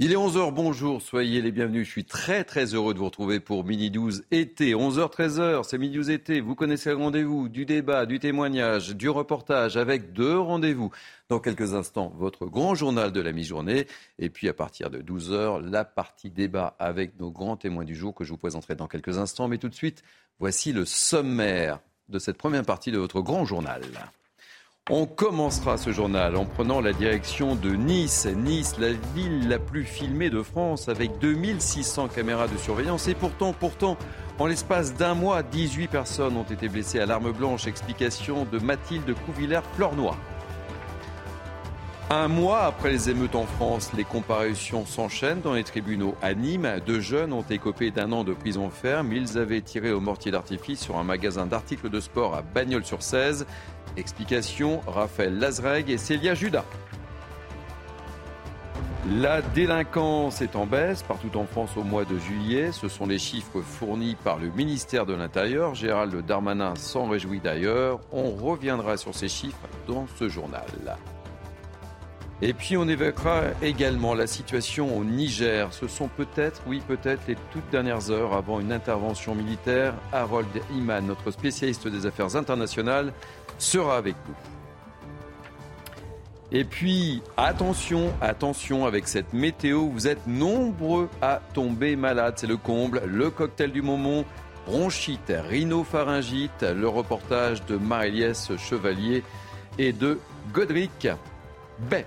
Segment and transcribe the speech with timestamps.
[0.00, 1.86] Il est 11h, bonjour, soyez les bienvenus.
[1.86, 4.74] Je suis très très heureux de vous retrouver pour Mini 12 été.
[4.74, 6.40] 11h, 13h, c'est Mini 12 été.
[6.40, 10.90] Vous connaissez le rendez-vous, du débat, du témoignage, du reportage avec deux rendez-vous.
[11.28, 13.86] Dans quelques instants, votre grand journal de la mi-journée.
[14.18, 18.16] Et puis à partir de 12h, la partie débat avec nos grands témoins du jour
[18.16, 19.46] que je vous présenterai dans quelques instants.
[19.46, 20.02] Mais tout de suite,
[20.40, 23.82] voici le sommaire de cette première partie de votre grand journal.
[24.90, 28.26] On commencera ce journal en prenant la direction de Nice.
[28.26, 33.08] Nice, la ville la plus filmée de France avec 2600 caméras de surveillance.
[33.08, 33.96] Et pourtant, pourtant,
[34.38, 37.66] en l'espace d'un mois, 18 personnes ont été blessées à l'arme blanche.
[37.66, 40.18] Explication de Mathilde Couvillère-Flornois.
[42.10, 46.80] Un mois après les émeutes en France, les comparutions s'enchaînent dans les tribunaux à Nîmes.
[46.86, 49.12] Deux jeunes ont écopé d'un an de prison ferme.
[49.12, 53.46] Ils avaient tiré au mortier d'artifice sur un magasin d'articles de sport à Bagnols-sur-Cèze.
[53.96, 56.66] Explication Raphaël Lazreg et Célia Judas.
[59.10, 62.70] La délinquance est en baisse partout en France au mois de juillet.
[62.72, 65.74] Ce sont les chiffres fournis par le ministère de l'Intérieur.
[65.74, 68.00] Gérald Darmanin s'en réjouit d'ailleurs.
[68.12, 70.64] On reviendra sur ces chiffres dans ce journal.
[72.42, 75.72] Et puis on évoquera également la situation au Niger.
[75.72, 79.94] Ce sont peut-être, oui peut-être, les toutes dernières heures avant une intervention militaire.
[80.12, 83.12] Harold Iman, notre spécialiste des affaires internationales,
[83.58, 84.34] sera avec nous.
[86.52, 92.56] Et puis, attention, attention avec cette météo, vous êtes nombreux à tomber malade, c'est le
[92.56, 94.24] comble, le cocktail du moment,
[94.66, 99.24] bronchite, rhinopharyngite, le reportage de Maréliès Chevalier
[99.78, 100.20] et de
[100.52, 101.08] Godric
[101.90, 102.06] Bay.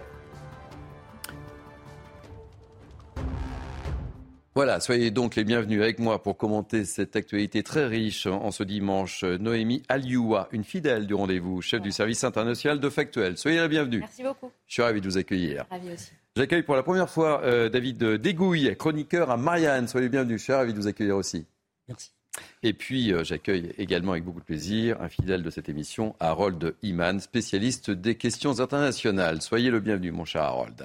[4.58, 8.64] Voilà, soyez donc les bienvenus avec moi pour commenter cette actualité très riche en ce
[8.64, 9.24] dimanche.
[9.24, 13.38] Noémie Alioua, une fidèle du rendez-vous, chef du service international de Factuel.
[13.38, 14.00] Soyez la bienvenue.
[14.00, 14.52] Merci beaucoup.
[14.66, 15.68] Je suis ravi de vous accueillir.
[15.70, 16.10] Ravi aussi.
[16.36, 19.88] J'accueille pour la première fois euh, David Dégouille, chroniqueur à Marianne.
[19.88, 20.40] Soyez les bienvenus.
[20.40, 21.46] Je suis ravi de vous accueillir aussi.
[21.88, 22.10] Merci.
[22.64, 26.74] Et puis, euh, j'accueille également avec beaucoup de plaisir un fidèle de cette émission, Harold
[26.82, 29.44] Iman, spécialiste des questions internationales.
[29.44, 30.84] Soyez le bienvenu, mon cher Harold.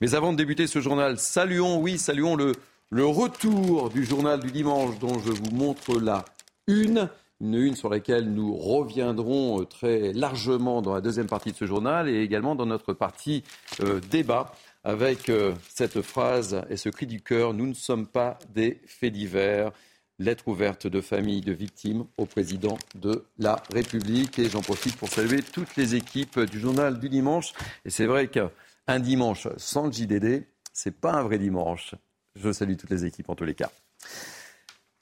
[0.00, 2.52] Mais avant de débuter ce journal, saluons, oui, saluons le
[2.90, 6.24] le retour du journal du dimanche dont je vous montre la
[6.66, 7.10] une.
[7.40, 11.66] Une une sur laquelle nous reviendrons euh, très largement dans la deuxième partie de ce
[11.66, 13.44] journal et également dans notre partie
[13.80, 18.38] euh, débat avec euh, cette phrase et ce cri du cœur Nous ne sommes pas
[18.54, 19.70] des faits divers.
[20.18, 24.38] Lettre ouverte de famille de victimes au président de la République.
[24.40, 27.52] Et j'en profite pour saluer toutes les équipes du journal du dimanche.
[27.84, 31.94] Et c'est vrai qu'un dimanche sans le JDD, c'est pas un vrai dimanche.
[32.42, 33.70] Je salue toutes les équipes en tous les cas.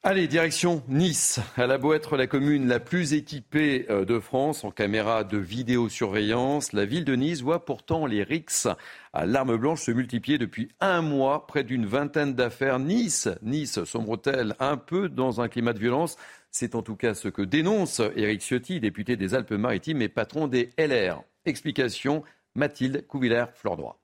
[0.08, 1.40] Allez, direction Nice.
[1.56, 5.36] Elle a beau être la commune la plus équipée euh, de France en caméras de
[5.36, 8.68] vidéosurveillance, la ville de Nice voit pourtant les rixes
[9.12, 12.78] à l'arme blanche se multiplier depuis un mois, près d'une vingtaine d'affaires.
[12.78, 16.16] Nice, Nice sombre-t-elle un peu dans un climat de violence?
[16.52, 20.70] C'est en tout cas ce que dénonce Éric Ciotti, député des Alpes-Maritimes et patron des
[20.78, 21.24] LR.
[21.46, 22.22] Explication,
[22.54, 23.98] Mathilde Couvillère-Flordois.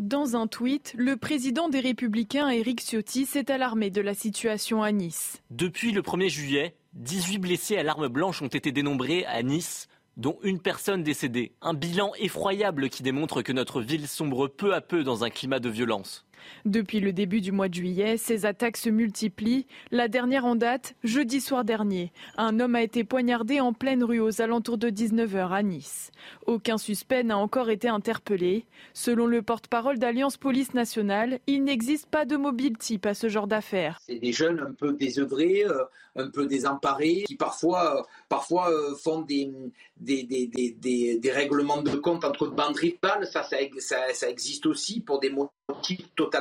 [0.00, 4.90] Dans un tweet, le président des Républicains, Éric Ciotti, s'est alarmé de la situation à
[4.90, 5.40] Nice.
[5.50, 10.36] Depuis le 1er juillet, 18 blessés à l'arme blanche ont été dénombrés à Nice, dont
[10.42, 11.52] une personne décédée.
[11.62, 15.60] Un bilan effroyable qui démontre que notre ville sombre peu à peu dans un climat
[15.60, 16.26] de violence.
[16.64, 19.66] Depuis le début du mois de juillet, ces attaques se multiplient.
[19.90, 22.12] La dernière en date, jeudi soir dernier.
[22.36, 26.10] Un homme a été poignardé en pleine rue aux alentours de 19h à Nice.
[26.46, 28.66] Aucun suspect n'a encore été interpellé.
[28.92, 33.46] Selon le porte-parole d'Alliance Police Nationale, il n'existe pas de mobile type à ce genre
[33.46, 33.98] d'affaires.
[34.06, 35.84] C'est des jeunes un peu désœuvrés, euh,
[36.16, 39.50] un peu désemparés, qui parfois, euh, parfois euh, font des,
[39.96, 43.26] des, des, des, règlements de compte entre bandes rivales.
[43.26, 43.58] Ça, ça,
[44.12, 46.33] ça, existe aussi pour des motifs totalement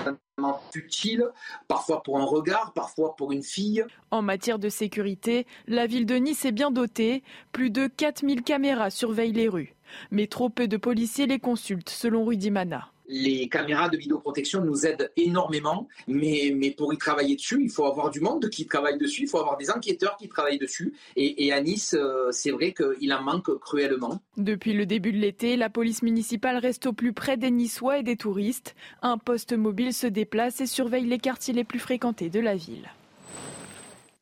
[0.72, 1.26] futiles,
[1.68, 3.86] parfois pour un regard, parfois pour une fille.
[4.12, 7.24] En matière de sécurité, la ville de Nice est bien dotée.
[7.52, 9.76] Plus de 4000 caméras surveillent les rues.
[10.12, 14.86] Mais trop peu de policiers les consultent, selon Rudy Mana les caméras de vidéoprotection nous
[14.86, 19.24] aident énormément, mais, pour y travailler dessus, il faut avoir du monde qui travaille dessus,
[19.24, 20.94] il faut avoir des enquêteurs qui travaillent dessus.
[21.16, 24.22] Et, à Nice, euh, c'est vrai qu'il en manque cruellement.
[24.38, 28.04] Depuis le début de l'été, la police municipale reste au plus près des Niçois et
[28.04, 28.76] des touristes.
[29.02, 32.90] Un poste mobile se déplace et surveille les quartiers les plus fréquentés de la ville.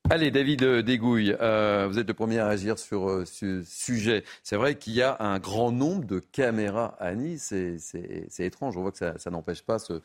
[0.10, 4.26] Allez, David Dégouille, euh, vous êtes le premier à agir sur euh, ce sujet.
[4.44, 7.54] C'est vrai qu'il y a un grand nombre de caméras à Nice.
[7.78, 8.76] C'est étrange.
[8.76, 10.02] On voit que ça, n'empêche pas ce,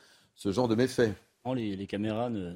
[0.52, 1.10] genre de méfaits.
[1.54, 2.52] Les, caméras ne,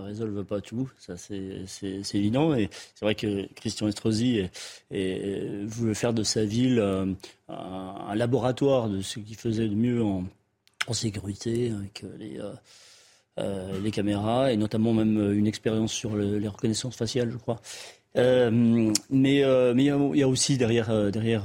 [0.00, 2.54] résolvent pas tout, ça c'est évident.
[2.54, 4.42] Et c'est vrai que Christian Estrosi
[4.90, 7.06] veut faire de sa ville euh,
[7.48, 10.24] un, laboratoire de ce qu'il faisait de mieux en,
[10.86, 12.38] en sécurité avec les,
[13.38, 17.60] les caméras et notamment même une expérience sur les reconnaissances faciales, je crois.
[18.16, 21.44] Euh, mais euh, mais il y, a aussi derrière euh, derrière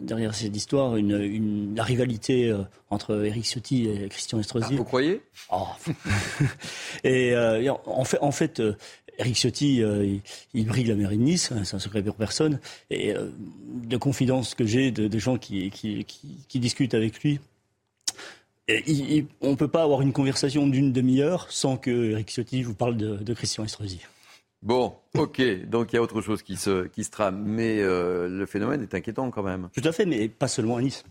[0.00, 2.54] derrière cette histoire une, la rivalité
[2.88, 4.74] entre Eric Ciotti et Christian Estrosi.
[4.74, 5.20] Ah, vous croyez?
[5.50, 5.66] Oh.
[7.04, 7.34] et,
[7.86, 8.62] en fait en fait
[9.18, 9.82] Eric Ciotti,
[10.54, 12.60] il, brille la mairie de Nice, hein, c'est un secret pour personne.
[12.90, 17.40] Et de confidence que j'ai de, gens qui, qui, qui, discutent avec lui,
[19.40, 22.96] on ne peut pas avoir une conversation d'une demi-heure sans que Eric Ciotti vous parle
[22.96, 24.00] de, de Christian Estrosi.
[24.60, 28.28] Bon, ok, donc il y a autre chose qui se, qui se trame, mais euh,
[28.28, 29.68] le phénomène est inquiétant quand même.
[29.72, 31.04] Tout à fait, mais pas seulement à Nice.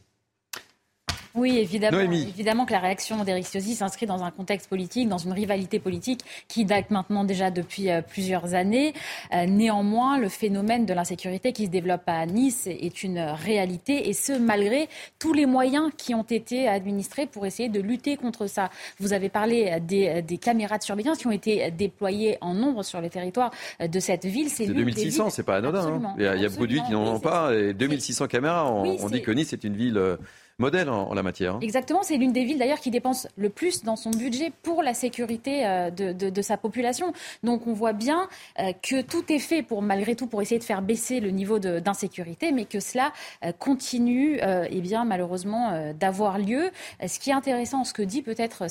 [1.38, 5.34] Oui, évidemment, évidemment que la réaction d'Éric Ciotti s'inscrit dans un contexte politique, dans une
[5.34, 8.94] rivalité politique qui date maintenant déjà depuis euh, plusieurs années.
[9.34, 14.14] Euh, néanmoins, le phénomène de l'insécurité qui se développe à Nice est une réalité, et
[14.14, 14.90] ce, malgré
[15.20, 18.70] tous les moyens qui ont été administrés pour essayer de lutter contre ça.
[19.00, 23.10] Vous avez parlé des, caméras de surveillance qui ont été déployées en nombre sur le
[23.10, 24.50] territoire de cette ville.
[24.50, 25.86] C'est 2600, c'est pas anodin.
[25.88, 26.16] Hein.
[26.18, 27.54] Il y a, beaucoup de villes qui n'en ont pas.
[27.54, 30.18] Et 2600 caméras, on, on dit que Nice est une ville euh,
[30.60, 31.56] modèle en, la matière.
[31.56, 31.60] Hein.
[31.62, 34.96] Exactement, c'est l'une des villes d'ailleurs qui dépense le plus dans son budget pour la
[34.96, 37.14] sécurité euh, de, sa population.
[37.44, 38.28] Donc on voit bien
[38.60, 41.60] euh, que tout est fait pour malgré tout pour essayer de faire baisser le niveau
[41.60, 43.14] d'insécurité, mais que cela
[43.46, 46.72] euh, continue, eh bien malheureusement, d'avoir lieu.
[47.06, 48.66] Ce qui est intéressant, ce que dit peut-être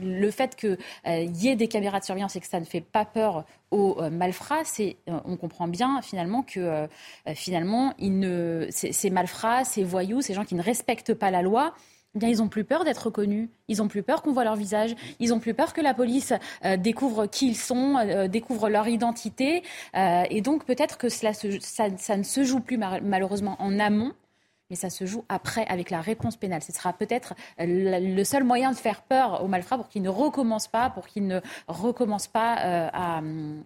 [0.00, 3.04] le fait qu'il y ait des caméras de surveillance et que ça ne fait pas
[3.04, 6.86] peur aux euh, malfrats, c'est, euh, on comprend bien finalement que euh,
[7.34, 7.94] finalement,
[8.70, 11.74] ces, malfrats, ces voyous, ces gens qui ne respectent pas la loi,
[12.14, 14.56] eh bien, ils ont plus peur d'être reconnus, ils ont plus peur qu'on voit leur
[14.56, 16.32] visage, ils ont plus peur que la police
[16.78, 19.62] découvre qui ils sont, découvre leur identité.
[19.94, 24.14] et donc peut-être que cela ça, ne se joue plus malheureusement en amont,
[24.70, 26.62] mais ça se joue après avec la réponse pénale.
[26.62, 30.68] Ce sera peut-être le seul moyen de faire peur aux malfrats pour qu'ils ne recommencent
[30.68, 32.88] pas, pour qu'ils ne recommencent pas euh,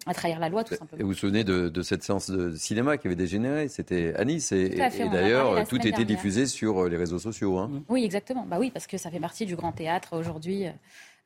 [0.06, 1.00] à, trahir la loi, tout simplement.
[1.00, 3.69] Et vous vous souvenez de, cette séance de cinéma qui avait dégénéré?
[3.69, 4.52] C'était à Nice.
[4.52, 7.58] Et, d'ailleurs, tout était diffusé sur euh, les réseaux sociaux.
[7.58, 7.70] Hein.
[7.88, 8.44] Oui, exactement.
[8.46, 10.67] Bah oui, parce que ça fait partie du grand théâtre aujourd'hui.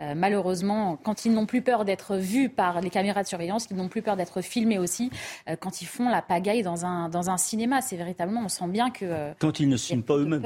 [0.03, 3.77] Euh, malheureusement, quand ils n'ont plus peur d'être vus par les caméras de surveillance, qu'ils
[3.77, 5.11] n'ont plus peur d'être filmés aussi,
[5.49, 7.81] euh, quand ils font la pagaille dans un, dans un cinéma.
[7.81, 9.05] C'est véritablement, on sent bien que...
[9.05, 10.43] Euh, quand ils ne sont pas eux-mêmes.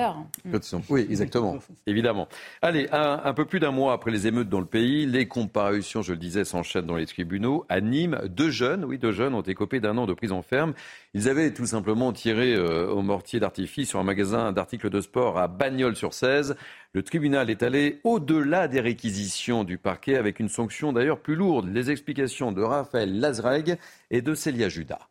[0.90, 1.56] Oui, exactement,
[1.86, 2.28] évidemment.
[2.60, 6.12] Allez, un, peu plus d'un mois après les émeutes dans le pays, les comparutions, je
[6.12, 7.64] le disais, s'enchaînent dans les tribunaux.
[7.68, 10.74] À Nîmes, deux jeunes, oui, deux jeunes ont écopé d'un an de prison ferme.
[11.19, 15.49] Ils avaient tout simplement tiré au mortier d'artifice sur un magasin d'articles de sport à
[15.49, 16.55] Bagnols-sur-Cèze.
[16.93, 21.69] Le tribunal est allé au-delà des réquisitions du parquet avec une sanction d'ailleurs plus lourde.
[21.75, 23.81] Les explications de Raphaël Lazreg
[24.12, 25.09] et de Célia Judas.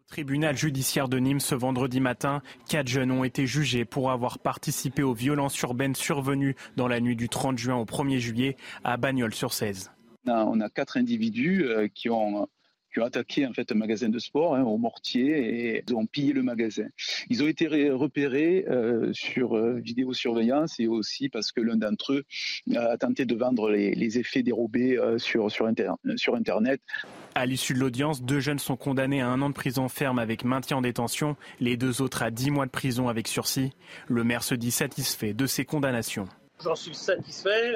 [0.00, 4.38] Au tribunal judiciaire de Nîmes ce vendredi matin, quatre jeunes ont été jugés pour avoir
[4.38, 8.98] participé aux violences urbaines survenues dans la nuit du 30 juin au 1er juillet à
[8.98, 9.90] Bagnols-sur-Cèze.
[10.26, 12.46] On a quatre individus euh, qui ont
[12.92, 16.06] qui ont attaqué en fait un magasin de sport hein, au mortier et ils ont
[16.06, 16.88] pillé le magasin.
[17.28, 22.24] Ils ont été repérés euh, sur euh, vidéosurveillance et aussi parce que l'un d'entre eux
[22.74, 25.70] a tenté de vendre les, effets dérobés euh, sur, sur,
[26.16, 26.80] sur Internet.
[27.34, 30.44] À l'issue de l'audience, deux jeunes sont condamnés à un an de prison ferme avec
[30.44, 33.70] maintien en détention, les deux autres à dix mois de prison avec sursis.
[34.08, 36.28] Le maire se dit satisfait de ces condamnations.
[36.62, 37.72] J'en suis satisfait.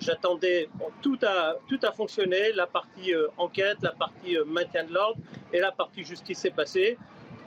[0.00, 0.68] J'attendais,
[1.02, 5.20] tout, a, tout a fonctionné, la partie euh, enquête, la partie euh, maintien de l'ordre
[5.52, 6.96] et la partie justice s'est passée.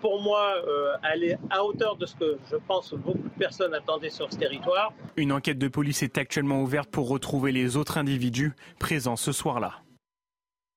[0.02, 3.74] Pour moi, euh, elle est à hauteur de ce que je pense beaucoup de personnes
[3.74, 4.94] attendaient sur ce territoire.
[5.16, 9.82] Une enquête de police est actuellement ouverte pour retrouver les autres individus présents ce soir-là.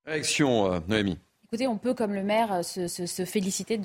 [0.07, 1.19] Réaction, Noémie.
[1.49, 3.81] Écoutez, on peut, comme le maire, euh, se, féliciter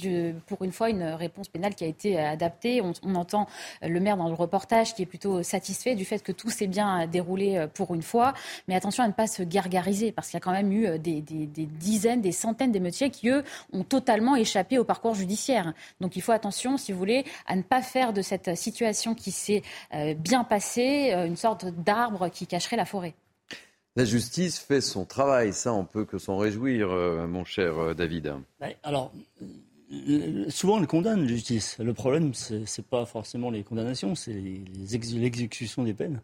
[0.47, 2.81] pour une fois, une réponse pénale qui a été euh, adaptée.
[2.81, 3.45] On, entend
[3.83, 6.65] euh, le maire dans le reportage qui est plutôt satisfait du fait que tout s'est
[6.65, 8.33] bien déroulé pour une fois.
[8.67, 11.21] Mais attention à ne pas se gargariser, parce qu'il y a quand même eu des,
[11.21, 15.75] dizaines, des centaines d'émeutiers qui, eux, ont totalement échappé au parcours judiciaire.
[15.99, 19.29] Donc il faut attention, si vous voulez, à ne pas faire de cette situation qui
[19.29, 19.61] s'est
[20.17, 23.13] bien passée une sorte d'arbre qui cacherait la forêt.
[23.97, 27.93] La justice fait son travail, ça on peut que s'en réjouir, euh, mon cher euh,
[27.93, 28.33] David.
[28.83, 29.11] Alors,
[30.47, 31.77] souvent on condamne, la justice.
[31.79, 36.21] Le problème, ce n'est pas forcément les condamnations, c'est l'exécution des peines.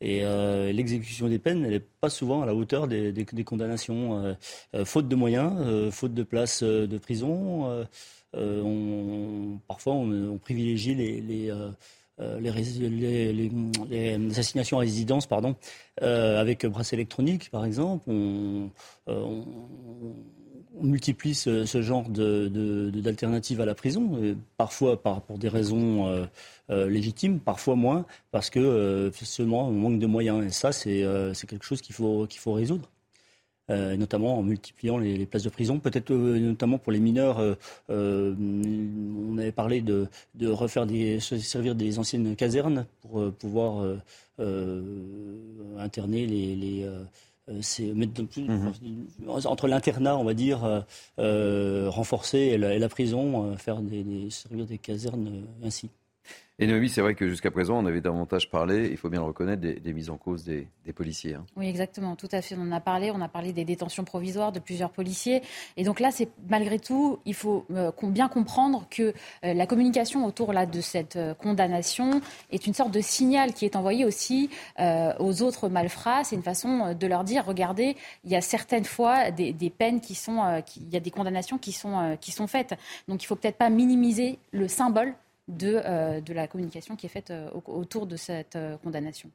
[0.00, 4.36] Et euh, l'exécution des peines, elle n'est pas souvent à la hauteur des, condamnations.
[4.84, 7.84] faute de moyens, faute de places de prison,
[9.66, 11.70] parfois on, privilégie les euh,
[12.40, 15.56] les, assignations à résidence, pardon,
[16.02, 18.04] euh, avec bracelet électronique, par exemple.
[18.08, 18.70] On,
[19.08, 19.42] euh,
[20.80, 26.26] multiplie ce, genre d'alternatives de, à la prison, parfois par, pour des raisons
[26.70, 30.44] légitimes, parfois moins, parce que seulement on manque de moyens.
[30.44, 31.04] Et ça, c'est
[31.46, 32.88] quelque chose qu'il faut, qu'il faut résoudre.
[33.70, 35.78] Euh, notamment en multipliant les, places de prison.
[35.78, 37.38] Peut-être euh, notamment pour les mineurs,
[37.90, 40.08] euh, on avait parlé de,
[40.42, 43.84] refaire des, servir des anciennes casernes pour pouvoir
[45.78, 46.88] interner les,
[47.46, 48.72] mhm.
[49.28, 50.84] entre l'internat, on va dire,
[51.18, 55.88] renforcer et la, prison, faire des, servir des casernes ainsi.
[56.58, 59.26] Et Noémie, c'est vrai que jusqu'à présent, on avait davantage parlé, il faut bien le
[59.26, 61.34] reconnaître, des, mises en cause des, policiers.
[61.34, 61.46] Hein.
[61.56, 62.54] Oui, exactement, tout à fait.
[62.58, 65.40] On en a parlé, on a parlé des détentions provisoires de plusieurs policiers.
[65.78, 70.26] Et donc là, c'est malgré tout, il faut euh, bien comprendre que euh, la communication
[70.26, 74.50] autour là, de cette euh, condamnation est une sorte de signal qui est envoyé aussi
[74.78, 76.24] aux autres malfrats.
[76.24, 80.14] C'est une façon de leur dire, regardez, il y a certaines fois des, peines qui
[80.14, 82.74] sont, il y a des condamnations qui sont, qui sont faites.
[83.08, 85.14] Donc il ne faut peut-être pas minimiser le symbole
[85.48, 89.30] de, euh, de la communication qui est faite euh, autour de cette euh, condamnation.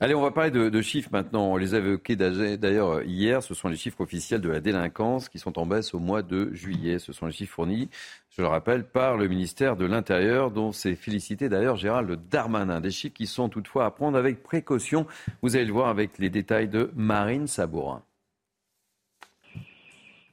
[0.00, 1.52] Allez, on va parler de, chiffres maintenant.
[1.52, 3.42] On les a évoqués d'ailleurs hier.
[3.42, 6.54] Ce sont les chiffres officiels de la délinquance qui sont en baisse au mois de
[6.54, 6.98] juillet.
[6.98, 7.90] Ce sont les chiffres fournis,
[8.30, 12.80] je le rappelle, par le ministère de l'Intérieur, dont s'est félicité d'ailleurs Gérald Darmanin.
[12.80, 15.06] Des chiffres qui sont toutefois à prendre avec précaution.
[15.42, 18.02] Vous allez le voir avec les détails de Marine Sabourin.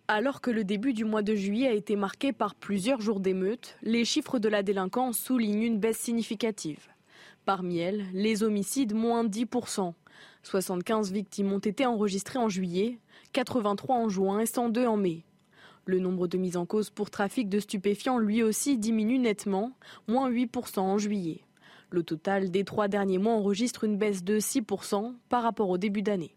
[0.07, 3.75] Alors que le début du mois de juillet a été marqué par plusieurs jours d'émeutes,
[3.81, 6.89] les chiffres de la délinquance soulignent une baisse significative.
[7.43, 9.93] Parmi elles, les homicides moins 10%.
[10.43, 12.99] 75 victimes ont été enregistrées en juillet,
[13.33, 15.23] 83 en juin et 102 en mai.
[15.85, 19.71] Le nombre de mises en cause pour trafic de stupéfiants lui aussi diminue nettement,
[20.07, 21.41] moins 8% en juillet.
[21.89, 26.03] Le total des trois derniers mois enregistre une baisse de 6% par rapport au début
[26.03, 26.35] d'année.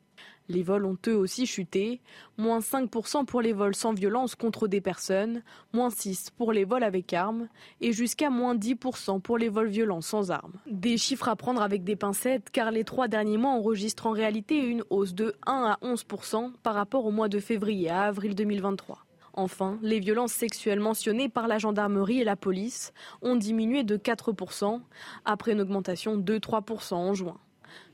[0.48, 2.00] Les vols ont eux aussi chuté,
[2.38, 5.42] moins 5% pour les vols sans violence contre des personnes,
[5.74, 7.48] moins 6% pour les vols avec armes
[7.80, 10.58] et jusqu'à moins 10% pour les vols violents sans armes.
[10.66, 14.58] Des chiffres à prendre avec des pincettes car les trois derniers mois enregistrent en réalité
[14.58, 19.04] une hausse de 1 à 11% par rapport au mois de février à avril 2023.
[19.34, 24.80] Enfin, les violences sexuelles mentionnées par la gendarmerie et la police ont diminué de 4%
[25.24, 27.38] après une augmentation de 3% en juin.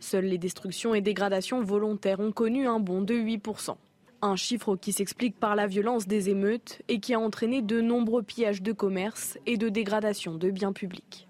[0.00, 3.76] Seules les destructions et dégradations volontaires ont connu un bond de 8%.
[4.22, 8.22] Un chiffre qui s'explique par la violence des émeutes et qui a entraîné de nombreux
[8.22, 11.28] pillages de commerce et de dégradation de biens publics.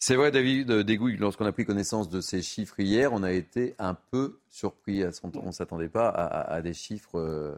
[0.00, 3.74] C'est vrai, David Dégouille, lorsqu'on a pris connaissance de ces chiffres hier, on a été
[3.80, 5.02] un peu surpris.
[5.34, 7.56] On ne s'attendait pas à, des chiffres euh,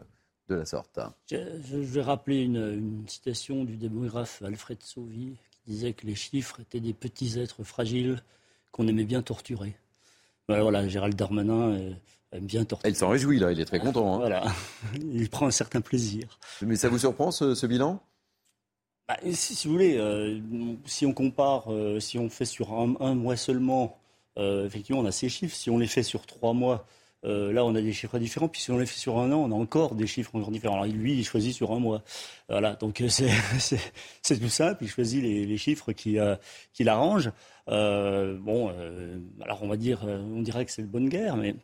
[0.49, 0.99] de la sorte.
[1.29, 1.37] Je,
[1.77, 6.93] vais rappeler une, citation du démographe Alfred Sauvy qui disait que les chiffres étaient des
[6.93, 8.23] petits êtres fragiles
[8.71, 9.75] qu'on aimait bien torturer.
[10.47, 11.95] Voilà, Gérald Darmanin
[12.31, 12.89] aime bien torturer.
[12.89, 14.15] Il s'en réjouit là, il est très content.
[14.15, 14.17] Hein.
[14.17, 14.43] Voilà,
[14.95, 16.39] il prend un certain plaisir.
[16.61, 18.01] Mais ça vous surprend ce, bilan?
[19.07, 20.39] Bah, si, vous voulez, euh,
[20.85, 23.97] si on compare, euh, si on fait sur un, mois seulement,
[24.37, 25.55] euh, effectivement, on a ces chiffres.
[25.55, 26.85] Si on les fait sur trois mois,
[27.23, 28.47] euh, là, on a des chiffres différents.
[28.47, 30.81] Puis si on les fait sur un an, on a encore des chiffres encore différents.
[30.81, 32.03] Alors lui, il choisit sur un mois.
[32.49, 33.29] Voilà, donc euh, c'est
[34.39, 34.83] tout simple.
[34.83, 36.35] Il choisit les, chiffres qui, euh,
[36.73, 37.31] qui l'arrangent.
[37.67, 38.73] bon,
[39.41, 41.55] alors on va dire, on dirait que c'est de bonne guerre, mais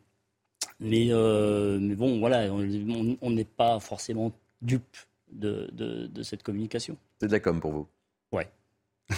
[0.80, 4.96] mais, bon, voilà, on n'est pas forcément dupe
[5.30, 6.96] de, de, de cette communication.
[7.20, 7.88] C'est de la com pour vous.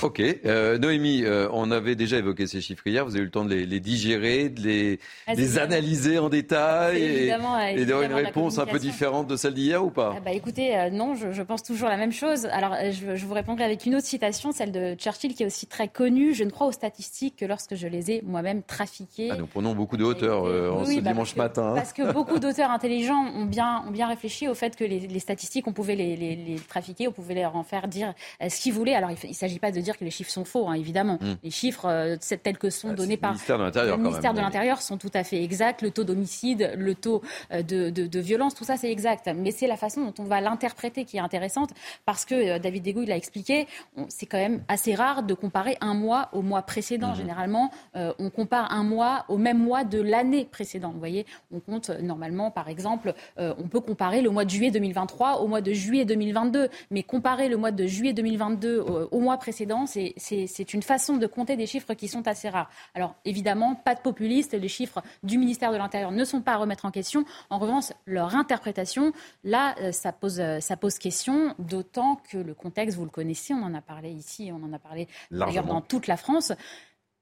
[0.03, 0.21] Ok.
[0.21, 3.05] Euh, Noémie, euh, on avait déjà évoqué ces chiffres hier.
[3.05, 7.27] Vous avez eu le temps de les, digérer, de les, ah, analyser en détail et,
[7.27, 10.15] et d'avoir une réponse un peu différente de celle d'hier ou pas?
[10.17, 12.47] Ah bah, Écoutez, euh, non, je, pense toujours la même chose.
[12.47, 15.67] Alors, je, je, vous répondrai avec une autre citation, celle de Churchill, qui est aussi
[15.67, 16.35] très connue.
[16.35, 19.31] Je ne crois aux statistiques que lorsque je les ai moi-même trafiquées.
[19.33, 21.73] Ah, nous prenons beaucoup de hauteur en ce bah, dimanche matin.
[21.73, 21.75] Hein.
[21.75, 25.67] Parce que beaucoup d'auteurs intelligents ont bien, ont bien réfléchi au fait que les, statistiques,
[25.67, 28.95] on pouvait les, les, trafiquer, on pouvait leur en faire dire ce qu'ils voulaient.
[28.95, 31.19] Alors, il ne s'agit pas de dire que les chiffres sont faux, hein, évidemment.
[31.21, 31.35] Hmm.
[31.43, 35.11] Les chiffres euh, tels que sont ah, donnés par le ministère de l'Intérieur sont tout
[35.15, 35.83] à fait exacts.
[35.83, 37.23] Le taux d'homicide, le taux
[37.53, 39.31] euh, de, violence, tout ça c'est exact.
[39.35, 41.71] Mais c'est la façon dont on va l'interpréter qui est intéressante
[42.05, 43.67] parce que euh, David Degou l'a expliqué,
[44.09, 47.13] c'est quand même assez rare de comparer un mois au mois précédent.
[47.13, 47.17] Hmm.
[47.17, 50.93] Généralement, on compare un mois au même mois de l'année précédente.
[50.95, 55.41] Vous voyez, on compte normalement, par exemple, on peut comparer le mois de juillet 2023
[55.41, 59.70] au mois de juillet 2022, mais comparer le mois de juillet 2022 au mois précédent,
[59.87, 62.71] c'est c'est une façon de compter des chiffres qui sont assez rares.
[62.95, 66.57] Alors évidemment, pas de populistes, les chiffres du ministère de l'Intérieur ne sont pas à
[66.57, 67.25] remettre en question.
[67.51, 69.13] En revanche, leur interprétation,
[69.45, 73.55] là, euh, ça pose, euh, ça pose question, d'autant que le contexte, vous le connaissez,
[73.55, 76.53] on en a parlé ici, on en a parlé d'ailleurs dans toute la France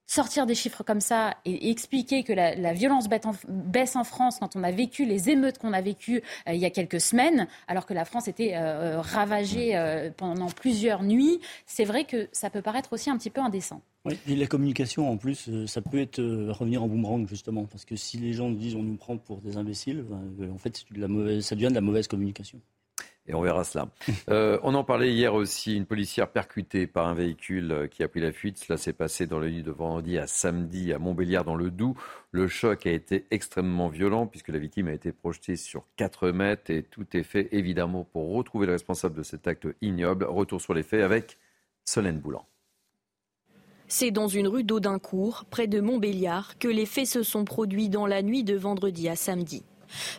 [0.09, 3.09] sortir des chiffres comme ça et, expliquer que la, violence
[3.47, 6.65] baisse en, France quand on a vécu les émeutes qu'on a vécues euh, il y
[6.65, 11.85] a quelques semaines, alors que la France était euh, ravagée euh, pendant plusieurs nuits, c'est
[11.85, 13.83] vrai que ça peut paraître aussi un petit peu indécent.
[14.07, 17.97] Oui, et la communication, en plus, ça peut être revenir en boomerang, justement, parce que
[17.97, 20.85] si les gens disent on nous prend pour des imbéciles, ben, en fait,
[21.43, 22.61] ça devient de la mauvaise communication.
[23.29, 23.89] Et on verra cela.
[24.31, 28.09] Euh, on en parlait hier aussi, une policière percutée par un véhicule euh, qui a
[28.09, 28.59] pris la fuite.
[28.59, 31.97] Cela s'est passé dans la nuit de vendredi à samedi à Montbéliard dans le Doubs.
[32.31, 36.71] Le choc a été extrêmement violent puisque la victime a été projetée sur 4 mètres
[36.71, 40.25] et tout est fait évidemment pour retrouver le responsable de cet acte ignoble.
[40.25, 41.39] Retour sur les faits avec
[41.87, 42.45] Solène Boulan.
[43.87, 48.07] C'est dans une rue d'Audincourt, près de Montbéliard, que les faits se sont produits dans
[48.07, 49.65] la nuit de vendredi à samedi.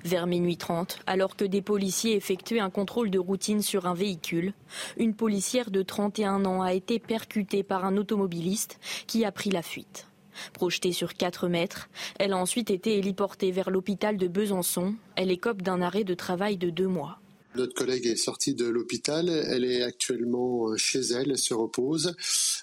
[0.04, 4.54] Vers minuit 30, alors que des policiers effectuaient un contrôle de routine sur un véhicule,
[4.98, 9.62] une policière de 31 ans a été percutée par un automobiliste qui a pris la
[9.62, 10.08] fuite.
[10.54, 14.96] Projetée sur 4 mètres, elle a ensuite été héliportée vers l'hôpital de Besançon.
[15.16, 17.20] Elle écope d'un arrêt de travail de deux mois.
[17.56, 19.28] Notre collègue est sortie de l'hôpital.
[19.30, 21.32] Elle est actuellement chez elle.
[21.32, 22.16] Elle se repose.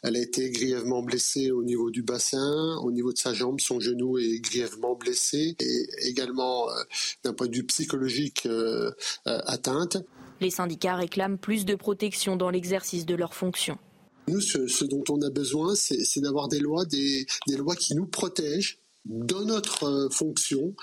[0.02, 3.60] Elle a été grièvement blessée au niveau du bassin, au niveau de sa jambe.
[3.60, 6.74] Son genou est grièvement blessé et également, euh,
[7.24, 8.90] d'un point de vue psychologique, euh,
[9.26, 9.98] euh, atteinte.
[10.40, 13.78] Les syndicats réclament plus de protection dans l'exercice de leurs fonctions.
[14.28, 17.26] Nous, ce, dont on a besoin, c'est d'avoir des lois, des
[17.56, 20.74] lois qui nous protègent dans notre euh, fonction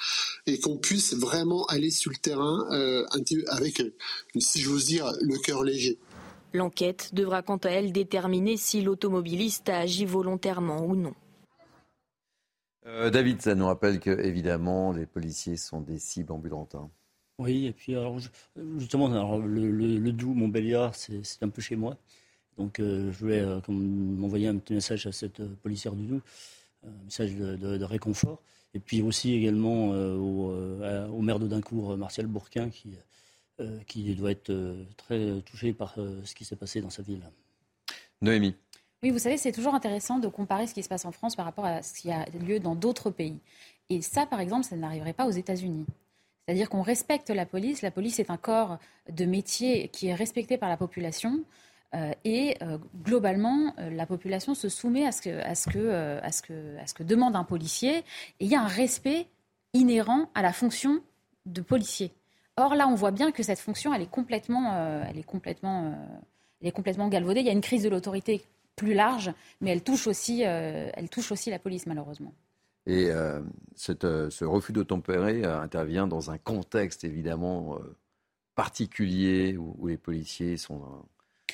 [0.47, 3.05] et qu'on puisse vraiment aller sur le terrain euh,
[3.49, 3.93] avec, euh,
[4.39, 5.97] si je veux dire, le cœur léger.
[6.53, 11.13] L'enquête devra quant à elle déterminer si l'automobiliste a agi volontairement ou non.
[12.85, 16.75] David, ça nous rappelle que évidemment les policiers sont des cibles ambulantes.
[16.75, 16.89] Hein.
[17.39, 18.19] Oui, et puis alors,
[18.77, 21.95] justement, alors, le, le, Doubs, Montbéliard, c'est un peu chez moi.
[22.57, 26.21] Donc je voulais m'envoyer un petit message à cette policière du Doubs
[26.85, 28.41] un message de, réconfort.
[28.73, 32.97] Et puis aussi également euh, euh, au, maire d'Audincourt, Martial Bourquin, qui,
[33.59, 34.53] euh, qui doit être
[34.97, 37.21] très touché par ce qui s'est passé dans sa ville.
[38.21, 38.55] Noémie.
[39.03, 41.45] Oui, vous savez, c'est toujours intéressant de comparer ce qui se passe en France par
[41.45, 43.37] rapport à ce qui a lieu dans d'autres pays.
[43.89, 45.85] Et ça, par exemple, ça n'arriverait pas aux États-Unis.
[46.45, 47.81] C'est-à-dire qu'on respecte la police.
[47.81, 48.77] La police est un corps
[49.09, 51.43] de métier qui est respecté par la population.
[51.95, 57.97] Euh, et euh, globalement, euh, la population se soumet à ce, que, demande un policier.
[58.39, 59.27] Et il y a un respect
[59.73, 61.01] inhérent à la fonction
[61.45, 62.11] de policier.
[62.57, 65.95] Or là, on voit bien que cette fonction, elle est complètement, elle est complètement,
[66.61, 67.39] elle est complètement galvaudée.
[67.39, 68.43] Il y a une crise de l'autorité
[68.75, 72.31] plus large, mais elle touche aussi, elle touche aussi la police, malheureusement.
[72.85, 73.09] Et
[73.75, 77.79] ce refus de tempérer intervient dans un contexte évidemment
[78.53, 80.83] particulier où les policiers sont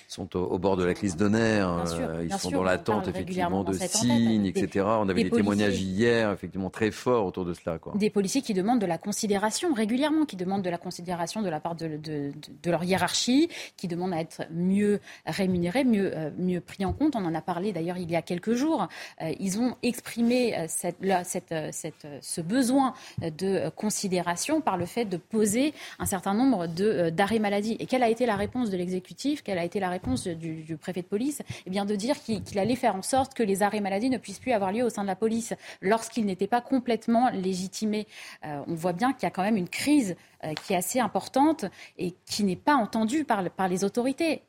[0.10, 1.70] sont au, bord de la crise de nerfs.
[1.70, 4.84] Euh, ils sont dans l'attente effectivement de signes, etc.
[4.88, 7.78] On avait des, témoignages hier, effectivement très forts autour de cela.
[7.78, 7.94] Quoi.
[7.96, 11.60] Des policiers qui demandent de la considération régulièrement, qui demandent de la considération de la
[11.60, 12.32] part de, de,
[12.64, 17.16] de, leur hiérarchie, qui demandent à être mieux rémunérés, mieux, euh, mieux pris en compte.
[17.16, 18.88] On en a parlé d'ailleurs il y a quelques jours.
[19.22, 25.18] Euh, ils ont exprimé cette, cette, cette, ce besoin de considération par le fait de
[25.18, 26.66] poser un certain nombre
[27.12, 27.78] d'arrêts maladie.
[27.80, 29.44] Et quelle a été la réponse de l'exécutif?
[29.44, 32.76] Quelle a été la réponse du, préfet de police, eh bien de dire qu'il allait
[32.76, 35.08] faire en sorte que les arrêts maladie ne puissent plus avoir lieu au sein de
[35.08, 38.08] la police lorsqu'ils n'étaient pas complètement légitimés.
[38.46, 41.00] Euh, on voit bien qu'il y a quand même une crise euh, qui est assez
[41.00, 41.66] importante
[41.98, 44.44] et qui n'est pas entendue par, par les autorités.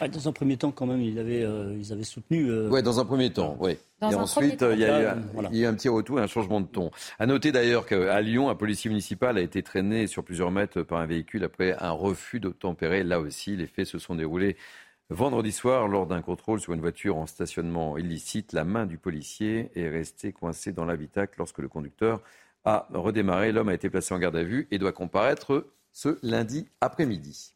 [0.00, 2.50] Ah, dans un premier temps, quand même, ils avaient, euh, ils avaient soutenu.
[2.50, 3.76] Euh, oui, dans un premier temps, oui.
[4.02, 5.16] et ensuite, il y, a
[5.52, 6.90] eu, un petit retour, un changement de ton.
[7.18, 10.98] À noter d'ailleurs qu'à Lyon, un policier municipal a été traîné sur plusieurs mètres par
[10.98, 13.02] un véhicule après un refus d'obtempérer.
[13.02, 14.56] Là aussi, les faits se sont déroulés
[15.10, 18.52] vendredi soir lors d'un contrôle sur une voiture en stationnement illicite.
[18.52, 22.20] La main du policier est restée coincée dans l'habitacle lorsque le conducteur
[22.64, 23.52] a redémarré.
[23.52, 27.54] L'homme a été placé en garde à vue et doit comparaître ce lundi après-midi.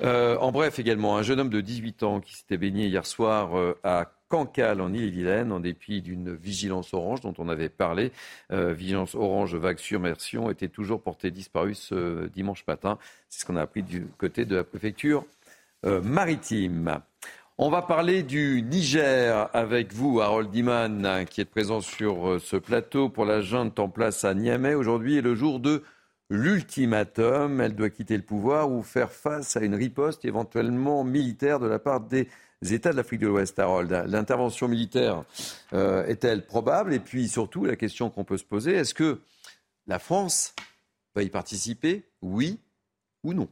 [0.00, 3.58] Euh, en bref, également, un jeune homme de 18 ans qui s'était baigné hier soir
[3.58, 8.12] euh, à Cancale, en Ille-et-Vilaine, en dépit d'une vigilance orange dont on avait parlé.
[8.52, 12.96] Euh, vigilance orange vague submersion était toujours portée disparue ce dimanche matin.
[13.28, 15.26] C'est ce qu'on a appris du côté de la préfecture
[15.84, 17.00] maritime.
[17.62, 23.10] On va parler du Niger avec vous, Harold Diman, qui est présent sur ce plateau
[23.10, 24.74] pour la junte en place à Niamey.
[24.74, 25.82] Aujourd'hui est le jour de
[26.30, 27.60] l'ultimatum.
[27.60, 31.78] Elle doit quitter le pouvoir ou faire face à une riposte éventuellement militaire de la
[31.78, 32.28] part des
[32.62, 34.04] États de l'Afrique de l'Ouest, Harold.
[34.06, 35.24] L'intervention militaire
[35.74, 36.94] euh, est-elle probable?
[36.94, 39.20] Et puis surtout, la question qu'on peut se poser, est-ce que
[39.86, 40.54] la France
[41.14, 42.04] va y participer?
[42.22, 42.58] Oui
[43.22, 43.48] ou non?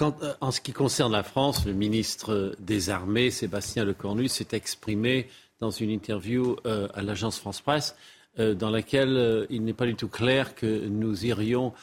[0.00, 5.28] Euh, en ce qui concerne la France, le ministre des Armées, Sébastien Lecornu, s'est exprimé
[5.60, 7.94] dans une interview à l'agence France Presse,
[8.38, 11.74] dans laquelle il n'est pas du tout clair que nous irions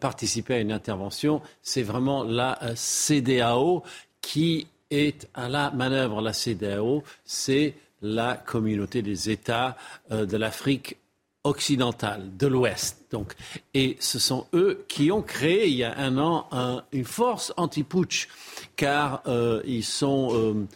[0.00, 1.42] participer à une intervention.
[1.60, 3.82] C'est vraiment la CDAO
[4.22, 6.22] qui est à la manœuvre.
[6.22, 9.76] La CDAO, c'est la communauté des États
[10.10, 10.96] de l'Afrique
[11.48, 13.06] occidentale, de l'Ouest.
[13.10, 13.34] Donc,
[13.74, 16.48] et ce sont eux qui ont créé il y a un an
[16.92, 18.28] une force anti-putsch,
[18.76, 20.66] car euh, ils sont euh,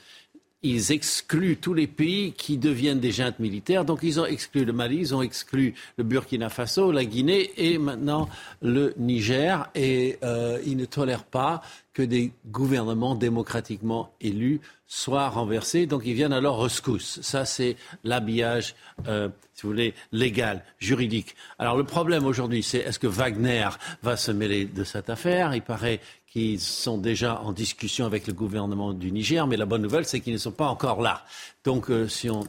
[0.63, 3.85] ils excluent tous les pays qui deviennent des juntes militaires.
[3.85, 7.79] Donc ils ont exclu le Mali, ils ont exclu le Burkina Faso, la Guinée et
[7.79, 8.29] maintenant
[8.61, 9.69] le Niger.
[9.75, 15.87] Et euh, ils ne tolèrent pas que des gouvernements démocratiquement élus soient renversés.
[15.87, 17.21] Donc ils viennent à leur rescousse.
[17.23, 18.75] Ça, c'est l'habillage,
[19.09, 21.35] euh, si vous voulez, légal, juridique.
[21.59, 23.69] Alors le problème aujourd'hui, c'est est-ce que Wagner
[24.03, 25.55] va se mêler de cette affaire?
[25.55, 26.01] Il paraît
[26.33, 30.21] qu'ils sont déjà en discussion avec le gouvernement du Niger, mais la bonne nouvelle, c'est
[30.21, 31.25] qu'ils ne sont pas encore là.
[31.65, 32.45] Donc, euh, si on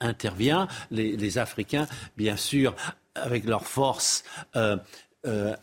[0.00, 2.74] intervient, les, Africains, bien sûr,
[3.14, 4.24] avec leur force
[4.56, 4.76] euh,
[5.24, 5.54] euh,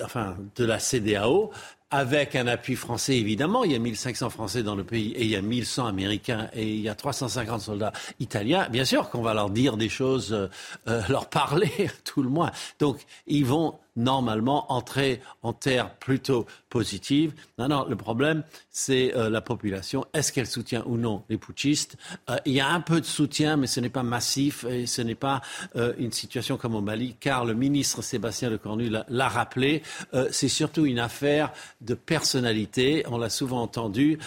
[0.00, 1.50] enfin, de la CDAO,
[1.90, 3.64] avec un appui français évidemment.
[3.64, 6.68] Il y a 1500 Français dans le pays et il y a 1100 Américains et
[6.68, 8.68] il y a 350 soldats italiens.
[8.70, 10.48] Bien sûr qu'on va leur dire des choses,
[10.86, 11.70] leur parler
[12.04, 12.50] tout le moins.
[12.80, 17.32] Donc ils vont normalement entrer en terre plutôt positive.
[17.58, 20.04] Non, non, le problème, c'est euh, la population.
[20.12, 21.96] Est-ce qu'elle soutient ou non les putschistes?
[22.28, 25.00] Euh, Il y a un peu de soutien, mais ce n'est pas massif et ce
[25.00, 25.40] n'est pas
[25.76, 29.82] euh, une situation comme au Mali, car le ministre Sébastien Lecornu l'a rappelé.
[30.30, 33.04] c'est surtout une affaire de personnalité.
[33.08, 34.18] On l'a souvent entendu.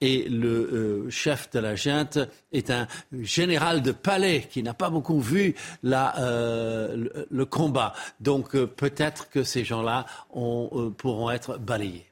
[0.00, 2.18] et le chef de la junte
[2.52, 2.86] est un
[3.20, 7.92] général de palais qui n'a pas beaucoup vu le, le, combat.
[8.20, 12.06] Donc peut-être que ces gens-là euh, pourront être balayés.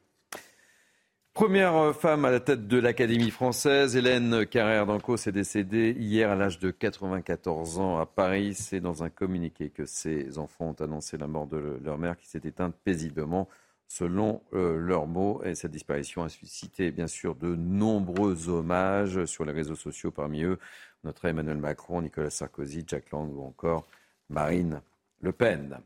[1.32, 6.34] Première femme à la tête de l'Académie française, Hélène Carrère d'Ancos est décédée hier à
[6.34, 8.52] l'âge de 94 ans à Paris.
[8.52, 12.26] C'est dans un communiqué que ses enfants ont annoncé la mort de leur mère qui
[12.26, 13.48] s'est éteinte paisiblement,
[13.86, 15.40] selon euh, leurs mots.
[15.44, 20.42] Et cette disparition a suscité bien sûr de nombreux hommages sur les réseaux sociaux, parmi
[20.42, 20.58] eux
[21.02, 23.86] notre Emmanuel Macron, Nicolas Sarkozy, Jack Lang ou encore
[24.28, 24.82] Marine
[25.22, 25.80] Le Pen.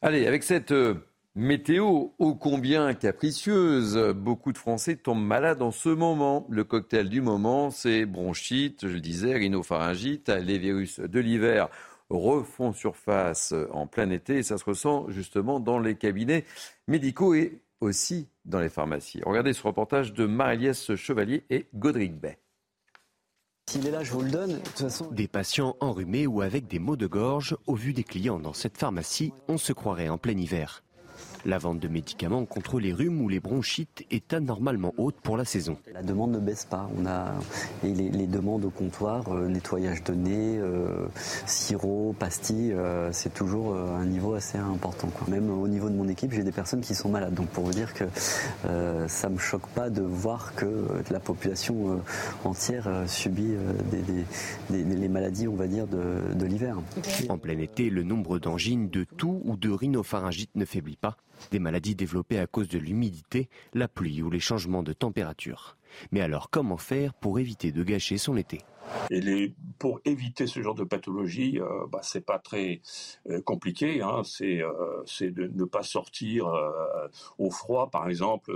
[0.00, 0.94] Allez, avec cette euh,
[1.34, 6.46] météo ô combien capricieuse, beaucoup de Français tombent malades en ce moment.
[6.50, 11.68] Le cocktail du moment, c'est bronchite, je le disais, rhinopharyngite, les virus de l'hiver
[12.10, 16.44] refont surface en plein été et ça se ressent justement dans les cabinets
[16.86, 19.20] médicaux et aussi dans les pharmacies.
[19.26, 22.38] Regardez ce reportage de Marie-Liesse Chevalier et Godric Bay.
[23.74, 24.60] Est là, je vous le donne.
[25.10, 28.78] Des patients enrhumés ou avec des maux de gorge, au vu des clients dans cette
[28.78, 30.82] pharmacie, on se croirait en plein hiver.
[31.44, 35.44] La vente de médicaments contre les rhumes ou les bronchites est anormalement haute pour la
[35.44, 35.78] saison.
[35.92, 36.88] La demande ne baisse pas.
[36.98, 37.34] On a
[37.84, 41.06] et les, demandes au comptoir, euh, nettoyage de nez, euh,
[41.46, 45.10] sirop, pastilles, euh, c'est toujours un niveau assez important.
[45.28, 47.34] Même au niveau de mon équipe, j'ai des personnes qui sont malades.
[47.34, 48.04] Donc pour vous dire que
[49.06, 52.00] ça me choque pas de voir que la population
[52.44, 53.54] entière subit
[54.70, 56.76] les maladies, on va dire, de, de l'hiver.
[57.28, 61.16] En plein été, le nombre d'angines, de toux ou de rhinopharyngite ne faiblit pas.
[61.50, 65.76] Des maladies développées à cause de l'humidité, la pluie ou les changements de température.
[66.12, 68.60] Mais alors comment faire pour éviter de gâcher son été?
[69.78, 72.80] Pour éviter ce genre de pathologie, euh, bah, c'est pas très
[73.28, 74.02] euh, compliqué.
[74.02, 74.22] Hein.
[74.40, 76.50] Euh, c'est de ne pas sortir
[77.38, 78.52] au froid, par exemple,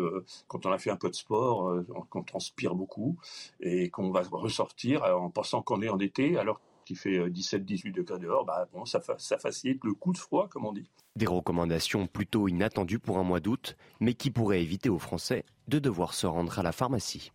[0.48, 3.16] quand on a fait un peu de sport, qu'on transpire beaucoup,
[3.60, 6.60] et qu'on va ressortir en pensant qu'on est en été, alors
[6.92, 10.48] qui fait 17-18 euh, degrés dehors, bah, bon, ça, ça facilite le coup de froid,
[10.48, 10.90] comme on dit.
[11.16, 15.78] Des recommandations plutôt inattendues pour un mois d'août, mais qui pourraient éviter aux Français de
[15.78, 17.32] devoir se rendre à la pharmacie.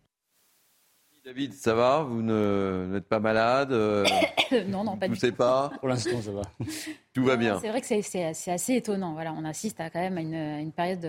[1.24, 2.02] David, ça va?
[2.02, 4.06] Vous n'êtes pas malade euh,
[4.68, 5.20] Non, non, pas du tout.
[5.20, 6.42] sais pas Pour l'instant, ça va.
[7.18, 7.58] Tout va bien.
[7.60, 9.12] C'est vrai que c'est assez étonnant.
[9.12, 11.04] Voilà, on assiste à quand même à une, période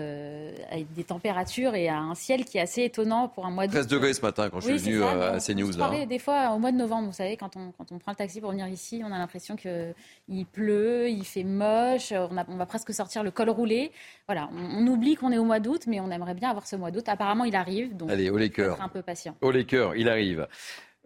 [0.70, 3.72] avec des températures et à un ciel qui est assez étonnant pour un mois de
[3.72, 5.76] 13 degrés ce matin quand je suis venu euh, à CNews.
[5.76, 6.06] Là.
[6.06, 8.40] des fois au mois de novembre, vous savez, quand on, quand on prend le taxi
[8.40, 12.92] pour venir ici, on a l'impression qu'il pleut, il fait moche, on, on, va presque
[12.92, 13.92] sortir le col roulé.
[14.26, 16.90] Voilà, on, oublie qu'on est au mois d'août, mais on aimerait bien avoir ce mois
[16.90, 17.08] d'août.
[17.08, 17.96] Apparemment, il arrive.
[17.96, 18.80] Donc, Allez, au les cœurs.
[18.80, 19.36] un peu patient.
[19.40, 20.46] Au les cœurs, il arrive.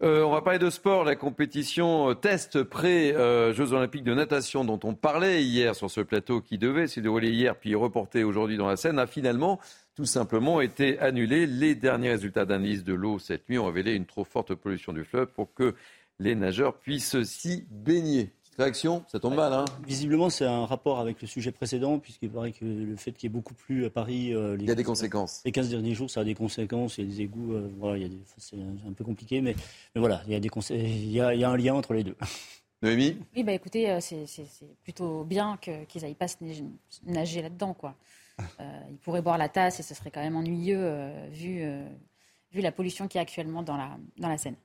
[0.01, 4.79] Euh, on va parler de sport, la compétition euh, test pré-Jeux olympiques de natation dont
[4.83, 8.67] on parlait hier sur ce plateau qui devait se dérouler hier puis reporté aujourd'hui dans
[8.67, 9.57] la Seine a finalement
[9.95, 11.47] tout simplement été annulé.
[11.47, 15.05] Les derniers résultats d'analyse de l'eau cette nuit ont révélé une trop forte pollution du
[15.05, 15.75] fleuve pour que
[16.19, 18.34] les nageurs puissent s'y baigner.
[18.57, 22.53] Réaction Ça tombe mal, hein Visiblement, c'est un rapport avec le sujet précédent, puisqu'il paraît
[22.53, 24.33] que le fait qu'il y ait beaucoup plus à Paris.
[24.33, 25.41] Euh, il y a des conséquences.
[25.43, 26.97] Les 15 derniers jours, ça a des conséquences.
[26.97, 27.53] Il y a des égouts.
[27.53, 29.55] Euh, voilà, il y a des, c'est un peu compliqué, mais,
[29.93, 31.93] mais voilà, il y, a des il, y a, il y a un lien entre
[31.93, 32.15] les deux.
[32.81, 33.17] Noémie?
[33.35, 34.25] Oui, bah écoutez, euh, c'est,
[34.83, 36.37] plutôt bien qu'ils n'aillent pas se
[37.05, 37.95] nager là-dedans, quoi.
[38.89, 41.63] ils pourraient boire la tasse et ce serait quand même ennuyeux vu,
[42.51, 44.57] vu la pollution qui est actuellement dans la, dans la Seine.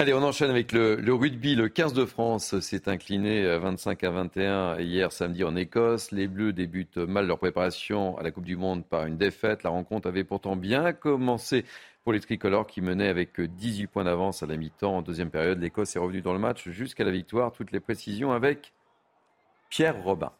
[0.00, 1.54] Allez, on enchaîne avec le, rugby.
[1.54, 6.10] Le 15 de France s'est incliné 25 à 21 hier samedi en Écosse.
[6.10, 9.62] Les Bleus débutent mal leur préparation à la Coupe du Monde par une défaite.
[9.62, 11.66] La rencontre avait pourtant bien commencé
[12.02, 15.60] pour les tricolores qui menaient avec 18 points d'avance à la mi-temps en deuxième période.
[15.60, 17.52] L'Écosse est revenue dans le match jusqu'à la victoire.
[17.52, 18.72] Toutes les précisions avec
[19.68, 20.32] Pierre Robin.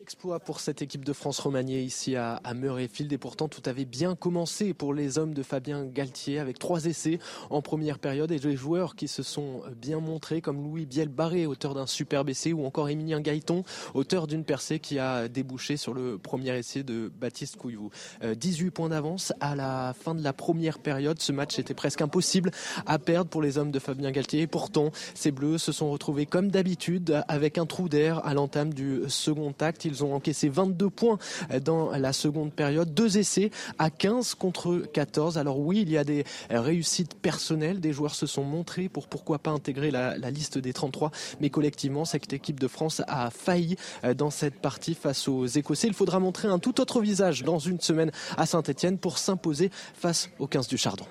[0.00, 4.14] Exploit pour cette équipe de France remaniée ici à, Murrayfield et pourtant tout avait bien
[4.14, 7.18] commencé pour les hommes de Fabien Galtier avec trois essais
[7.50, 11.74] en première période et des joueurs qui se sont bien montrés comme Louis Biel-Barré, auteur
[11.74, 16.16] d'un superbe essai ou encore Émilien Gaëton, auteur d'une percée qui a débouché sur le
[16.16, 17.90] premier essai de Baptiste Couillou.
[18.22, 21.20] 18 euh, points d'avance à la fin de la première période.
[21.20, 22.52] Ce match était presque impossible
[22.86, 26.24] à perdre pour les hommes de Fabien Galtier et pourtant ces Bleus se sont retrouvés
[26.24, 29.87] comme d'habitude avec un trou d'air à l'entame du second acte.
[29.88, 31.18] Ils ont encaissé 22 points
[31.64, 32.94] dans la seconde période.
[32.94, 35.38] Deux essais à 15 contre 14.
[35.38, 37.80] Alors oui, il y a des réussites personnelles.
[37.80, 41.10] Des joueurs se sont montrés pour pourquoi pas intégrer la, liste des 33.
[41.40, 43.76] Mais collectivement, cette équipe de France a failli
[44.16, 45.88] dans cette partie face aux Écossais.
[45.88, 50.30] Il faudra montrer un tout autre visage dans une semaine à Saint-Etienne pour s'imposer face
[50.38, 51.04] aux 15 du Chardon.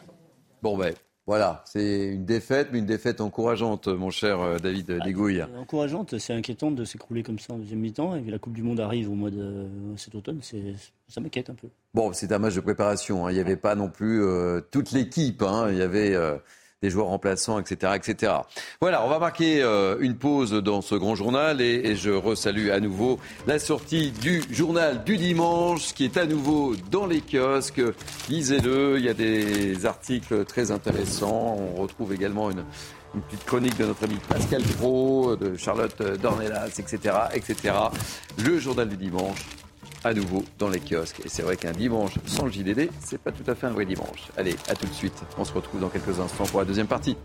[0.61, 0.93] Bon ben,
[1.27, 5.43] voilà, c'est une défaite, mais une défaite encourageante, mon cher euh, David ah, Dégouille.
[5.59, 8.15] Encourageante, c'est inquiétant de s'écrouler comme ça en deuxième mi-temps.
[8.15, 11.67] Et la Coupe du Monde arrive au mois de cet automne, ça m'inquiète un peu.
[11.93, 13.27] Bon, c'est un match de préparation.
[13.27, 13.31] Hein.
[13.31, 15.41] Il n'y avait pas non plus euh, toute l'équipe.
[15.41, 15.67] Hein.
[15.69, 16.37] Il y avait euh,
[16.83, 18.33] des joueurs remplaçants, etc., etc.
[18.81, 22.79] Voilà, on va marquer euh, une pause dans ce grand journal et, je resalue à
[22.79, 27.81] nouveau la sortie du journal du dimanche qui est à nouveau dans les kiosques.
[28.29, 31.57] Lisez-le, il y a des articles très intéressants.
[31.57, 32.63] On retrouve également une,
[33.15, 37.73] une petite chronique de notre ami Pascal Pro, de Charlotte Dornelas, etc., etc.
[38.37, 39.45] Le journal du dimanche
[40.07, 41.21] à nouveau dans les kiosques.
[41.25, 43.85] Et c'est vrai qu'un dimanche sans le JDD, c'est pas tout à fait un vrai
[43.85, 44.29] dimanche.
[44.37, 45.21] Allez, à tout de suite.
[45.37, 47.17] On se retrouve dans quelques instants pour la deuxième partie.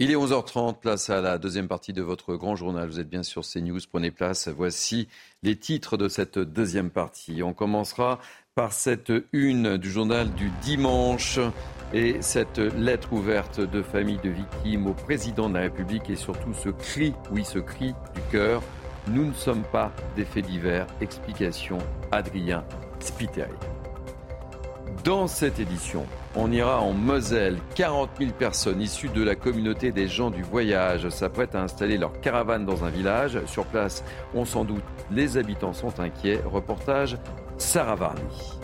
[0.00, 2.88] Il est 11h30, place à la deuxième partie de votre grand journal.
[2.88, 4.48] Vous êtes bien sur CNews, prenez place.
[4.48, 5.08] Voici
[5.44, 7.44] les titres de cette deuxième partie.
[7.44, 8.18] On commencera
[8.56, 11.38] par cette une du journal du dimanche
[11.94, 16.52] et cette lettre ouverte de famille de victimes au président de la République et surtout
[16.52, 18.62] ce cri, oui ce cri du cœur,
[19.08, 20.86] nous ne sommes pas des faits divers.
[21.00, 21.78] Explication
[22.10, 22.64] Adrien
[22.98, 23.52] Spiteri.
[25.04, 27.58] Dans cette édition, on ira en Moselle.
[27.76, 32.18] 40 000 personnes issues de la communauté des gens du voyage s'apprêtent à installer leur
[32.20, 33.38] caravane dans un village.
[33.46, 34.02] Sur place,
[34.34, 36.40] on s'en doute, les habitants sont inquiets.
[36.44, 37.18] Reportage
[37.58, 38.63] Sarah Varny.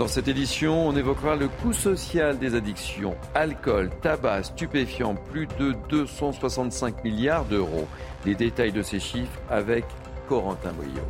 [0.00, 3.14] Dans cette édition, on évoquera le coût social des addictions.
[3.34, 7.86] Alcool, tabac, stupéfiants, plus de 265 milliards d'euros.
[8.24, 9.84] Les détails de ces chiffres avec
[10.26, 11.02] Corentin Brio.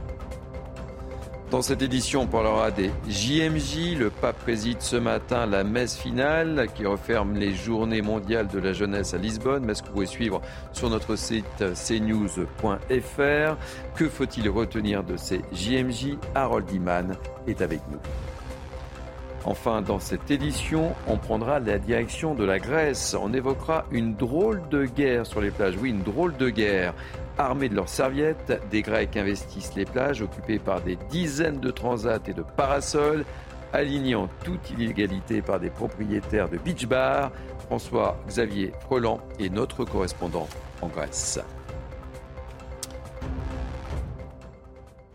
[1.52, 3.96] Dans cette édition, on parlera des JMJ.
[3.96, 8.72] Le pape préside ce matin la messe finale qui referme les journées mondiales de la
[8.72, 9.64] jeunesse à Lisbonne.
[9.64, 13.56] Messe que vous pouvez suivre sur notre site cnews.fr.
[13.94, 18.00] Que faut-il retenir de ces JMJ Harold Iman est avec nous.
[19.44, 23.16] Enfin, dans cette édition, on prendra la direction de la Grèce.
[23.18, 25.76] On évoquera une drôle de guerre sur les plages.
[25.80, 26.94] Oui, une drôle de guerre
[27.40, 32.20] Armés de leurs serviettes, des Grecs investissent les plages occupées par des dizaines de transats
[32.26, 33.24] et de parasols,
[33.72, 37.32] alignant toute illégalité par des propriétaires de beach bars.
[37.66, 40.48] François-Xavier Freland est notre correspondant
[40.82, 41.40] en Grèce.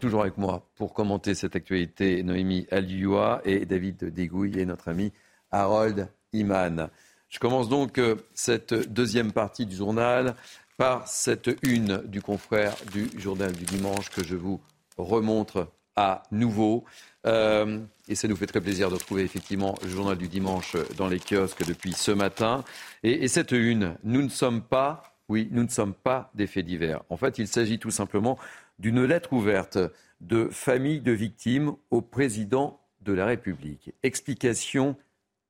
[0.06, 5.12] Toujours avec moi pour commenter cette actualité, Noémie Alioua et David Dégouille et notre ami
[5.50, 6.92] Harold Iman.
[7.28, 10.36] Je commence donc euh, cette deuxième partie du journal
[10.78, 14.62] par cette une du confrère du journal du dimanche que je vous
[14.96, 16.84] remontre à nouveau.
[17.26, 21.08] Euh, et ça nous fait très plaisir de retrouver effectivement le journal du dimanche dans
[21.08, 22.64] les kiosques depuis ce matin.
[23.02, 26.68] Et, et cette une, nous ne sommes pas, oui, nous ne sommes pas des faits
[26.68, 27.02] divers.
[27.10, 28.38] En fait, il s'agit tout simplement
[28.80, 29.78] d'une lettre ouverte
[30.22, 33.94] de famille de victimes au président de la République.
[34.04, 34.96] Explication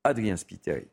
[0.04, 0.88] Adrien Spiteri.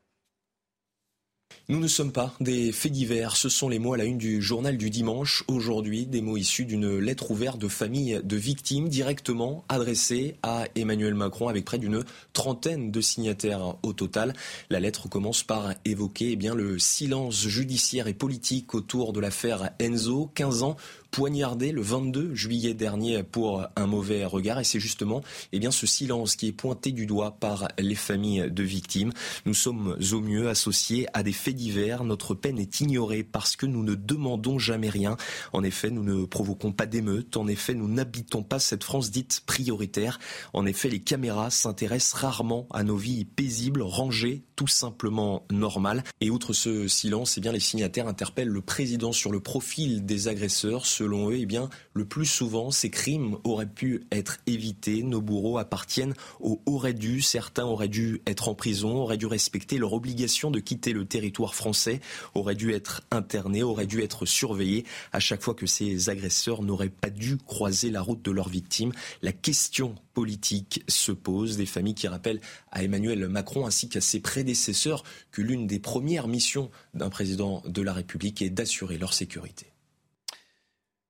[1.70, 4.42] Nous ne sommes pas des faits divers, ce sont les mots à la une du
[4.42, 5.44] journal du dimanche.
[5.48, 11.14] Aujourd'hui, des mots issus d'une lettre ouverte de famille de victimes directement adressée à Emmanuel
[11.14, 14.34] Macron avec près d'une trentaine de signataires au total.
[14.70, 20.32] La lettre commence par évoquer eh le silence judiciaire et politique autour de l'affaire Enzo,
[20.36, 20.76] 15 ans
[21.14, 24.60] poignardé le 22 juillet dernier pour un mauvais regard.
[24.60, 25.22] Et c'est justement
[25.52, 29.14] eh bien, ce silence qui est pointé du doigt par les familles de victimes.
[29.46, 32.04] Nous sommes au mieux associés à des faits divers.
[32.04, 35.16] Notre peine est ignorée parce que nous ne demandons jamais rien.
[35.54, 37.38] En effet, nous ne provoquons pas d'émeutes.
[37.38, 40.20] En effet, nous n'habitons pas cette France dite prioritaire.
[40.54, 46.04] En effet, les caméras s'intéressent rarement à nos vies paisibles, rangées, tout simplement normales.
[46.22, 50.28] Et outre ce silence, eh bien, les signataires interpellent le président sur le profil des
[50.28, 55.04] agresseurs selon eux, eh bien, le plus souvent, ces crimes auraient pu être évités.
[55.04, 57.22] Nos bourreaux appartiennent aux auraient dû.
[57.22, 61.56] Certains auraient dû être en prison, auraient dû respecter leur obligation de quitter le territoire
[61.56, 62.00] français,
[62.36, 64.86] auraient dû être internés, auraient dû être surveillés.
[65.12, 68.94] À chaque fois que ces agresseurs n'auraient pas dû croiser la route de leurs victimes,
[69.22, 71.58] la question politique se pose.
[71.58, 76.30] Des familles qui rappellent à Emmanuel Macron ainsi qu'à ses prédécesseurs que l'une des premières
[76.30, 79.73] missions d'un président de la République est d'assurer leur sécurité.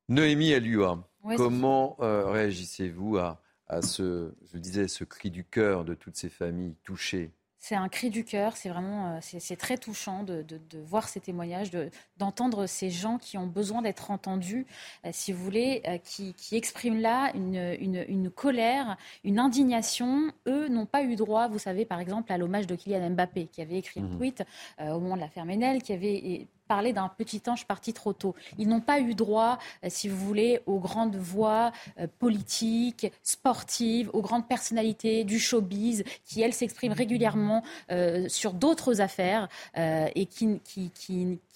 [0.09, 0.99] Noémie Alua,
[1.37, 3.39] comment euh, réagissez-vous à,
[3.81, 7.31] ce, je disais, ce cri du cœur de toutes ces familles touchées?
[7.57, 10.45] C'est un cri du cœur, c'est vraiment, euh, c'est très touchant de,
[10.85, 11.71] voir ces témoignages,
[12.17, 14.67] d'entendre ces gens qui ont besoin d'être entendus,
[15.05, 20.33] euh, si vous voulez, qui, expriment là une, colère, une indignation.
[20.45, 23.61] Eux n'ont pas eu droit, vous savez, par exemple, à l'hommage de Kylian Mbappé, qui
[23.61, 24.17] avait écrit un mmh.
[24.17, 24.43] tweet
[24.81, 28.35] au moment de l'affaire Ménel, qui avait parler d'un petit ange parti trop tôt.
[28.57, 34.09] Ils n'ont pas eu droit, euh, si vous voulez, aux grandes voix euh, politiques, sportives,
[34.13, 40.59] aux grandes personnalités du showbiz qui, elles, s'expriment régulièrement euh, sur d'autres affaires et qui,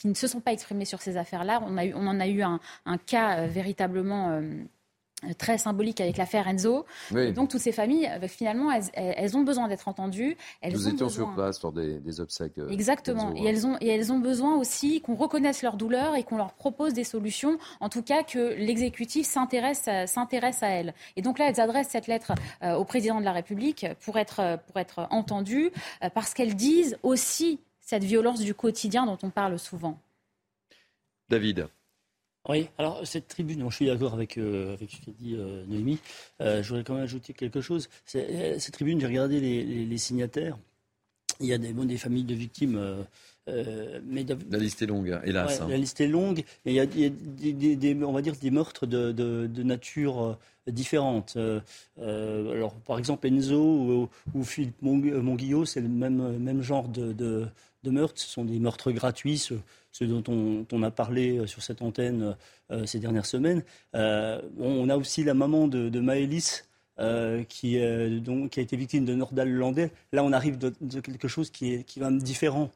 [0.04, 1.62] ne se sont pas exprimées sur ces affaires-là.
[1.66, 2.60] On, on en a eu un,
[3.06, 4.42] cas véritablement
[5.38, 6.86] très symbolique avec l'affaire Enzo.
[7.12, 10.38] donc toutes ces familles, euh, finalement, elles, ont besoin d'être entendues.
[10.62, 12.58] Elles Nous étions sur place lors des, obsèques.
[12.60, 13.34] Euh, Exactement.
[13.36, 16.54] Et elles, ont, et elles ont besoin aussi qu'on reconnaisse leur douleur et qu'on leur
[16.54, 17.58] propose des solutions.
[17.80, 20.94] En tout cas, que l'exécutif s'intéresse, s'intéresse à elles.
[21.16, 24.80] Et donc là, elles adressent cette lettre au président de la République pour être, pour
[24.80, 25.72] être entendues,
[26.14, 30.00] parce qu'elles disent aussi cette violence du quotidien dont on parle souvent.
[31.30, 31.68] David.
[32.50, 36.00] Oui, alors cette tribune, je suis d'accord avec, euh, avec ce qu'a dit euh, Noémie.
[36.42, 37.90] Euh, je voudrais quand même ajouter quelque chose.
[38.06, 40.58] Cette tribune, j'ai regardé les, signataires.
[41.42, 43.06] Il y a des, des familles de victimes.
[43.48, 45.62] Mais la liste est longue, hein, hélas.
[45.62, 45.68] Hein.
[45.70, 49.12] La liste est longue, mais il y a, des, on va dire des meurtres de,
[49.12, 51.38] de, nature différente.
[51.98, 57.14] alors, par exemple, Enzo ou, Philippe Monguillot, c'est le même, même genre de,
[57.84, 58.22] de meurtres.
[58.22, 62.36] Ce sont des meurtres gratuits, ceux, dont on, a parlé euh, sur cette antenne
[62.72, 63.64] euh, ces dernières semaines.
[63.96, 66.66] Euh, on a aussi la maman de, Maëlys.
[67.50, 67.80] qui,
[68.22, 69.92] donc, qui a été victime de Nordal Landais.
[70.12, 72.72] Là, on arrive de, quelque chose qui est, qui est différent,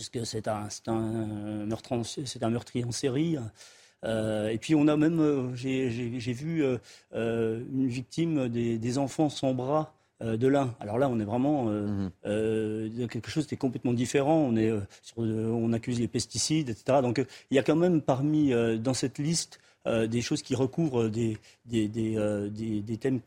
[0.00, 3.36] puisque c'est un, un, meurtre c'est un meurtrier en série.
[4.04, 6.64] et puis on a même, j'ai vu
[7.12, 10.74] une victime des, des enfants sans bras euh, de l'un.
[10.80, 14.36] Alors là, on est vraiment euh, euh, quelque chose qui est complètement différent.
[14.36, 14.70] On, est,
[15.16, 16.98] on accuse les pesticides, etc.
[17.00, 21.38] Donc il y a quand même parmi, dans cette liste, des choses qui recouvrent des,
[21.64, 23.20] des, des, thèmes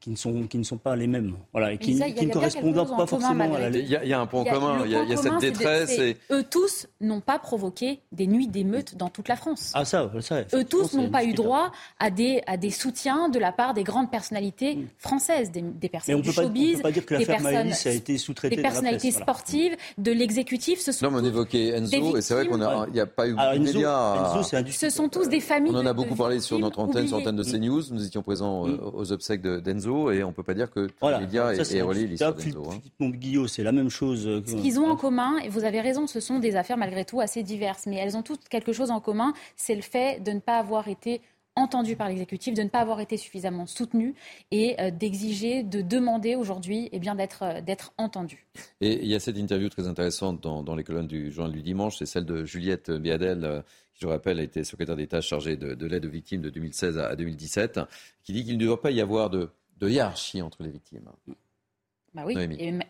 [0.00, 1.36] qui ne, sont, qui ne sont pas les mêmes.
[1.52, 4.82] Voilà, et qui, ne correspondent pas forcément à la Il y, a un point commun,
[4.84, 5.98] il y a, cette détresse.
[5.98, 6.16] Et...
[6.30, 9.72] Eux tous n'ont pas provoqué des nuits d'émeutes dans toute la France.
[9.74, 13.38] Ah, ça, ça Eux tous n'ont pas eu droit à des, à des soutiens de
[13.38, 14.86] la part des grandes personnalités mm.
[14.98, 18.16] françaises, des, des personnes du showbiz, des personnes, a été
[18.50, 20.80] des personnalités sportives, de l'exécutif.
[20.80, 22.56] Ce sont non, on évoquait Enzo, et c'est vrai qu'il
[22.92, 24.42] n'y a, pas eu de médias.
[24.70, 25.63] Ce sont tous des familles.
[25.68, 27.82] On en a beaucoup parlé sur notre antenne, sur l'antenne de CNews.
[27.90, 28.80] Nous étions présents mm.
[28.94, 32.06] aux obsèques d'Enzo, et on ne peut pas dire que tous les médias aient relié
[32.06, 32.70] l'histoire d'Enzo.
[32.70, 33.46] Hein.
[33.48, 34.26] c'est la même chose.
[34.26, 37.04] Euh, ce qu'ils ont en commun, et vous avez raison, ce sont des affaires malgré
[37.04, 40.32] tout assez diverses, mais elles ont toutes quelque chose en commun, c'est le fait de
[40.32, 41.20] ne pas avoir été
[41.56, 44.14] entendu par l'exécutif, de ne pas avoir été suffisamment soutenu
[44.50, 48.46] et euh, d'exiger, de demander aujourd'hui eh bien d'être euh, d'être entendu.
[48.80, 51.96] Et il y a cette interview très intéressante dans, les colonnes du journal du dimanche,
[51.98, 53.62] c'est celle de Juliette Biadel, euh,
[53.94, 57.16] qui je rappelle a été secrétaire d'État chargée de, l'aide aux victimes de 2016 à,
[57.16, 57.80] 2017,
[58.22, 61.08] qui dit qu'il ne doit pas y avoir de, de hiérarchie entre les victimes.
[62.14, 62.36] Bah oui,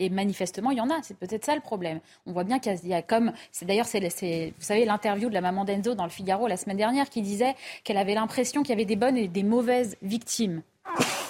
[0.00, 1.02] et, manifestement, il y en a.
[1.02, 2.00] C'est peut-être ça le problème.
[2.26, 3.32] On voit bien qu'il y a comme.
[3.52, 6.76] C'est d'ailleurs, c'est, vous savez, l'interview de la maman d'Enzo dans le Figaro la semaine
[6.76, 10.62] dernière qui disait qu'elle avait l'impression qu'il y avait des bonnes et des mauvaises victimes.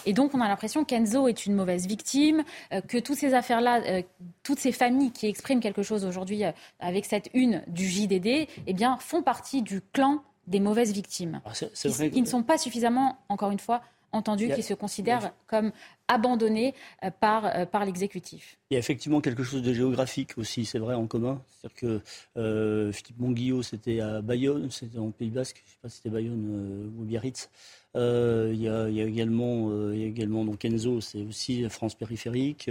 [0.07, 2.45] Et donc, on a l'impression qu'Enzo est une mauvaise victime,
[2.89, 4.03] que toutes ces affaires-là,
[4.43, 6.43] toutes ces familles qui expriment quelque chose aujourd'hui
[6.79, 11.41] avec cette une du JDD, eh bien, font partie du clan des mauvaises victimes.
[11.45, 13.83] Ah, qui, ne sont pas suffisamment, encore une fois,
[14.15, 15.73] entendus, qui se considèrent comme
[16.09, 18.59] abandonnés euh, par, euh, par l'exécutif.
[18.71, 21.43] Il y a effectivement quelque chose de géographique aussi, c'est vrai, en commun.
[21.49, 22.01] C'est-à-dire que
[22.37, 25.97] euh, Philippe Monguillot, c'était à Bayonne, c'était en Pays Basque, je ne sais pas si
[25.97, 27.51] c'était Bayonne ou Biarritz.
[27.97, 31.95] Euh, il, y a, également, euh, il y a également donc Enzo, c'est aussi France
[31.95, 32.69] périphérique.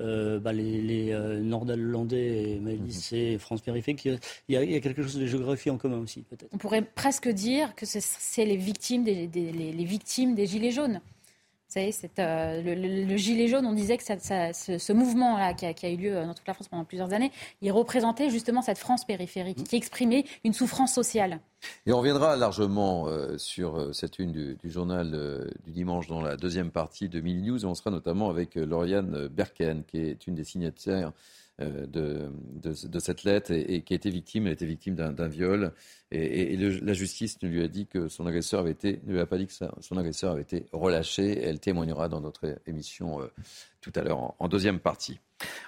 [0.00, 2.90] Euh, bah, les, les Nord-Hollandais et Maëlys, mhm.
[2.90, 4.04] c'est France périphérique.
[4.04, 6.50] Il y, a, il y, a, quelque chose de géographie en commun aussi, peut-être.
[6.52, 11.00] On pourrait presque dire que c'est les victimes des, les victimes des Gilets jaunes.
[11.68, 16.32] Savez, euh, le, gilet jaune, on disait que ce, mouvement-là qui, a eu lieu dans
[16.32, 20.54] toute la France pendant plusieurs années, il représentait justement cette France périphérique qui exprimait une
[20.54, 21.40] souffrance sociale.
[21.84, 26.38] Et on reviendra largement euh, sur euh, cette une du, journal du dimanche dans la
[26.38, 27.62] deuxième partie de Mini News.
[27.62, 31.12] Et on sera notamment avec Lauriane Berken, qui est une des signataires
[31.60, 35.72] euh, de, cette lettre et, qui a été victime, elle victime d'un viol.
[36.12, 39.26] Et, la justice ne lui a dit que son agresseur avait été, ne lui a
[39.26, 41.40] pas dit que son agresseur avait été relâché.
[41.42, 43.26] Elle témoignera dans notre émission euh,
[43.80, 45.18] tout à l'heure en, deuxième partie.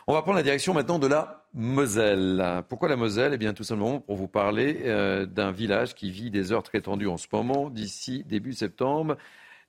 [0.07, 2.63] On va prendre la direction maintenant de la Moselle.
[2.69, 3.33] Pourquoi la Moselle?
[3.35, 6.81] Eh bien, tout simplement pour vous parler euh, d'un village qui vit des heures très
[6.81, 7.69] tendues en ce moment.
[7.69, 9.17] D'ici début septembre,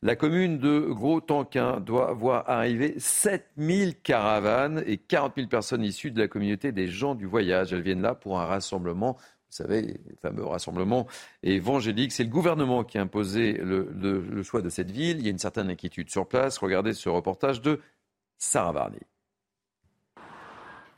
[0.03, 6.19] la commune de Gros-Tanquin doit voir arriver 7000 caravanes et 40 000 personnes issues de
[6.19, 7.71] la communauté des gens du voyage.
[7.71, 9.17] Elles viennent là pour un rassemblement
[9.51, 11.07] vous savez, le fameux rassemblement
[11.43, 12.13] évangélique.
[12.13, 15.17] C'est le gouvernement qui a imposé le, choix de cette ville.
[15.19, 16.57] Il y a une certaine inquiétude sur place.
[16.57, 17.81] Regardez ce reportage de
[18.37, 19.01] Sarah Varney.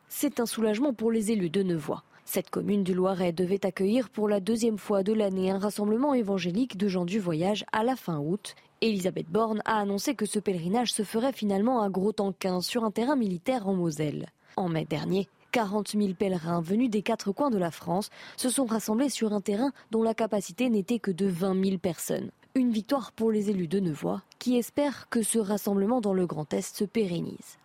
[0.07, 2.03] C'est un soulagement pour les élus de Nevoix.
[2.25, 6.77] Cette commune du Loiret devait accueillir pour la deuxième fois de l'année un rassemblement évangélique
[6.77, 10.91] de gens du voyage à la fin août Elisabeth Borne a annoncé que ce pèlerinage
[10.91, 14.25] se ferait finalement à Gros-Tanquin sur un terrain militaire en Moselle.
[14.57, 18.65] En mai dernier, 40 000 pèlerins venus des quatre coins de la France se sont
[18.65, 22.29] rassemblés sur un terrain dont la capacité n'était que de 20 000 personnes.
[22.55, 26.53] Une victoire pour les élus de Nevoix qui espèrent que ce rassemblement dans le Grand
[26.53, 27.57] Est se pérennise.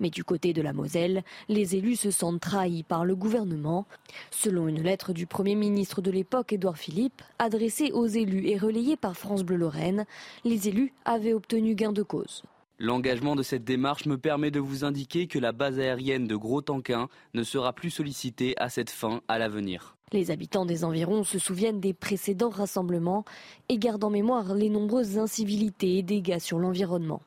[0.00, 3.86] Mais du côté de la Moselle, les élus se sentent trahis par le gouvernement.
[4.30, 8.96] Selon une lettre du Premier ministre de l'époque, Édouard Philippe, adressée aux élus et relayée
[8.96, 10.06] par France Bleu Lorraine,
[10.44, 12.42] les élus avaient obtenu gain de cause.
[12.78, 17.08] L'engagement de cette démarche me permet de vous indiquer que la base aérienne de Gros-Tanquin
[17.32, 19.96] ne sera plus sollicitée à cette fin à l'avenir.
[20.12, 23.24] Les habitants des environs se souviennent des précédents rassemblements
[23.70, 27.22] et gardent en mémoire les nombreuses incivilités et dégâts sur l'environnement.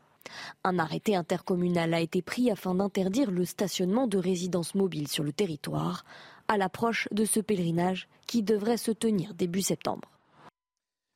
[0.63, 5.33] Un arrêté intercommunal a été pris afin d'interdire le stationnement de résidences mobiles sur le
[5.33, 6.03] territoire
[6.47, 10.18] à l'approche de ce pèlerinage qui devrait se tenir début septembre.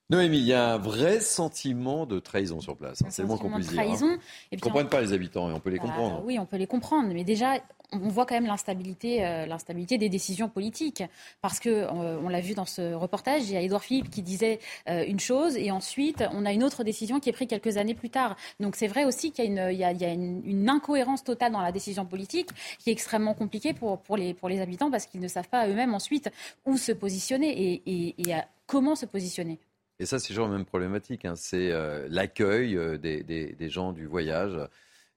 [0.09, 3.01] Noémie, il y a un vrai sentiment de trahison sur place.
[3.01, 3.79] Hein, c'est le moins qu'on puisse dire.
[3.79, 4.17] Hein.
[4.51, 6.23] Ils ne comprennent pas les habitants et on peut les bah, comprendre.
[6.25, 7.09] oui, on peut les comprendre.
[7.13, 7.59] Mais déjà,
[7.93, 11.03] on voit quand même l'instabilité, euh, l'instabilité des décisions politiques.
[11.41, 14.21] Parce que, euh, on l'a vu dans ce reportage, il y a Édouard Philippe qui
[14.21, 17.77] disait euh, une chose et ensuite, on a une autre décision qui est prise quelques
[17.77, 18.35] années plus tard.
[18.59, 21.61] Donc c'est vrai aussi qu'il y a, une, il y a, une, incohérence totale dans
[21.61, 22.49] la décision politique
[22.79, 25.67] qui est extrêmement compliquée pour, pour, les, pour les habitants parce qu'ils ne savent pas
[25.67, 26.29] eux-mêmes ensuite
[26.65, 28.35] où se positionner et, et,
[28.65, 29.59] comment se positionner.
[30.03, 31.25] Et ça, c'est toujours la même problématique.
[31.25, 31.35] Hein.
[31.35, 31.71] C'est
[32.09, 34.59] l'accueil des, des, des, gens du voyage.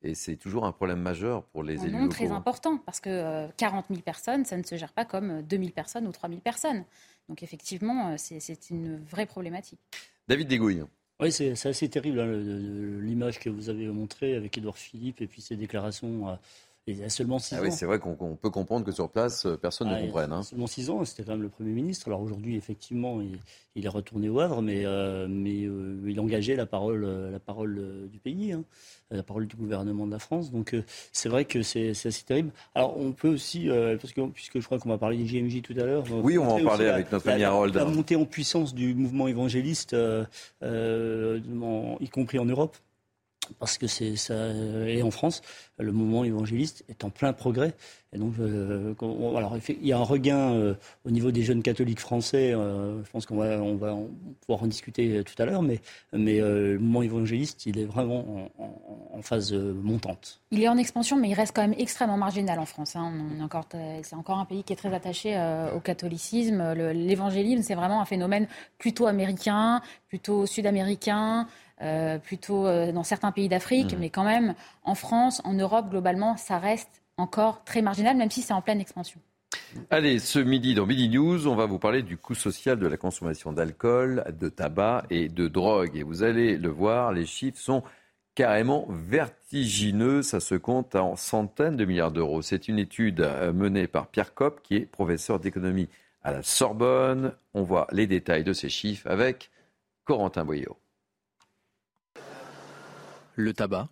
[0.02, 2.08] Et c'est toujours un problème majeur pour les élus locaux.
[2.08, 5.56] très important, parce que 40 euh, 000 personnes, ça ne se gère pas comme 2
[5.56, 6.84] euh, 000 personnes ou 3 000 personnes.
[7.28, 9.80] Donc effectivement, euh, c'est une vraie problématique.
[10.28, 10.84] David Dégouille.
[11.18, 12.30] Oui, c'est assez terrible hein,
[13.02, 16.38] l'image que vous avez montrée avec Édouard Philippe et puis ses déclarations
[16.88, 17.62] il y a seulement six ah ans.
[17.64, 20.32] Oui, c'est vrai qu'on peut comprendre que sur place, euh, personne ne ah, comprenne.
[20.32, 20.44] Hein.
[20.44, 22.06] Seulement six ans, c'était quand même le Premier ministre.
[22.06, 23.20] Alors aujourd'hui, effectivement,
[23.74, 28.08] il, est retourné au Havre, mais, euh, mais euh, il engageait la parole, la parole
[28.08, 28.62] du pays, hein,
[29.10, 30.52] la parole du gouvernement de la France.
[30.52, 30.76] Donc
[31.12, 32.52] c'est vrai que c'est assez terrible.
[32.76, 35.74] Alors on peut aussi, parce que, puisque je crois qu'on va parler des JMJ tout
[35.78, 36.04] à l'heure.
[36.22, 37.74] Oui, on va en parler avec notre ami Harold.
[37.74, 39.96] La, montée en puissance du mouvement évangéliste,
[40.62, 42.76] y compris en Europe
[43.54, 44.34] parce que c'est ça
[44.86, 45.42] et en France
[45.78, 47.74] le mouvement évangéliste est en plein progrès.
[48.12, 48.94] Et donc euh,
[49.68, 50.74] il y a un regain euh,
[51.04, 55.34] au niveau des jeunes catholiques français euh, je pense qu'on va pouvoir en discuter tout
[55.42, 55.80] à l'heure mais
[56.12, 60.40] le mouvement évangéliste il est vraiment en, phase montante.
[60.50, 63.12] Il est en expansion mais il reste quand même extrêmement marginal en France hein.
[64.02, 65.36] c'est encore un pays qui est très attaché
[65.74, 66.74] au catholicisme.
[66.74, 68.46] L'évangélisme c'est vraiment un phénomène
[68.78, 71.48] plutôt américain plutôt sud-américain
[71.82, 73.98] euh, plutôt euh, dans certains pays d'Afrique, mmh.
[73.98, 78.42] mais quand même, en France, en Europe, globalement, ça reste encore très marginal, même si
[78.42, 79.20] c'est en pleine expansion.
[79.90, 82.96] Allez, ce midi dans Midi News, on va vous parler du coût social de la
[82.96, 85.96] consommation d'alcool, de tabac et de drogue.
[85.96, 87.82] Et vous allez le voir, les chiffres sont
[88.34, 90.22] carrément vertigineux.
[90.22, 92.42] Ça se compte en centaines de milliards d'euros.
[92.42, 95.88] C'est une étude euh, menée par Pierre Kopp, qui est professeur d'économie
[96.22, 97.32] à la Sorbonne.
[97.54, 99.50] On voit les détails de ces chiffres avec
[100.04, 100.76] Corentin Boyot.
[103.38, 103.90] Le tabac,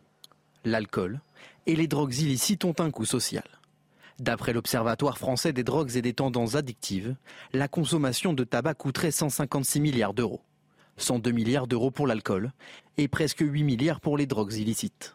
[0.64, 1.20] l'alcool
[1.66, 3.44] et les drogues illicites ont un coût social.
[4.18, 7.14] D'après l'Observatoire français des drogues et des tendances addictives,
[7.52, 10.40] la consommation de tabac coûterait 156 milliards d'euros.
[10.96, 12.52] 102 milliards d'euros pour l'alcool
[12.96, 15.14] et presque 8 milliards pour les drogues illicites.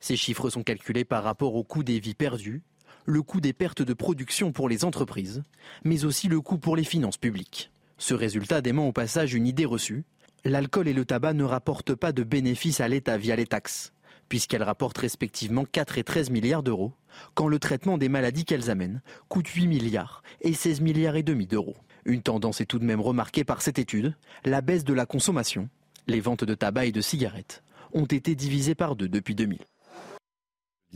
[0.00, 2.62] Ces chiffres sont calculés par rapport au coût des vies perdues,
[3.04, 5.44] le coût des pertes de production pour les entreprises,
[5.84, 7.70] mais aussi le coût pour les finances publiques.
[7.96, 10.04] Ce résultat dément au passage une idée reçue.
[10.44, 13.92] L'alcool et le tabac ne rapportent pas de bénéfices à l'État via les taxes,
[14.28, 16.92] puisqu'elles rapportent respectivement 4 et 13 milliards d'euros,
[17.34, 21.46] quand le traitement des maladies qu'elles amènent coûte 8 milliards et 16 milliards et demi
[21.46, 21.76] d'euros.
[22.04, 24.14] Une tendance est tout de même remarquée par cette étude,
[24.44, 25.68] la baisse de la consommation.
[26.06, 29.58] Les ventes de tabac et de cigarettes ont été divisées par deux depuis 2000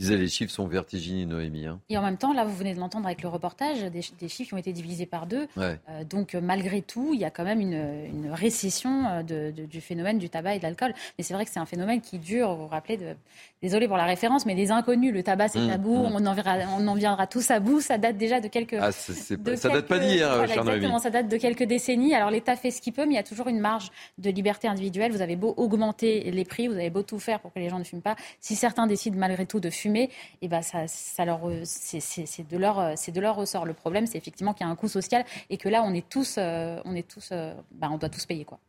[0.01, 1.65] disais, les chiffres sont vertigineux, Noémie.
[1.65, 1.79] Hein.
[1.89, 4.53] Et en même temps, là, vous venez de l'entendre avec le reportage, des, chiffres qui
[4.53, 5.47] ont été divisés par deux.
[5.57, 5.75] Euh,
[6.09, 10.29] donc, euh, malgré tout, il y a quand même une, récession euh, du phénomène du
[10.29, 10.93] tabac et de l'alcool.
[11.17, 13.15] Mais c'est vrai que c'est un phénomène qui dure, vous vous rappelez, de,
[13.61, 15.13] désolé pour la référence, mais des inconnus.
[15.13, 16.15] Le tabac, c'est mmh, tabou, mmh.
[16.15, 17.81] on, en viendra, on en viendra tous à bout.
[17.81, 18.77] Ça date déjà de quelques.
[18.79, 22.15] Ah, ça date pas d'hier, voilà, Exactement, ça date de quelques décennies.
[22.15, 24.67] Alors, l'État fait ce qu'il peut, mais il y a toujours une marge de liberté
[24.67, 25.11] individuelle.
[25.11, 27.79] Vous avez beau augmenter les prix, vous avez beau tout faire pour que les gens
[27.79, 28.15] ne fument pas.
[28.39, 30.09] Si certains décident malgré tout de fumer, et
[30.41, 33.65] eh ben, ça, leur, c'est, de leur, c'est de leur ressort.
[33.65, 36.07] Le problème, c'est effectivement qu'il y a un coût social et que là, on est
[36.07, 38.59] tous, euh, on est tous, euh, ben, on doit tous payer quoi.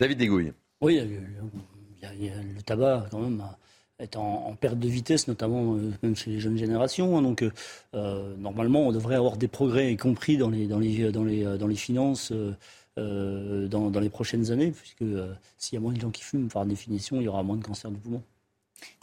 [0.00, 0.52] David Degouille.
[0.80, 3.42] Oui, le tabac quand même
[3.98, 7.16] est en, perte de vitesse, notamment euh, même chez les jeunes générations.
[7.16, 7.22] Hein.
[7.22, 7.44] donc
[7.92, 11.68] normalement, on devrait avoir des progrès, y compris dans les, dans les, dans les, dans
[11.68, 12.32] les finances.
[12.96, 15.04] dans, dans, les prochaines années, puisque
[15.56, 17.64] s'il y a moins de gens qui fument, par définition, il y aura moins de
[17.64, 18.22] cancer du poumon.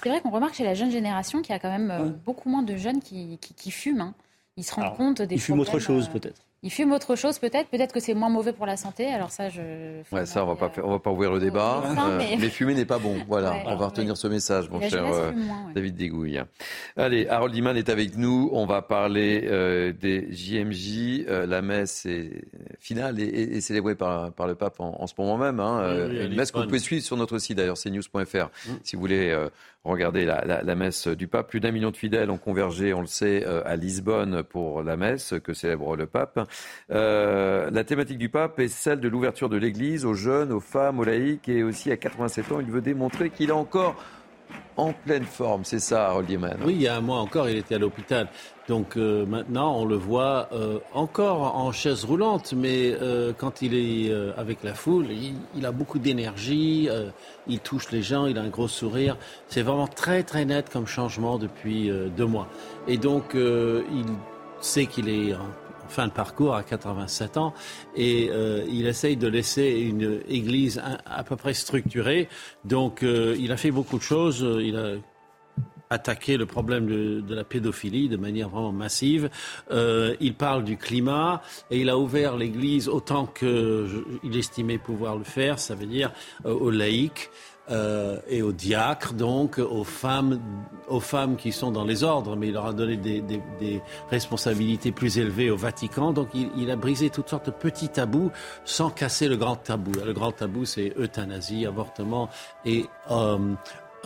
[0.01, 2.49] C'est vrai qu'on remarque chez la jeune génération qu'il y a quand même euh, beaucoup
[2.49, 4.01] moins de jeunes qui, qui, fument.
[4.01, 4.13] Hein.
[4.57, 6.41] Ils se rendent compte des Ils fument autre chose euh, peut-être.
[6.61, 9.07] Ils fument autre chose peut-être, peut-être que c'est moins mauvais pour la santé.
[9.07, 9.61] Alors ça, je.
[10.11, 11.83] Ouais, ça, on va pas, on va pas ouvrir le débat.
[12.17, 12.49] mais...
[12.49, 13.15] fumer n'est pas bon.
[13.27, 15.31] Voilà, on va retenir ce message, mon cher euh,
[15.73, 16.41] David Degouille.
[16.97, 18.49] Allez, Harold Iman est avec nous.
[18.51, 21.25] On va parler euh, des JMJ.
[21.29, 22.43] Euh, la messe est
[22.79, 25.61] finale et, célébrée par, par le pape en, ce moment même.
[25.61, 26.09] Hein.
[26.09, 28.71] une messe que vous pouvez suivre sur notre site d'ailleurs, cnews.fr, mm.
[28.83, 29.33] si vous voulez
[29.83, 31.49] regarder la, la, messe du pape.
[31.49, 35.33] Plus d'un million de fidèles ont convergé, on le sait, à Lisbonne pour la messe
[35.43, 36.39] que célèbre le pape.
[36.91, 40.99] Euh, la thématique du pape est celle de l'ouverture de l'Église aux jeunes, aux femmes,
[40.99, 43.95] aux laïcs et aussi à 87 ans, il veut démontrer qu'il est encore
[44.77, 45.65] en pleine forme.
[45.65, 46.29] C'est ça, Harold
[46.65, 48.27] Oui, il y a un mois encore, il était à l'hôpital.
[48.67, 52.95] Donc euh, maintenant, on le voit euh, encore en chaise roulante, mais
[53.37, 55.07] quand il est avec la foule,
[55.55, 56.87] il, a beaucoup d'énergie,
[57.47, 59.17] il touche les gens, il a un gros sourire.
[59.47, 62.47] C'est vraiment très très net comme changement depuis deux mois.
[62.87, 64.05] Et donc, il
[64.61, 65.33] sait qu'il est
[65.91, 67.53] fin de parcours à 87 ans
[67.95, 72.29] et euh, il essaye de laisser une église à, peu près structurée.
[72.65, 74.45] Donc euh, il a fait beaucoup de choses.
[74.61, 74.95] Il a
[75.91, 79.29] attaqué le problème de, la pédophilie de manière vraiment massive.
[79.71, 85.23] Euh, il parle du climat et il a ouvert l'Église autant qu'il estimait pouvoir le
[85.23, 86.11] faire, ça veut dire
[86.45, 87.31] aux laïcs.
[87.71, 90.39] Euh, et aux diacres, donc aux femmes,
[90.87, 93.81] aux femmes qui sont dans les ordres, mais il leur a donné des, des, des
[94.09, 96.11] responsabilités plus élevées au Vatican.
[96.11, 98.31] Donc il, il, a brisé toutes sortes de petits tabous
[98.65, 99.91] sans casser le grand tabou.
[100.03, 102.29] Le grand tabou, c'est euthanasie, avortement
[102.65, 103.37] et euh,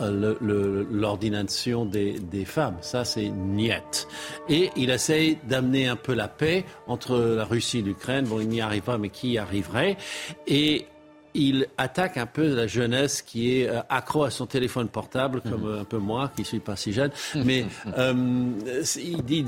[0.00, 2.76] l'ordination des, des, femmes.
[2.80, 4.06] Ça, c'est niet.
[4.48, 8.26] Et il essaye d'amener un peu la paix entre la Russie et l'Ukraine.
[8.26, 9.96] Bon, il n'y arrive pas, mais qui y arriverait?
[10.46, 10.86] Et
[11.34, 15.62] il attaque un peu la jeunesse qui est euh, accro à son téléphone portable, comme
[15.62, 15.68] mhm.
[15.68, 17.10] euh, un peu moi, qui suis pas si jeune.
[17.34, 17.66] Mais
[17.98, 18.14] euh,
[18.96, 19.44] il dit,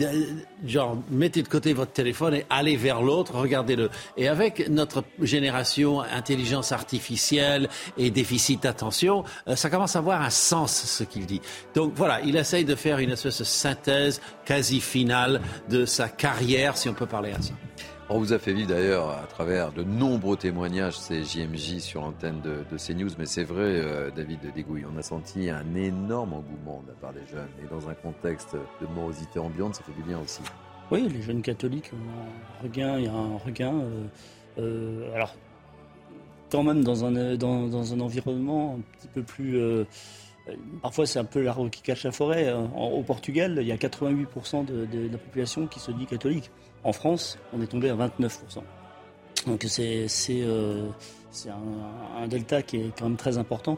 [0.66, 3.90] genre, mettez de côté votre téléphone et allez vers l'autre, regardez-le.
[4.16, 9.24] Et avec notre génération, intelligence artificielle et déficit d'attention,
[9.54, 11.40] ça commence à avoir un sens, ce qu'il dit.
[11.74, 16.76] Donc voilà, il essaye de faire une espèce de synthèse quasi finale de sa carrière,
[16.76, 17.52] si on peut parler à ça.
[18.08, 22.40] On vous a fait vivre d'ailleurs à travers de nombreux témoignages ces JMJ sur l'antenne
[22.40, 26.92] de, CNews, mais c'est vrai, euh, David Dégouille, on a senti un énorme engouement de
[26.92, 27.48] la part des jeunes.
[27.64, 30.40] Et dans un contexte de morosité ambiante, ça fait du bien aussi.
[30.92, 33.74] Oui, les jeunes catholiques ont un regain, il y a un regain.
[33.74, 34.04] Euh,
[34.58, 35.34] euh, alors,
[36.52, 39.60] quand même dans un, dans, environnement un petit peu plus.
[40.80, 42.54] Parfois, c'est un peu l'arbre qui cache la forêt.
[42.76, 46.52] au Portugal, il y a 88% de, de, la population qui se dit catholique.
[46.86, 48.38] En France, on est tombé à 29%.
[49.48, 50.88] Donc c'est euh,
[52.16, 53.76] un, delta qui est quand même très important.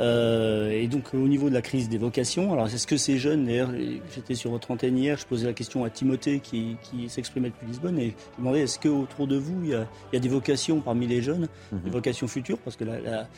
[0.00, 3.44] Euh, et donc au niveau de la crise des vocations, alors est-ce que ces jeunes,
[3.44, 3.72] d'ailleurs
[4.14, 6.78] j'étais sur votre antenne hier, je posais la question à Timothée qui,
[7.08, 10.80] s'exprimait depuis Lisbonne et je demandais est-ce qu'autour de vous il y, a, des vocations
[10.80, 11.80] parmi les jeunes, mhm.
[11.80, 13.28] des vocations futures, parce que la, la,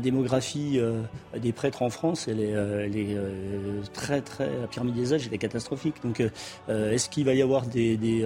[0.00, 1.02] démographie euh,
[1.38, 5.34] des prêtres en France, elle est, euh, euh, très, très, la pyramide des âges, elle
[5.34, 5.96] est catastrophique.
[6.02, 6.22] Donc,
[6.68, 8.24] est-ce qu'il va y avoir des, des,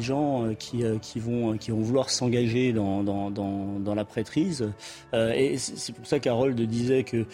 [0.00, 4.68] gens qui, qui, vont, qui vont vouloir s'engager dans, dans, dans, la prêtrise
[5.12, 7.26] Et c'est pour ça qu'Harold disait que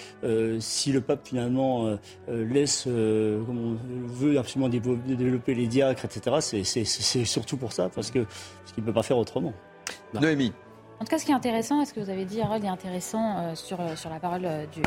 [0.60, 1.96] si le pape finalement
[2.28, 8.26] laisse, comme on veut absolument développer les diacres, etc., c'est surtout pour ça, parce qu'il
[8.78, 9.52] ne peut pas faire autrement.
[10.14, 10.52] Noémie.
[11.04, 12.68] En tout cas, ce qui est intéressant, et ce que vous avez dit, Harold, est
[12.68, 14.80] intéressant euh, sur, euh, sur la parole euh, du,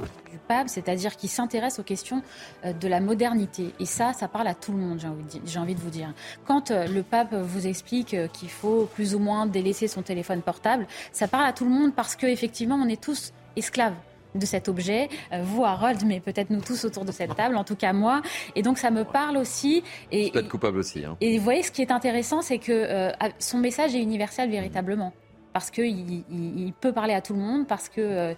[0.48, 2.24] pape, c'est-à-dire qu'il s'intéresse aux questions
[2.66, 3.72] de la modernité.
[3.80, 6.12] Et ça, ça parle à tout le monde, j'ai envie, envie, de vous dire.
[6.48, 11.28] Quand le pape vous explique qu'il faut plus ou moins délaisser son téléphone portable, ça
[11.28, 13.94] parle à tout le monde parce qu'effectivement, on est tous esclaves
[14.34, 15.10] de cet objet,
[15.44, 18.22] vous Harold, mais peut-être nous tous autour de cette table, en tout cas moi.
[18.56, 19.84] Et donc ça me parle aussi.
[20.12, 21.06] Et, peut être coupable aussi.
[21.06, 21.18] Hein.
[21.22, 25.14] Et vous voyez, ce qui est intéressant, c'est que son message est universel véritablement
[25.58, 28.36] parce qu'il il, peut parler à tout le monde, parce qu'il euh,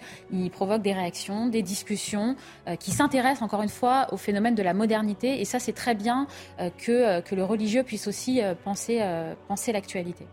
[0.53, 4.73] provoque des réactions, des discussions euh, qui s'intéressent encore une fois au phénomène de la
[4.73, 5.41] modernité.
[5.41, 6.27] Et ça, c'est très bien
[6.61, 9.01] euh, que, que le religieux puisse aussi penser,
[9.49, 10.27] penser l'actualité.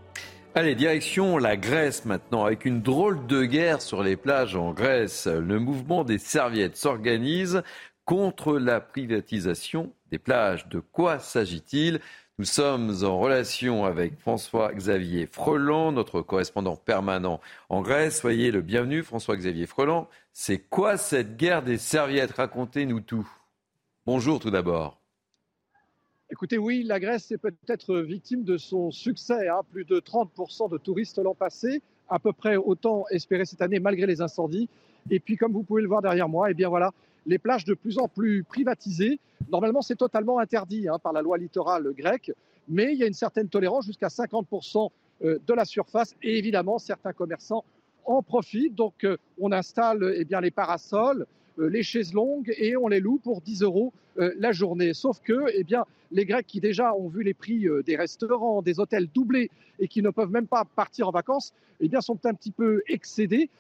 [0.54, 5.26] Allez, direction la Grèce maintenant, avec une drôle de guerre sur les plages en Grèce.
[5.26, 7.64] Le mouvement des serviettes s'organise
[8.04, 10.68] contre la privatisation des plages.
[10.68, 12.00] De quoi s'agit-il?
[12.38, 18.20] Nous sommes en relation avec François-Xavier Freland, notre correspondant permanent en Grèce.
[18.20, 20.06] Soyez le bienvenu, François-Xavier Freland.
[20.34, 22.32] C'est quoi cette guerre des serviettes?
[22.32, 23.26] Racontez-nous tout.
[24.04, 25.00] Bonjour tout d'abord.
[26.30, 29.48] Écoutez, oui, la Grèce est peut-être victime de son succès.
[29.48, 29.62] Hein.
[29.72, 31.80] Plus de 30% de touristes l'an passé,
[32.10, 34.68] à peu près autant espéré cette année malgré les incendies.
[35.08, 36.92] Et puis, comme vous pouvez le voir derrière moi, eh bien voilà,
[37.26, 39.20] les plages de plus en plus privatisées.
[39.50, 42.32] Normalement, c'est totalement interdit hein, par la loi littorale grecque,
[42.68, 44.90] mais il y a une certaine tolérance jusqu'à 50%
[45.24, 47.64] euh, de la surface et évidemment, certains commerçants
[48.04, 48.74] en profitent.
[48.74, 51.26] Donc, euh, on installe eh bien, les parasols,
[51.58, 54.94] les chaises longues et on les loue pour 10 euros la journée.
[54.94, 58.80] Sauf que eh bien, les Grecs qui déjà ont vu les prix des restaurants, des
[58.80, 62.34] hôtels doubler et qui ne peuvent même pas partir en vacances, eh bien, sont un
[62.34, 63.50] petit peu excédés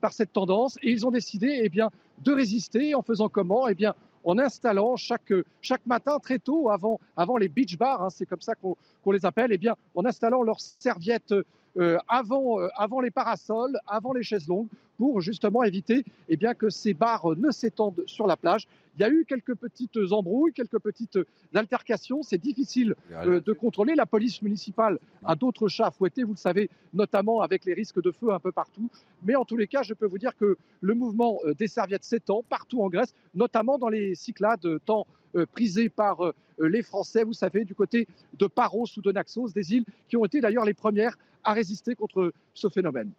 [0.00, 1.90] par cette tendance et ils ont décidé eh bien,
[2.24, 3.68] de résister en faisant comment?
[3.68, 3.94] Eh bien,
[4.24, 8.40] en installant chaque, chaque matin très tôt, avant, avant les beach bars, hein, c'est comme
[8.40, 11.34] ça qu'on les appelle, eh bien, en installant leurs serviettes
[11.78, 14.68] euh, avant, euh, avant les parasols, avant les chaises longues,
[15.02, 18.68] pour justement éviter eh bien, que ces bars ne s'étendent sur la plage.
[18.94, 21.18] Il y a eu quelques petites embrouilles, quelques petites
[21.52, 22.22] altercations.
[22.22, 23.96] C'est difficile euh, de contrôler.
[23.96, 28.00] La police municipale a d'autres chats à fouetter, vous le savez, notamment avec les risques
[28.00, 28.88] de feu un peu partout.
[29.24, 32.44] Mais en tous les cas, je peux vous dire que le mouvement des serviettes s'étend
[32.48, 35.08] partout en Grèce, notamment dans les Cyclades, tant
[35.50, 38.06] prisées par les Français, vous savez, du côté
[38.38, 41.96] de Paros ou de Naxos, des îles qui ont été d'ailleurs les premières à résister
[41.96, 43.10] contre ce phénomène.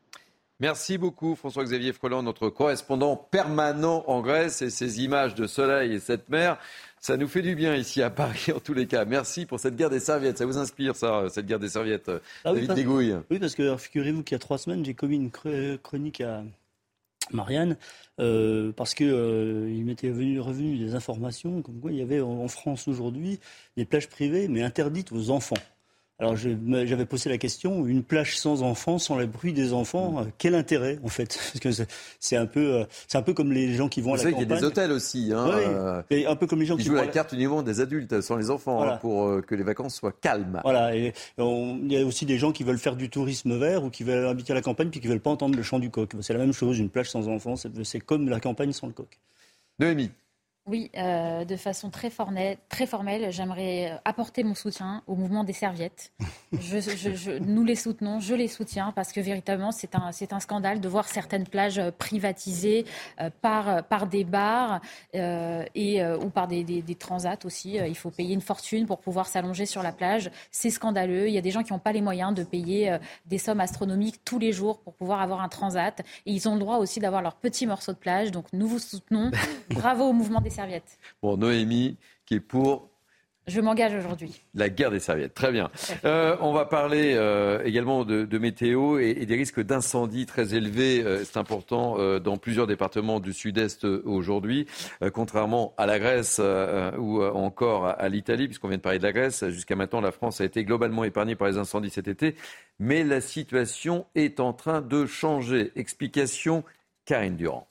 [0.63, 5.99] Merci beaucoup François-Xavier Freland, notre correspondant permanent en Grèce et ces images de soleil et
[5.99, 6.57] cette mer.
[7.01, 9.03] Ça nous fait du bien ici à Paris en tous les cas.
[9.03, 10.37] Merci pour cette guerre des serviettes.
[10.37, 12.09] Ça vous inspire ça, cette guerre des serviettes,
[12.45, 15.31] ah David oui, Oui, parce que figurez-vous qu'il y a trois semaines, j'ai commis une
[15.79, 16.45] chronique à
[17.33, 17.75] Marianne
[18.21, 22.87] euh, parce qu'il euh, m'était revenu des informations comme quoi il y avait en France
[22.87, 23.41] aujourd'hui
[23.75, 25.57] des plages privées mais interdites aux enfants.
[26.23, 30.23] Alors j'avais posé la question, une plage sans enfants, sans le bruit des enfants, euh,
[30.37, 31.37] quel intérêt en fait?
[31.53, 31.83] Parce que
[32.21, 34.39] c'est un peu, euh, c'est un peu comme les gens qui vont à la campagne.
[34.39, 36.95] Qu'il y a des hôtels aussi, hein, euh, un peu comme les gens qui, jouent
[36.95, 40.13] à la carte uniquement des adultes, sans les enfants, hein, pour que les vacances soient
[40.13, 40.61] calmes.
[40.63, 43.89] Voilà, et il y a aussi des gens qui veulent faire du tourisme vert ou
[43.89, 46.09] qui veulent habiter à la campagne puis qui veulent pas entendre le chant du coq.
[46.21, 49.19] C'est la même chose, une plage sans enfants, c'est comme la campagne sans le coq.
[49.77, 50.11] Noémie.
[50.65, 55.43] Oui, euh, de façon très formelle, très formelle j'aimerais euh, apporter mon soutien au mouvement
[55.43, 56.13] des serviettes.
[56.53, 60.79] Je, nous les soutenons, je les soutiens parce que véritablement c'est un, c'est un scandale
[60.79, 62.85] de voir certaines plages euh, privatisées
[63.41, 64.79] par, par des bars
[65.13, 67.75] et, ou par des, des, transats aussi.
[67.75, 70.31] Il faut payer une fortune pour pouvoir s'allonger sur la plage.
[70.51, 71.27] C'est scandaleux.
[71.27, 74.23] Il y a des gens qui n'ont pas les moyens de payer des sommes astronomiques
[74.23, 76.01] tous les jours pour pouvoir avoir un transat.
[76.25, 78.31] Et ils ont le droit aussi d'avoir leur petit morceau de plage.
[78.31, 79.31] Donc nous vous soutenons.
[79.69, 80.99] Bravo au mouvement des serviettes.
[81.21, 82.89] Bon, Noémie, qui est pour
[83.47, 84.41] Je m'engage aujourd'hui.
[84.53, 85.69] La guerre des serviettes, très bien.
[86.05, 91.03] Euh, on va parler euh, également de, météo et, des risques d'incendie très élevés.
[91.03, 94.67] Euh, c'est important dans plusieurs départements du sud-est aujourd'hui,
[95.13, 96.39] contrairement à la Grèce
[96.97, 99.47] ou encore à, l'Italie, puisqu'on vient de parler de la Grèce.
[99.49, 102.35] Jusqu'à maintenant, la France a été globalement épargnée par les incendies cet été,
[102.79, 105.71] mais la situation est en train de changer.
[105.75, 106.63] Explication,
[107.05, 107.67] Karine Durand.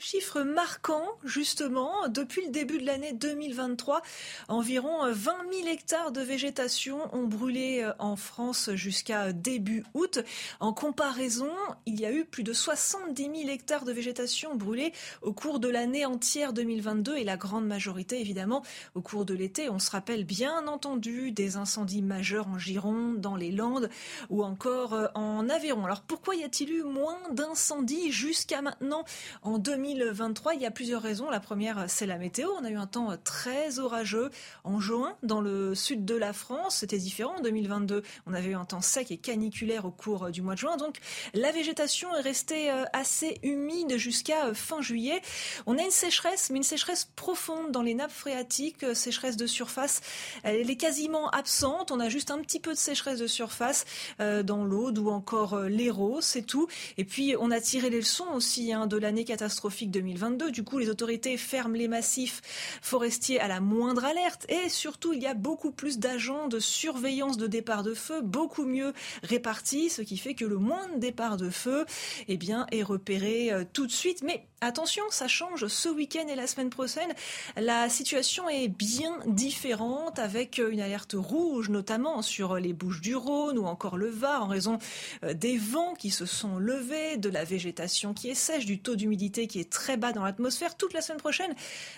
[0.00, 2.08] Quelques chiffres marquants, justement.
[2.08, 4.02] Depuis le début de l'année 2023,
[4.48, 10.20] environ 20 000 hectares de végétation ont brûlé euh, en France jusqu'à début août.
[10.58, 11.52] En comparaison,
[11.86, 14.92] il y a eu plus de 70 000 hectares de végétation brûlés
[15.22, 18.62] au cours de l'année entière 2022 et la grande majorité, évidemment,
[18.94, 19.68] au cours de l'été.
[19.68, 23.90] On se rappelle bien entendu des incendies majeurs en Gironde, dans les Landes
[24.30, 25.84] ou encore euh, en Aveyron.
[25.84, 29.04] Alors pourquoi y a-t-il eu moins d'incendies jusqu'à maintenant
[29.42, 29.58] en
[29.94, 30.54] 2023.
[30.54, 31.30] Il y a plusieurs raisons.
[31.30, 32.48] La première, c'est la météo.
[32.60, 34.30] On a eu un temps très orageux
[34.64, 36.76] en juin dans le sud de la France.
[36.76, 37.36] C'était différent.
[37.38, 40.60] En 2022, on avait eu un temps sec et caniculaire au cours du mois de
[40.60, 40.76] juin.
[40.76, 40.98] Donc,
[41.34, 45.20] la végétation est restée euh, assez humide jusqu'à euh, fin juillet.
[45.66, 49.46] On a une sécheresse, mais une sécheresse profonde dans les nappes phréatiques, euh, sécheresse de
[49.46, 50.00] surface.
[50.42, 51.90] Elle est quasiment absente.
[51.90, 53.84] On a juste un petit peu de sécheresse de surface
[54.18, 56.68] dans l'Aude ou encore l'Hérault, c'est tout.
[56.98, 60.50] Et puis, on a tiré les leçons aussi hein, de l'année catastrophique catastrophique 2022.
[60.50, 62.40] Du coup, les autorités ferment les massifs
[62.82, 64.46] forestiers à la moindre alerte.
[64.48, 68.64] Et surtout, il y a beaucoup plus d'agents de surveillance de départ de feu, beaucoup
[68.64, 71.86] mieux répartis, ce qui fait que le moindre départ de feu
[72.28, 74.22] eh bien, est repéré euh, tout de suite.
[74.22, 77.10] Mais Attention, ça change ce week-end et la semaine prochaine.
[77.56, 83.58] La situation est bien différente avec une alerte rouge notamment sur les Bouches du Rhône
[83.58, 84.76] ou encore le Var en raison
[85.24, 88.96] euh, des vents qui se sont levés, de la végétation qui est sèche, du taux
[88.96, 90.76] d'humidité qui est très bas dans l'atmosphère.
[90.76, 91.54] Toute la semaine prochaine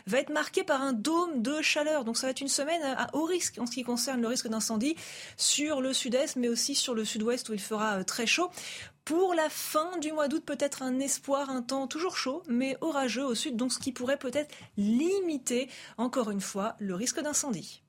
[0.06, 2.04] va être marquée par un dôme de chaleur.
[2.04, 4.48] Donc ça va être une semaine à haut risque en ce qui concerne le risque
[4.48, 4.94] d'incendie
[5.36, 8.50] sur le sud-est mais aussi sur le sud-ouest où il fera euh, très chaud.
[9.04, 13.24] Pour la fin du mois d'août, peut-être un espoir, un temps toujours chaud, mais orageux
[13.24, 15.68] au sud, donc ce qui pourrait peut-être limiter,
[15.98, 17.82] encore une fois, le risque d'incendie.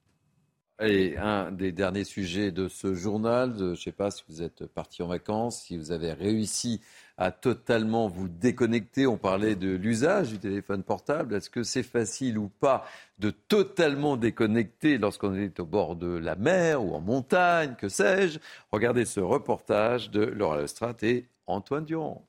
[0.81, 4.65] Et un des derniers sujets de ce journal, je ne sais pas si vous êtes
[4.65, 6.81] parti en vacances, si vous avez réussi
[7.17, 9.05] à totalement vous déconnecter.
[9.07, 11.35] On parlait de l'usage du téléphone portable.
[11.35, 12.85] Est-ce que c'est facile ou pas
[13.19, 18.39] de totalement déconnecter lorsqu'on est au bord de la mer ou en montagne, que sais-je?
[18.71, 22.25] Regardez ce reportage de Laura Lestrade et Antoine Durand.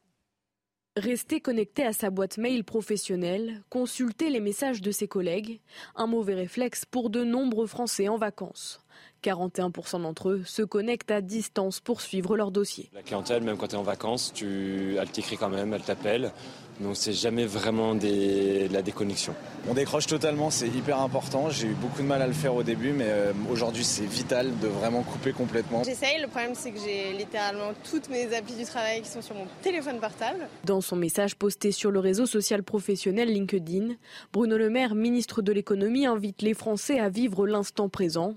[0.96, 5.60] Rester connecté à sa boîte mail professionnelle, consulter les messages de ses collègues,
[5.96, 8.83] un mauvais réflexe pour de nombreux Français en vacances.
[9.22, 12.90] 41% d'entre eux se connectent à distance pour suivre leur dossier.
[12.92, 14.96] La clientèle, même quand tu es en vacances, tu...
[15.00, 16.32] elle t'écrit quand même, elle t'appelle.
[16.80, 19.34] Donc c'est jamais vraiment de la déconnexion.
[19.68, 21.48] On décroche totalement, c'est hyper important.
[21.48, 24.58] J'ai eu beaucoup de mal à le faire au début, mais euh, aujourd'hui c'est vital
[24.58, 25.84] de vraiment couper complètement.
[25.84, 29.36] J'essaye, le problème c'est que j'ai littéralement toutes mes applis du travail qui sont sur
[29.36, 30.48] mon téléphone portable.
[30.64, 33.94] Dans son message posté sur le réseau social professionnel LinkedIn,
[34.32, 38.34] Bruno Le Maire, ministre de l'économie, invite les Français à vivre l'instant présent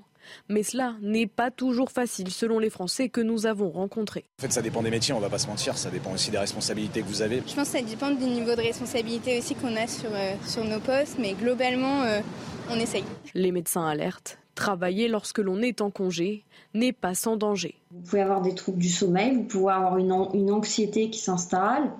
[0.49, 4.25] mais cela n'est pas toujours facile selon les Français que nous avons rencontrés.
[4.39, 6.37] En fait, ça dépend des métiers, on va pas se mentir, ça dépend aussi des
[6.37, 7.37] responsabilités que vous avez.
[7.47, 10.63] Je pense que ça dépend du niveau de responsabilité aussi qu'on a sur, euh, sur
[10.63, 12.21] nos postes, mais globalement, euh,
[12.69, 13.03] on essaye.
[13.33, 14.37] Les médecins alertent.
[14.55, 17.75] Travailler lorsque l'on est en congé n'est pas sans danger.
[17.91, 21.91] Vous pouvez avoir des troubles du sommeil, vous pouvez avoir une, une anxiété qui s'installe.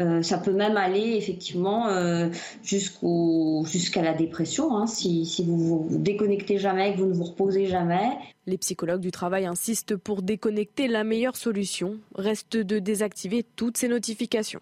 [0.00, 2.28] Euh, ça peut même aller effectivement euh,
[2.62, 7.66] jusqu'à la dépression hein, si, si vous vous déconnectez jamais, que vous ne vous reposez
[7.66, 8.10] jamais.
[8.46, 10.88] Les psychologues du travail insistent pour déconnecter.
[10.88, 14.60] La meilleure solution reste de désactiver toutes ces notifications.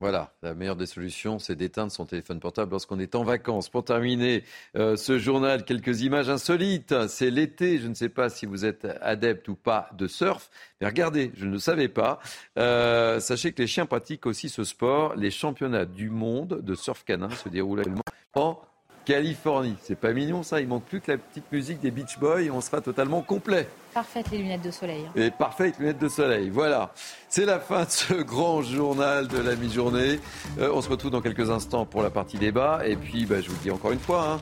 [0.00, 3.68] Voilà, la meilleure des solutions, c'est d'éteindre son téléphone portable lorsqu'on est en vacances.
[3.68, 4.44] Pour terminer
[4.76, 7.06] euh, ce journal, quelques images insolites.
[7.08, 10.88] C'est l'été, je ne sais pas si vous êtes adepte ou pas de surf, mais
[10.88, 12.18] regardez, je ne le savais pas.
[12.58, 15.14] Euh, sachez que les chiens pratiquent aussi ce sport.
[15.14, 18.02] Les championnats du monde de surf canin se déroulent actuellement
[18.34, 18.60] en
[19.04, 19.76] Californie.
[19.82, 22.50] C'est pas mignon ça, il manque plus que la petite musique des Beach Boys et
[22.50, 23.68] on sera totalement complet.
[23.92, 25.04] Parfaites les lunettes de soleil.
[25.06, 25.12] Hein.
[25.20, 26.92] Et parfaites lunettes de soleil, voilà.
[27.28, 30.18] C'est la fin de ce grand journal de la mi-journée.
[30.58, 32.80] Euh, on se retrouve dans quelques instants pour la partie débat.
[32.86, 34.40] Et puis, bah, je vous le dis encore une fois, hein,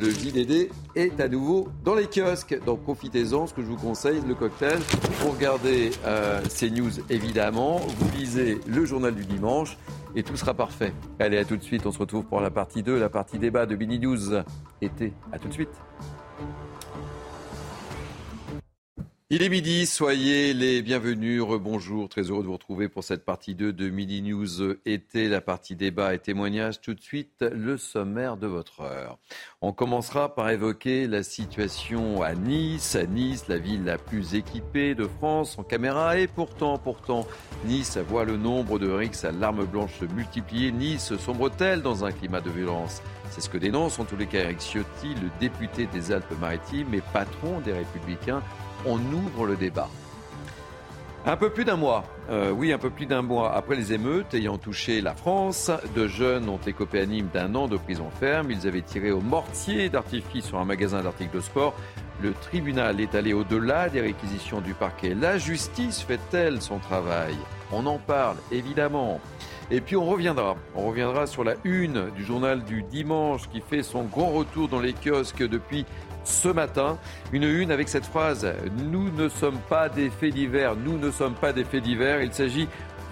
[0.00, 2.58] le JDD est à nouveau dans les kiosques.
[2.64, 3.46] Donc profitez-en.
[3.46, 4.78] Ce que je vous conseille, le cocktail.
[5.20, 9.76] Pour regarder euh, ces news, évidemment, vous lisez le journal du dimanche
[10.14, 10.92] et tout sera parfait.
[11.18, 11.86] Allez, à tout de suite.
[11.86, 14.42] On se retrouve pour la partie 2, la partie débat de Mini News
[14.80, 15.12] été.
[15.32, 15.80] À tout de suite.
[19.30, 23.54] Il est midi, soyez les bienvenus, rebonjour, très heureux de vous retrouver pour cette partie
[23.54, 26.80] 2 de Midi News été, la partie débat et témoignage.
[26.80, 29.18] Tout de suite, le sommaire de votre heure.
[29.60, 34.94] On commencera par évoquer la situation à Nice, à Nice, la ville la plus équipée
[34.94, 37.26] de France en caméra et pourtant, pourtant,
[37.66, 40.72] Nice voit le nombre de rixes à l'arme blanche se multiplier.
[40.72, 43.02] Nice sombre-t-elle dans un climat de violence?
[43.28, 47.02] C'est ce que dénonce en tous les cas Eric Ciotti, le député des Alpes-Maritimes et
[47.12, 48.42] patron des Républicains
[48.86, 49.88] on ouvre le débat.
[51.26, 54.32] Un peu plus d'un mois, euh, oui, un peu plus d'un mois après les émeutes
[54.34, 58.50] ayant touché la France, deux jeunes ont écopé à Nîmes d'un an de prison ferme.
[58.50, 61.74] Ils avaient tiré au mortier d'artifice sur un magasin d'articles de sport.
[62.22, 65.14] Le tribunal est allé au-delà des réquisitions du parquet.
[65.14, 67.34] La justice fait-elle son travail?
[67.72, 69.20] On en parle, évidemment.
[69.70, 70.56] Et puis on reviendra.
[70.74, 74.80] On reviendra sur la une du journal du dimanche qui fait son grand retour dans
[74.80, 75.84] les kiosques depuis
[76.28, 76.98] ce matin.
[77.32, 78.46] Une une avec cette phrase
[78.90, 82.22] Nous ne sommes pas des faits divers, nous ne sommes pas des faits divers.
[82.22, 82.68] Il s'agit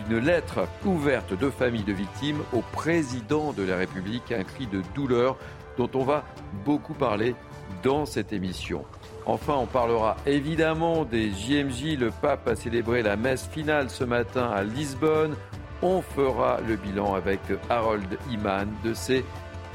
[0.08, 4.82] d'une lettre ouverte de famille de victimes au président de la République, un cri de
[4.94, 5.36] douleur
[5.78, 6.24] dont on va
[6.64, 7.34] beaucoup parler
[7.82, 8.84] dans cette émission.
[9.24, 11.98] Enfin, on parlera évidemment des JMJ.
[11.98, 15.34] Le pape a célébré la messe finale ce matin à Lisbonne.
[15.82, 19.24] On fera le bilan avec Harold Iman de ces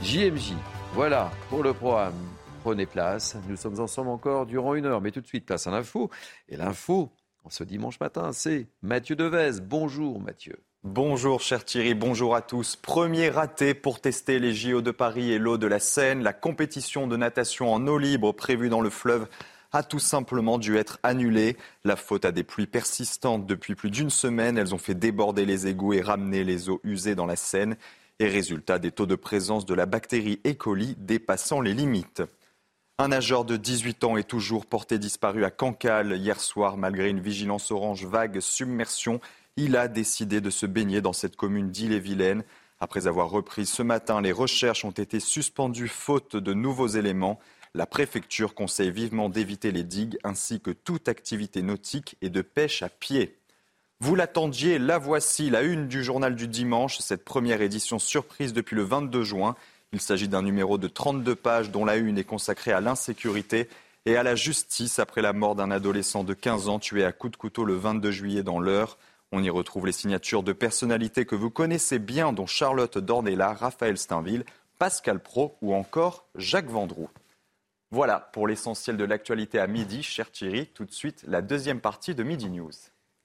[0.01, 0.53] JMJ.
[0.93, 2.30] Voilà pour le programme.
[2.63, 3.37] Prenez place.
[3.49, 5.01] Nous sommes ensemble encore durant une heure.
[5.01, 6.11] Mais tout de suite, place à l'info.
[6.47, 7.11] Et l'info,
[7.49, 9.61] ce dimanche matin, c'est Mathieu Devez.
[9.61, 10.59] Bonjour Mathieu.
[10.83, 12.75] Bonjour cher Thierry, bonjour à tous.
[12.75, 16.21] Premier raté pour tester les JO de Paris et l'eau de la Seine.
[16.21, 19.27] La compétition de natation en eau libre prévue dans le fleuve
[19.71, 21.57] a tout simplement dû être annulée.
[21.83, 24.59] La faute à des pluies persistantes depuis plus d'une semaine.
[24.59, 27.75] Elles ont fait déborder les égouts et ramener les eaux usées dans la Seine.
[28.19, 30.53] Et résultat, des taux de présence de la bactérie E.
[30.53, 32.21] coli dépassant les limites.
[33.01, 37.19] Un nageur de 18 ans est toujours porté disparu à Cancale hier soir malgré une
[37.19, 39.19] vigilance orange vague submersion.
[39.57, 42.43] Il a décidé de se baigner dans cette commune d'Ille-et-Vilaine.
[42.79, 47.39] Après avoir repris ce matin, les recherches ont été suspendues faute de nouveaux éléments.
[47.73, 52.83] La préfecture conseille vivement d'éviter les digues ainsi que toute activité nautique et de pêche
[52.83, 53.35] à pied.
[53.99, 58.75] Vous l'attendiez, la voici, la une du journal du dimanche, cette première édition surprise depuis
[58.75, 59.55] le 22 juin.
[59.93, 63.67] Il s'agit d'un numéro de 32 pages dont la une est consacrée à l'insécurité
[64.05, 67.33] et à la justice après la mort d'un adolescent de 15 ans tué à coups
[67.33, 68.97] de couteau le 22 juillet dans l'Eure.
[69.33, 73.97] On y retrouve les signatures de personnalités que vous connaissez bien, dont Charlotte Dornella, Raphaël
[73.97, 74.45] Steinville,
[74.79, 77.09] Pascal Pro ou encore Jacques Vendroux.
[77.91, 80.67] Voilà pour l'essentiel de l'actualité à midi, cher Thierry.
[80.67, 82.71] Tout de suite, la deuxième partie de Midi News.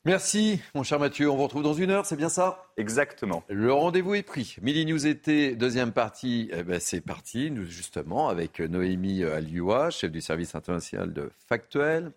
[0.07, 1.29] Merci, mon cher Mathieu.
[1.29, 2.65] On vous retrouve dans une heure, c'est bien ça?
[2.77, 3.43] Exactement.
[3.49, 4.55] Le rendez-vous est pris.
[4.63, 10.13] Midi News été, deuxième partie, eh ben, c'est parti, nous, justement, avec Noémie Alioua, chef
[10.13, 12.13] du service international de Factuel.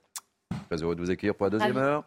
[0.69, 2.05] Très heureux de vous accueillir pour la deuxième heure.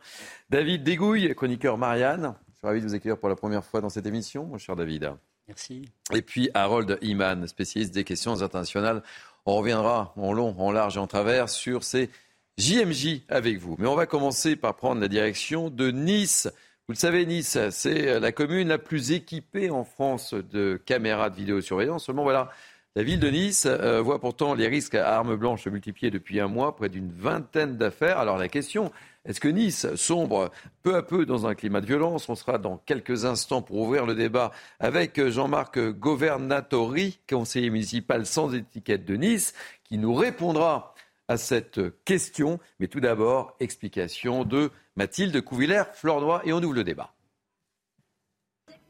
[0.51, 2.37] David Dégouille, chroniqueur Marianne.
[2.53, 4.77] Je suis ravi de vous accueillir pour la première fois dans cette émission, mon cher
[4.77, 5.11] David.
[5.49, 5.89] Merci.
[6.13, 9.03] Et puis Harold Iman, spécialiste des questions internationales.
[9.47, 12.09] On reviendra en long, en large et en travers sur ces
[12.63, 13.75] JMJ avec vous.
[13.81, 16.49] Mais on va commencer par prendre la direction de Nice.
[16.87, 21.35] Vous le savez, Nice, c'est la commune la plus équipée en France de caméras de
[21.35, 22.07] vidéosurveillance.
[22.07, 22.51] Seulement, voilà,
[22.95, 26.39] la ville de Nice euh, voit pourtant les risques à armes blanches se multiplier depuis
[26.39, 28.21] un mois, près d'une vingtaine d'affaires.
[28.21, 28.93] Alors la question,
[29.25, 30.53] est-ce que Nice sombre
[30.85, 32.29] peu à peu dans un climat de violence?
[32.29, 38.55] On sera dans quelques instants pour ouvrir le débat avec Jean-Marc Governatori, conseiller municipal sans
[38.55, 39.53] étiquette de Nice,
[39.83, 40.92] qui nous répondra
[41.33, 42.61] à cette question.
[42.79, 47.15] Mais tout d'abord, explication de Mathilde Couvillère-Flornois et on ouvre le débat.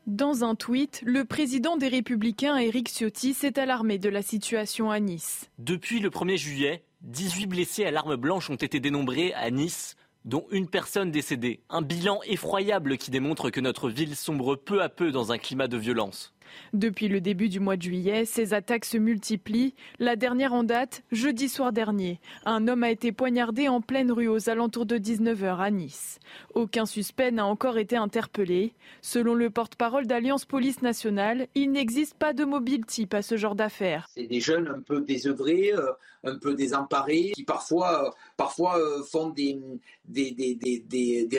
[0.09, 4.99] Dans un tweet, le président des Républicains, Éric Ciotti, s'est alarmé de la situation à
[4.99, 5.49] Nice.
[5.59, 10.45] Depuis le 1er juillet, 18 blessés à l'arme blanche ont été dénombrés à Nice, dont
[10.51, 11.61] une personne décédée.
[11.71, 15.69] Un bilan effroyable qui démontre que notre ville sombre peu à peu dans un climat
[15.69, 16.32] de violence.
[16.73, 19.75] Depuis le début du mois de juillet, ces attaques se multiplient.
[19.99, 22.21] La dernière en date, jeudi soir dernier.
[22.45, 26.19] Un homme a été poignardé en pleine rue aux alentours de 19h à Nice.
[26.55, 28.75] Aucun suspect n'a encore été interpellé.
[29.01, 33.55] Selon le porte-parole d'Alliance Police Nationale, il n'existe pas de mobile type à ce genre
[33.55, 34.09] d'affaires.
[34.15, 35.93] C'est des jeunes un peu désœuvrés, euh,
[36.25, 39.59] un peu désemparés, qui parfois, euh, parfois euh, font des,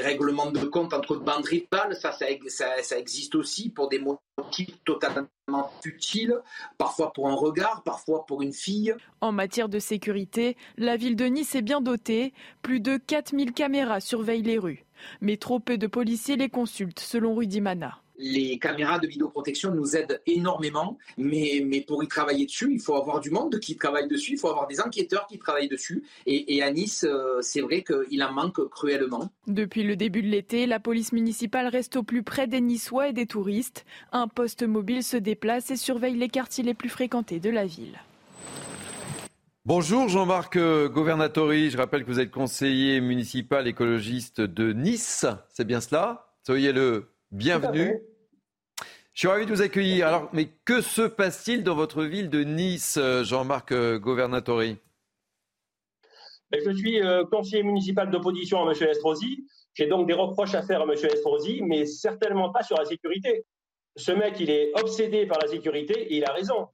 [0.02, 1.96] règlements de compte entre bandes rivales.
[1.96, 2.28] Ça, ça,
[2.82, 4.20] ça, existe aussi pour des motifs
[6.78, 8.96] parfois pour un regard, parfois pour une fille.
[9.22, 12.34] En matière de sécurité, la ville de Nice est bien dotée.
[12.62, 14.86] Plus de 4000 caméras surveillent les rues.
[15.22, 19.98] Mais trop peu de policiers les consultent, selon Rudy Mana les caméras de vidéoprotection nous
[19.98, 24.08] aident énormément, mais, mais pour y travailler dessus, il faut avoir du monde qui travaille
[24.08, 26.04] dessus, il faut avoir des enquêteurs qui travaillent dessus.
[26.26, 29.30] Et, à Nice, euh, c'est vrai qu'il en manque cruellement.
[29.48, 33.14] Depuis le début de l'été, la police municipale reste au plus près des Niçois et
[33.14, 33.86] des touristes.
[34.14, 38.00] Un poste mobile se déplace et surveille les quartiers les plus fréquentés de la ville.
[39.66, 45.66] Bonjour Jean-Marc euh, Governatori, je rappelle que vous êtes conseiller municipal écologiste de Nice, c'est
[45.66, 46.28] bien cela?
[46.46, 48.02] Soyez le bienvenu.
[49.14, 50.08] Je suis ravi de vous accueillir.
[50.08, 54.78] Alors, mais que se passe-t-il dans votre ville de Nice, euh, Jean-Marc euh, Governatori?
[56.50, 57.00] Ben, Je suis
[57.32, 58.90] conseiller municipal d'opposition à M.
[58.90, 59.46] Estrosi.
[59.76, 60.92] J'ai donc des reproches à faire à M.
[60.92, 63.46] Estrosi, mais certainement pas sur la sécurité.
[63.96, 66.68] Ce mec, il est obsédé par la sécurité et il a raison.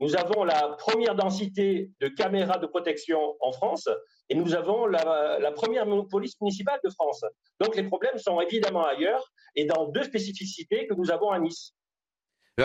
[0.00, 3.88] Nous avons la première densité de caméras de protection en France
[4.30, 7.22] et nous avons la, première police municipale de France.
[7.60, 11.74] Donc les problèmes sont évidemment ailleurs et dans deux spécificités que nous avons à Nice.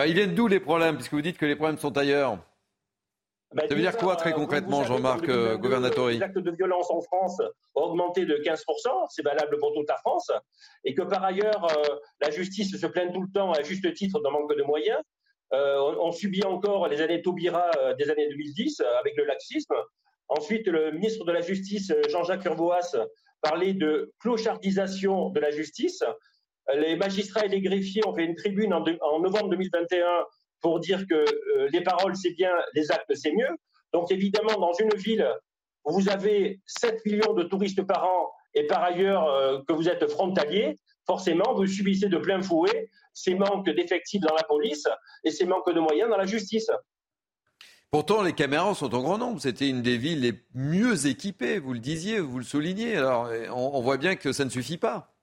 [0.04, 2.38] Ils viennent d'où les problèmes Puisque vous dites que les problèmes sont ailleurs.
[3.54, 7.00] Ben, ça veut dire quoi très concrètement, Jean-Marc euh, Governatori Les actes de violence en
[7.00, 7.40] France
[7.76, 10.32] ont augmenté de 15%, c'est valable pour toute la France,
[10.84, 14.20] et que par ailleurs, euh, la justice se plaint tout le temps à juste titre
[14.20, 15.00] d'un manque de moyens,
[15.52, 19.74] euh, on, subit encore les années Taubira euh, des années 2010 euh, avec le laxisme.
[20.28, 22.96] Ensuite, le ministre de la Justice, Jean-Jacques Urvoas,
[23.42, 26.02] parlait de clochardisation de la justice.
[26.74, 28.80] Les magistrats et les greffiers ont fait une tribune en,
[29.20, 30.06] novembre 2021
[30.60, 31.24] pour dire que
[31.70, 33.56] les paroles c'est bien, les actes c'est mieux.
[33.92, 35.28] Donc évidemment, dans une ville
[35.84, 40.10] où vous avez 7 millions de touristes par an et par ailleurs que vous êtes
[40.10, 44.86] frontalier, forcément, vous subissez de plein fouet ces manques d'effectifs dans la police
[45.24, 46.70] et ces manques de moyens dans la justice.
[47.90, 49.40] Pourtant, les caméras sont en grand nombre.
[49.40, 52.96] C'était une des villes les mieux équipées, vous le disiez, vous le soulignez.
[52.96, 55.15] Alors, on, voit bien que ça ne suffit pas.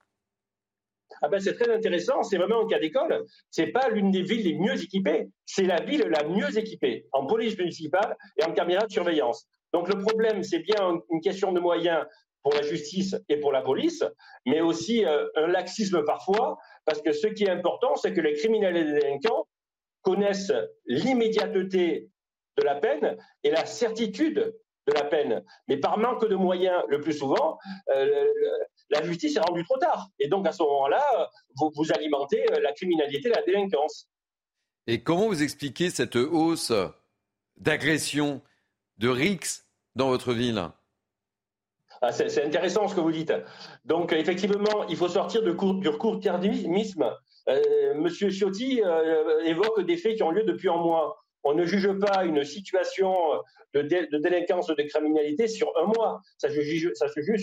[1.25, 3.23] Ah ben, c'est très intéressant, c'est vraiment un cas d'école.
[3.49, 7.25] C'est pas l'une des villes les mieux équipées, c'est la ville la mieux équipée en
[7.25, 9.47] police municipale et en caméras de surveillance.
[9.71, 12.05] Donc le problème, c'est bien une question de moyens
[12.43, 14.03] pour la justice et pour la police,
[14.45, 18.33] mais aussi euh, un laxisme parfois, parce que ce qui est important, c'est que les
[18.33, 19.47] criminels et les délinquants
[20.01, 20.51] connaissent
[20.85, 22.09] l'immédiateté
[22.57, 23.15] de la peine
[23.45, 24.53] et la certitude
[24.87, 25.41] de la peine.
[25.69, 27.57] Mais par manque de moyens, le plus souvent,
[27.95, 28.25] euh,
[28.89, 30.09] la justice est rendue trop tard.
[30.19, 34.09] Et donc à ce moment-là, vous, vous alimentez euh, la criminalité la délinquance.
[34.87, 36.73] Et comment vous expliquez cette hausse
[37.57, 38.41] d'agression,
[38.97, 40.69] de rixes dans votre ville?
[42.01, 43.33] Ah, c'est intéressant ce que vous dites.
[43.85, 47.05] Donc, effectivement, il faut sortir du court-termisme.
[47.47, 51.22] Euh, Monsieur Ciotti euh, évoque des faits qui ont lieu depuis un mois.
[51.43, 53.13] On ne juge pas une situation
[53.73, 53.81] de,
[54.17, 56.21] délinquance ou de criminalité sur un mois.
[56.37, 56.93] Ça se, juge,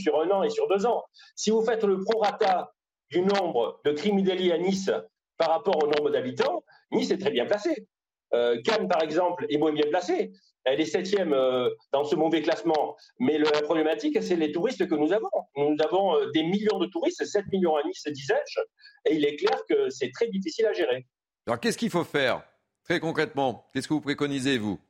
[0.02, 1.04] sur un an et sur deux ans.
[1.36, 2.72] Si vous faites le prorata
[3.10, 4.90] du nombre de criminels à Nice
[5.36, 7.86] par rapport au nombre d'habitants, Nice est très bien placé.
[8.32, 10.32] Euh, Cannes, par exemple, est moins bien placé.
[10.64, 12.96] Elle est septième euh, dans ce mauvais classement.
[13.18, 15.30] Mais la problématique, c'est les touristes que nous avons.
[15.56, 18.60] Nous avons euh, des millions de touristes, 7 millions à Nice, disais-je,
[19.06, 21.06] et il est clair que c'est très difficile à gérer.
[21.46, 22.42] Alors qu'est-ce qu'il faut faire?
[22.90, 24.80] Très concrètement, qu'est-ce que vous préconisez, vous?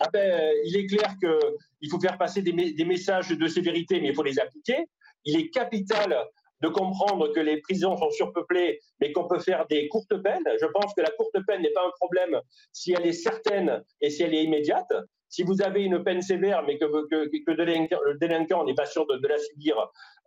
[0.00, 4.14] Ah ben, Il est clair qu'il faut faire passer des, messages de sévérité, mais il
[4.16, 4.88] faut les appliquer.
[5.24, 6.26] Il est capital
[6.62, 10.42] de comprendre que les prisons sont surpeuplées, mais qu'on peut faire des courtes peines.
[10.60, 12.40] Je pense que la courte peine n'est pas un problème
[12.72, 14.92] si elle est certaine et si elle est immédiate.
[15.28, 19.38] Si vous avez une peine sévère, mais que, le délinquant n'est pas sûr de, la
[19.38, 19.76] subir,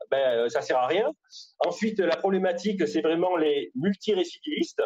[0.09, 1.11] ben, ça sert à rien.
[1.59, 4.81] Ensuite, la problématique, c'est vraiment les multirécidivistes.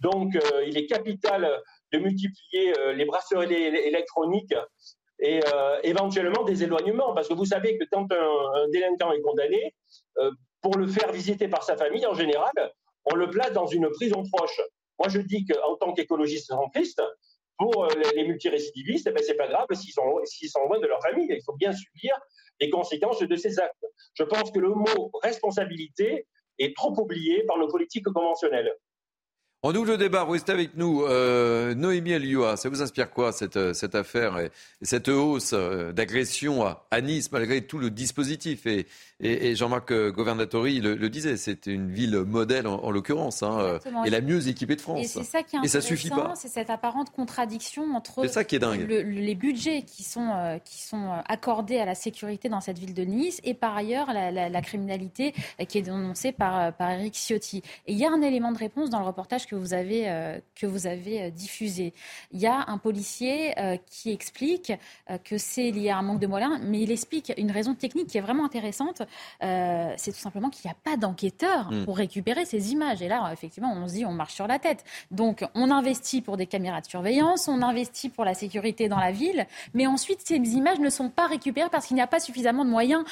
[0.00, 4.54] Donc, euh, il est capital de multiplier euh, les bracelets électroniques
[5.20, 7.14] et euh, éventuellement des éloignements.
[7.14, 9.74] Parce que vous savez que quand un, délinquant est condamné,
[10.60, 12.52] pour le faire visiter par sa famille, en général,
[13.04, 14.60] on le place dans une prison proche.
[14.98, 17.00] Moi, je dis qu'en tant qu'écologiste centriste,
[17.58, 21.02] pour euh, les multirécidivistes, eh ben, c'est pas grave s'ils sont, sont loin de leur
[21.02, 21.26] famille.
[21.28, 22.18] Il faut bien subir
[22.60, 23.84] les conséquences de ces actes.
[24.14, 26.26] Je pense que le mot responsabilité
[26.58, 28.72] est trop oublié par nos politiques conventionnelles.
[29.64, 31.02] On ouvre le débat, restez avec nous.
[31.02, 34.52] Euh, Noémie Alioua, ça vous inspire quoi cette, euh, cette affaire et,
[34.82, 38.86] cette hausse euh, d'agression à, Nice malgré tout le dispositif Et,
[39.20, 44.20] et, Jean-Marc euh, Governatori le, disait, c'est une ville modèle en, l'occurrence euh, et la
[44.20, 45.00] mieux équipée de France.
[45.00, 46.34] Et c'est ça qui est suffit pas.
[46.36, 48.86] C'est cette apparente contradiction entre ça qui est dingue.
[48.88, 53.40] les budgets qui sont, qui sont accordés à la sécurité dans cette ville de Nice
[53.44, 55.34] et par ailleurs la, criminalité
[55.68, 57.62] qui est dénoncée par, par Eric Ciotti.
[57.86, 60.38] Et il y a un élément de réponse dans le reportage que vous avez, euh,
[60.54, 61.92] que vous avez euh, diffusé.
[62.32, 63.54] Il y a un policier
[63.90, 64.72] qui explique
[65.24, 68.18] que c'est lié à un manque de moyens, mais il explique une raison technique qui
[68.18, 69.02] est vraiment intéressante.
[69.40, 71.84] C'est tout simplement qu'il n'y a pas d'enquêteurs hmm.
[71.84, 73.02] pour récupérer ces images.
[73.02, 74.84] Et là, effectivement, on se dit on marche sur la tête.
[75.10, 79.10] Donc, on investit pour des caméras de surveillance, on investit pour la sécurité dans la
[79.10, 82.64] ville, mais ensuite, ces images ne sont pas récupérées parce qu'il n'y a pas suffisamment
[82.64, 83.04] de moyens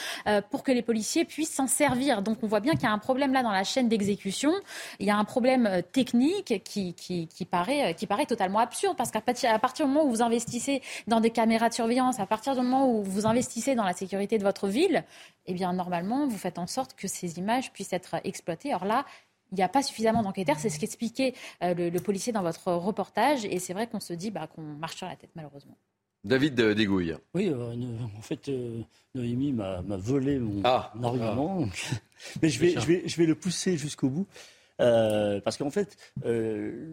[0.51, 2.23] pour que les policiers puissent s'en servir.
[2.23, 4.53] Donc, on voit bien qu'il y a un problème là dans la chaîne d'exécution.
[5.01, 8.97] Il y a un problème euh, technique qui, qui, paraît, euh, qui paraît totalement absurde
[8.97, 12.55] parce qu'à partir du moment où vous investissez dans des caméras de surveillance, à partir
[12.55, 15.05] du moment où vous investissez dans la sécurité de votre ville,
[15.47, 18.75] eh bien, normalement, vous faites en sorte que ces images puissent être exploitées.
[18.75, 19.07] Or là,
[19.53, 20.59] il n'y a pas suffisamment d'enquêteurs.
[20.59, 23.45] C'est ce qu'expliquait euh, le, policier dans votre reportage.
[23.45, 25.77] Et c'est vrai qu'on se dit bah, qu'on marche sur la tête, malheureusement.
[26.25, 27.15] David Dégouille.
[27.35, 28.51] Oui, en fait,
[29.15, 30.93] Noémie m'a volé mon, ah.
[31.01, 31.61] argument.
[31.63, 31.97] Ah.
[32.43, 34.27] Mais je vais, je, vais, je vais le pousser jusqu'au bout.
[34.81, 36.93] Euh, parce qu'en fait, euh,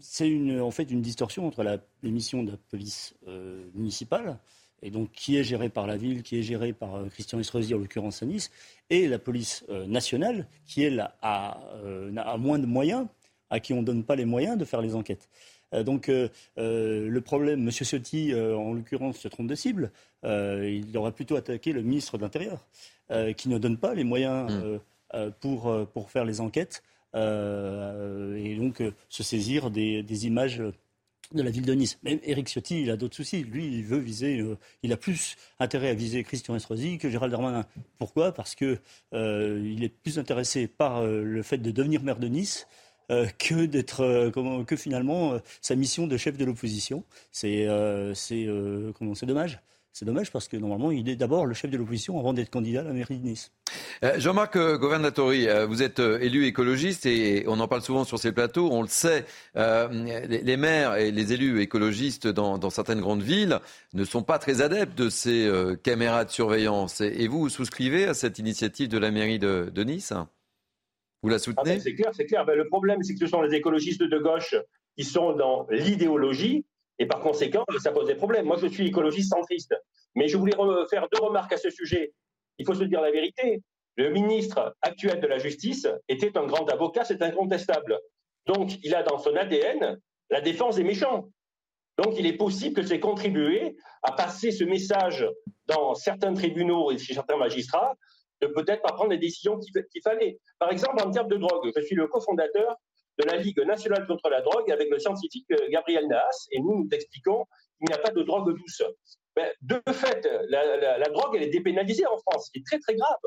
[0.00, 4.38] c'est une, en fait une distorsion entre missions de la police euh, municipale,
[4.82, 7.78] et donc qui est gérée par la ville, qui est gérée par Christian Estrosi, en
[7.78, 8.50] l'occurrence à Nice,
[8.90, 11.60] et la police nationale, qui elle a,
[12.22, 13.06] a, moins de moyens,
[13.50, 15.28] à qui on ne donne pas les moyens de faire les enquêtes.
[15.72, 16.08] Donc
[16.56, 17.70] le problème, M.
[17.70, 19.90] Ciotti, en l'occurrence, se trompe de cible.
[20.24, 22.66] il aurait plutôt attaqué le ministre de l'Intérieur,
[23.36, 25.30] qui ne donne pas les moyens mmh.
[25.40, 26.82] pour, pour faire les enquêtes.
[27.14, 30.62] Euh, et donc euh, se saisir des, images
[31.32, 31.98] de la ville de Nice.
[32.02, 33.42] Mais Eric Ciotti, il a d'autres soucis.
[33.44, 37.30] Lui, il veut viser, euh, il a plus intérêt à viser Christian Estrosi que Gérald
[37.30, 37.66] Darmanin.
[37.98, 38.32] Pourquoi?
[38.32, 38.78] Parce que
[39.12, 42.66] il est plus intéressé par le fait de devenir maire de Nice.
[43.08, 44.30] que d'être
[44.66, 47.66] que finalement sa mission de chef de l'opposition c'est
[48.14, 48.46] c'est
[48.94, 49.60] comment c'est dommage
[49.98, 52.82] c'est dommage parce que normalement, il est d'abord le chef de l'opposition avant d'être candidat
[52.82, 53.50] à la mairie de Nice.
[54.04, 58.16] Euh, Jean-Marc euh, Governatori, euh, vous êtes élu écologiste et on en parle souvent sur
[58.16, 58.68] ces plateaux.
[58.70, 59.24] On le sait,
[59.56, 63.58] les, maires et les élus écologistes dans, certaines grandes villes
[63.92, 65.50] ne sont pas très adeptes de ces
[65.82, 67.00] caméras de surveillance.
[67.00, 70.12] Et, vous, vous souscrivez à cette initiative de la mairie de, Nice?
[71.24, 72.46] Vous la ah, soutenez ben, C'est clair, c'est clair.
[72.46, 74.54] Ben, le problème, c'est que ce sont les écologistes de gauche
[74.96, 76.64] qui sont dans l'idéologie
[76.98, 78.46] et par conséquent, ça pose des problèmes.
[78.46, 79.74] Moi, je suis écologiste centriste.
[80.14, 80.54] Mais je voulais
[80.90, 82.12] faire deux remarques à ce sujet.
[82.58, 83.62] Il faut se dire la vérité.
[83.96, 87.98] Le ministre actuel de la Justice était un grand avocat, c'est incontestable.
[88.46, 89.98] Donc, il a dans son ADN
[90.30, 91.28] la défense des méchants.
[91.98, 95.28] Donc, il est possible que c'est contribué à passer ce message
[95.66, 97.94] dans certains tribunaux et chez certains magistrats
[98.40, 100.38] de peut-être pas prendre les décisions qu'il fallait.
[100.60, 102.76] Par exemple, en termes de drogue, je suis le cofondateur
[103.18, 106.84] de la Ligue nationale contre la drogue avec le scientifique euh, Gabriel Naas, et nous
[106.84, 107.44] nous expliquons
[107.78, 108.82] qu'il n'y a pas de drogue douce.
[109.36, 112.94] Ben, de fait, la, drogue, elle est dépénalisée en France, ce qui est très très
[112.94, 113.18] grave.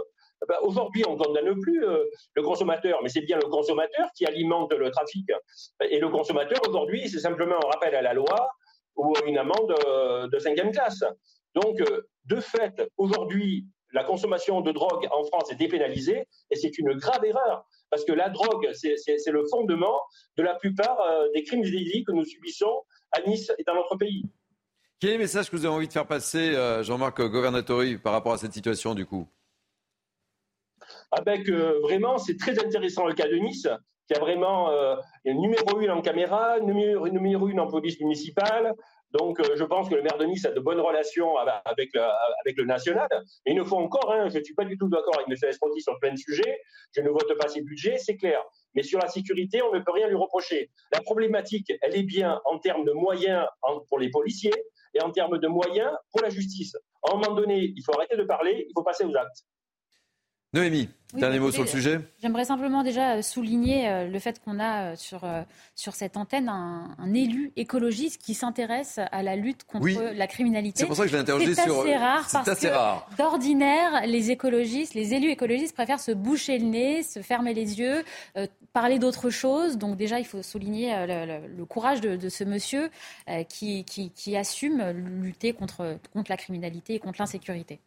[0.48, 4.26] Ben, aujourd'hui, on ne condamne plus euh, le consommateur, mais c'est bien le consommateur qui
[4.26, 5.30] alimente le trafic.
[5.90, 8.50] Et le consommateur, aujourd'hui, c'est simplement un rappel à la loi
[8.96, 11.04] ou une amende euh, de cinquième classe.
[11.56, 11.82] Donc,
[12.26, 17.24] de fait, aujourd'hui, la consommation de drogue en France est dépénalisée et c'est une grave
[17.26, 20.00] erreur parce que la drogue, c'est le fondement
[20.38, 23.76] de la plupart euh, des crimes et délits que nous subissons à Nice et dans
[23.76, 24.24] notre pays.
[25.00, 28.14] Quel est le message que vous avez envie de faire passer, euh, Jean-Marc Governatori, par
[28.14, 29.28] rapport à cette situation du coup?
[31.12, 33.68] Avec ah vraiment, c'est très intéressant le cas de Nice,
[34.08, 38.74] qui a vraiment euh, numéro une en caméra, numéro, numéro une en police municipale,
[39.12, 42.66] donc, euh, je pense que le maire de Nice a de bonnes relations avec, le,
[42.66, 43.08] national.
[43.46, 45.50] Il nous faut encore, hein, je ne suis pas du tout d'accord avec M.
[45.50, 46.62] Esponti sur plein de sujets,
[46.96, 48.42] je ne vote pas ses budgets, c'est clair.
[48.74, 50.70] Mais sur la sécurité, on ne peut rien lui reprocher.
[50.94, 53.46] La problématique, elle est bien en termes de moyens
[53.90, 54.54] pour les policiers
[54.94, 56.76] et en termes de moyens pour la justice.
[57.04, 59.44] À un moment donné, il faut arrêter de parler, il faut passer aux actes.
[60.54, 64.60] Noémie, dernier mot sur le sujet J'aimerais simplement déjà euh, souligner euh, le fait qu'on
[64.60, 65.22] a euh, sur,
[65.76, 70.82] sur cette antenne un, élu écologiste qui s'intéresse à la lutte contre la criminalité.
[70.82, 71.84] C'est pour ça que je l'ai interrogé sur.
[71.84, 76.66] C'est rare parce assez que d'ordinaire, les écologistes, les élus écologistes préfèrent se boucher le
[76.66, 78.04] nez, se fermer les yeux,
[78.74, 79.78] parler d'autre chose.
[79.78, 82.90] Donc déjà, il faut souligner le, courage de, ce monsieur
[83.48, 84.84] qui, qui, qui assume
[85.22, 87.80] lutter contre, contre la criminalité et contre l'insécurité.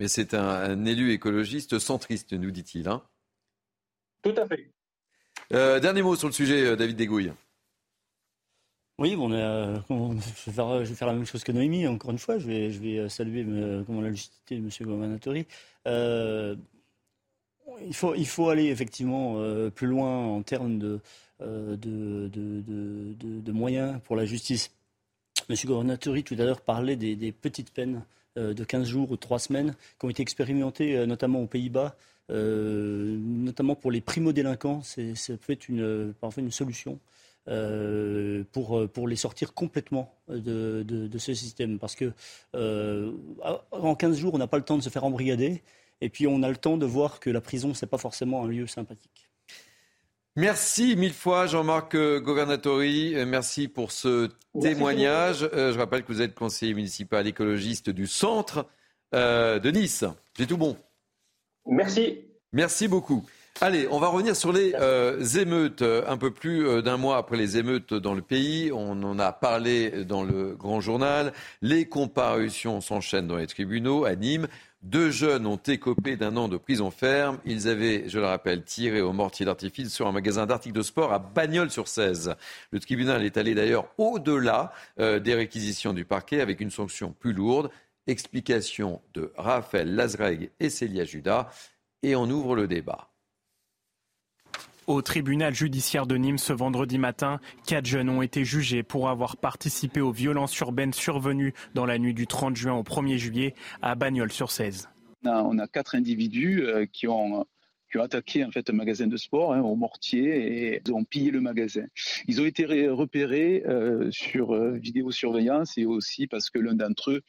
[0.00, 2.88] Mais c'est un, élu écologiste centriste, nous dit-il.
[2.88, 3.02] Hein
[4.22, 4.70] Tout à fait.
[5.52, 7.32] Euh, dernier mot sur le sujet, euh, David Degouille.
[8.98, 12.38] Oui, bon, euh, je, vais faire, la même chose que Noémie, encore une fois.
[12.38, 13.44] Je vais, je vais saluer
[13.86, 14.70] comment, la légitimité de M.
[14.88, 15.46] Gomanatori.
[17.86, 19.40] il, faut, il faut aller effectivement
[19.70, 21.00] plus loin en termes de,
[21.40, 22.30] de, de,
[23.40, 24.70] de, moyens pour la justice.
[25.48, 28.04] Monsieur Governatori tout à l'heure parlait des, petites peines
[28.36, 31.96] de 15 jours ou 3 semaines qui ont été expérimentées notamment aux Pays-Bas.
[32.28, 36.98] notamment pour les primo-délinquants, c'est peut-être une, parfois une solution.
[38.52, 41.78] pour, pour les sortir complètement de, de, ce système.
[41.78, 42.12] Parce que
[43.70, 45.62] en 15 jours, on n'a pas le temps de se faire embrigader.
[46.00, 48.44] Et puis on a le temps de voir que la prison, ce n'est pas forcément
[48.44, 49.28] un lieu sympathique.
[50.36, 53.14] Merci mille fois Jean-Marc Governatori.
[53.14, 54.30] Euh, merci pour ce
[54.60, 55.48] témoignage.
[55.52, 58.66] Euh, je rappelle que vous êtes conseiller municipal écologiste du centre
[59.14, 60.04] euh, de Nice.
[60.36, 60.76] C'est tout bon.
[61.66, 62.24] Merci.
[62.52, 63.24] Merci beaucoup.
[63.60, 64.74] Allez, on va revenir sur les
[65.38, 65.82] émeutes.
[65.82, 70.04] Un peu plus d'un mois après les émeutes dans le pays, on en a parlé
[70.04, 71.32] dans le grand journal.
[71.62, 74.48] Les comparutions s'enchaînent dans les tribunaux à Nîmes.
[74.84, 77.38] Deux jeunes ont écopé d'un an de prison ferme.
[77.46, 81.10] Ils avaient, je le rappelle, tiré au mortier d'artifice sur un magasin d'articles de sport
[81.14, 82.34] à Bagnols-sur-Cèze.
[82.70, 87.32] Le tribunal est allé d'ailleurs au-delà euh, des réquisitions du parquet avec une sanction plus
[87.32, 87.70] lourde.
[88.06, 91.48] Explication de Raphaël Lazreg et Célia Judas.
[92.02, 93.13] Et on ouvre le débat.
[94.86, 99.38] Au tribunal judiciaire de Nîmes ce vendredi matin, quatre jeunes ont été jugés pour avoir
[99.38, 103.94] participé aux violences urbaines survenues dans la nuit du 30 juin au 1er juillet à
[103.94, 104.90] Bagnols-sur-Cèze.
[105.24, 107.46] On a quatre individus euh, qui ont
[107.94, 111.30] qui ont attaqué en fait un magasin de sport hein, au mortier et ont pillé
[111.30, 111.84] le magasin.
[112.26, 117.22] Ils ont été repérés euh, sur euh, vidéosurveillance et aussi parce que l'un d'entre eux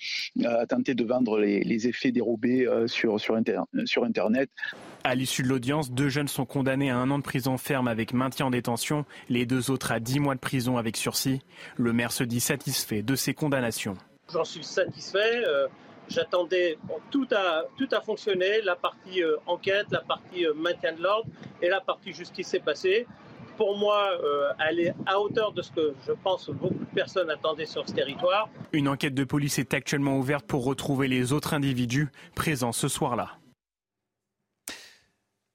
[0.44, 3.40] a tenté de vendre les, effets dérobés sur, sur,
[3.86, 4.50] sur Internet.
[5.04, 8.12] À l'issue de l'audience, deux jeunes sont condamnés à un an de prison ferme avec
[8.12, 11.42] maintien en détention, les deux autres à dix mois de prison avec sursis.
[11.78, 13.98] Le maire se dit satisfait de ces condamnations.
[14.34, 15.44] J'en suis satisfait.
[15.46, 15.68] Euh,
[16.10, 16.77] j'attendais,
[17.11, 21.27] tout, a, tout a fonctionné, la partie euh, enquête, la partie euh, maintien de l'ordre
[21.61, 23.07] et la partie justice s'est passée.
[23.57, 24.11] Pour moi,
[24.68, 27.94] elle est à hauteur de ce que je pense beaucoup de personnes attendaient sur ce
[27.94, 28.49] territoire.
[28.73, 33.38] Une enquête de police est actuellement ouverte pour retrouver les autres individus présents ce soir-là.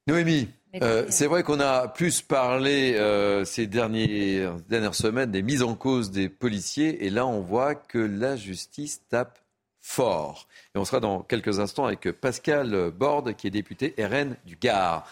[0.06, 0.48] Noémie,
[0.82, 5.74] euh, c'est vrai qu'on a plus parlé euh, ces dernières, dernières semaines des mises en
[5.74, 9.39] cause des policiers et là on voit que la justice tape
[9.80, 10.46] fort.
[10.74, 15.06] Et on sera dans quelques instants avec Pascal Borde qui est député RN du Gard.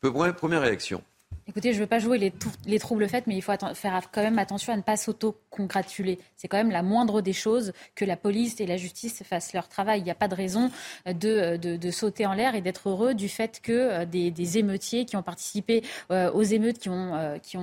[0.00, 1.02] Première réaction.
[1.50, 2.32] Écoutez, je ne veux pas jouer les,
[2.64, 6.20] les, troubles faits, mais il faut faire quand même attention à ne pas s'auto-congratuler.
[6.36, 9.68] C'est quand même la moindre des choses que la police et la justice fassent leur
[9.68, 9.98] travail.
[9.98, 10.70] Il n'y a pas de raison
[11.06, 15.24] de, sauter en l'air et d'être heureux du fait que euh, des, émeutiers qui ont
[15.24, 15.82] participé
[16.12, 17.56] euh, aux émeutes, euh, qui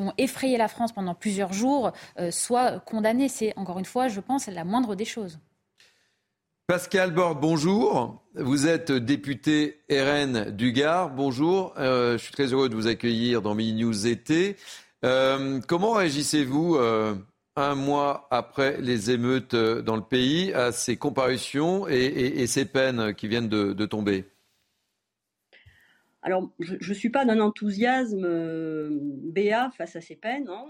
[0.00, 1.92] ont effrayé la France pendant plusieurs jours
[2.30, 3.28] soient condamnés.
[3.28, 5.38] C'est, encore une fois, je pense, la moindre des choses.
[6.70, 8.22] Pascal Borde, bonjour.
[8.36, 11.12] Vous êtes député RN du Gard.
[11.12, 11.74] Bonjour.
[11.78, 14.54] Euh, je suis très heureux de vous accueillir dans Mini News été.
[15.04, 17.16] Euh, comment réagissez-vous euh,
[17.56, 23.26] un mois après les émeutes dans le pays à ces comparutions et, ces peines qui
[23.26, 24.26] viennent de, tomber?
[26.22, 28.28] Alors, je ne suis pas d'un enthousiasme
[29.24, 30.48] béat face à ces peines.
[30.48, 30.66] Hein.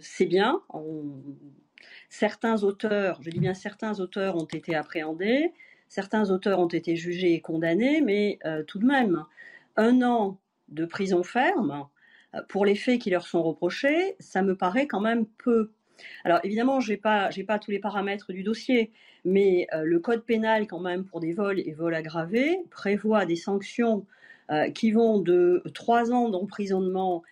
[0.00, 0.62] c'est bien.
[2.08, 5.52] Certains auteurs, je dis bien certains auteurs, ont été appréhendés,
[5.88, 9.24] certains auteurs ont été jugés et condamnés, mais euh, tout de même,
[9.76, 10.38] un an
[10.68, 11.86] de prison ferme
[12.34, 15.70] euh, pour les faits qui leur sont reprochés, ça me paraît quand même peu.
[16.24, 18.92] Alors évidemment, je n'ai pas, pas, tous les paramètres du dossier,
[19.24, 23.36] mais euh, le code pénal quand même pour des vols et vols aggravés prévoit des
[23.36, 24.06] sanctions
[24.74, 27.24] qui vont de trois ans d'emprisonnement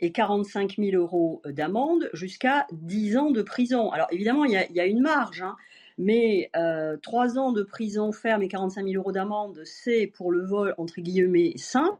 [0.00, 3.90] et 45 000 euros d'amende jusqu'à 10 ans de prison.
[3.90, 5.56] Alors évidemment, il y a, une marge, hein,
[5.98, 10.44] mais euh, 3 ans de prison ferme et 45 000 euros d'amende, c'est pour le
[10.44, 11.98] vol, entre guillemets, simple.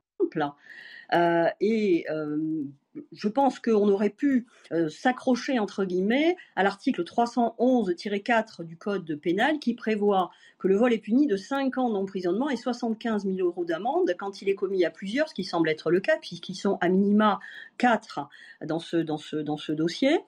[1.12, 2.64] Euh, et euh,
[3.12, 9.58] je pense qu'on aurait pu euh, s'accrocher, entre guillemets, à l'article 311-4 du Code pénal
[9.58, 13.64] qui prévoit que le vol est puni de 5 ans d'emprisonnement et 75 000 euros
[13.64, 16.78] d'amende quand il est commis à plusieurs, ce qui semble être le cas, puisqu'ils sont
[16.80, 17.40] à minima
[17.78, 18.28] 4
[18.66, 20.20] dans ce, dossier,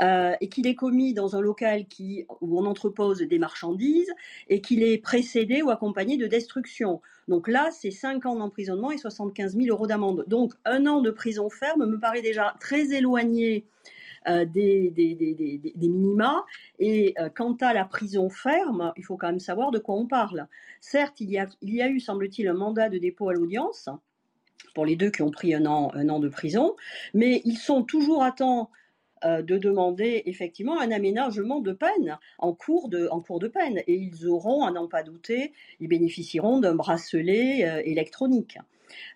[0.00, 1.84] euh, et qu'il est commis dans un local
[2.40, 4.12] où on entrepose des marchandises
[4.48, 7.00] et qu'il est précédé ou accompagné de destruction.
[7.28, 10.24] Donc là, c'est 5 ans d'emprisonnement et 75 000 euros d'amende.
[10.28, 13.66] Donc un an de prison ferme me paraît déjà très éloigné
[14.28, 14.92] euh, des,
[15.76, 16.44] minima.
[16.78, 20.06] Et euh, quant à la prison ferme, il faut quand même savoir de quoi on
[20.06, 20.48] parle.
[20.80, 23.88] Certes, il y a, eu, semble-t-il, un mandat de dépôt à l'audience
[24.74, 26.76] pour les deux qui ont pris un an, un an de prison,
[27.14, 28.70] mais ils sont toujours à temps
[29.26, 33.82] euh, de demander effectivement un aménagement de peine en cours de, en cours de peine.
[33.86, 38.58] Et ils auront, à n'en pas douter, ils bénéficieront d'un bracelet euh, électronique.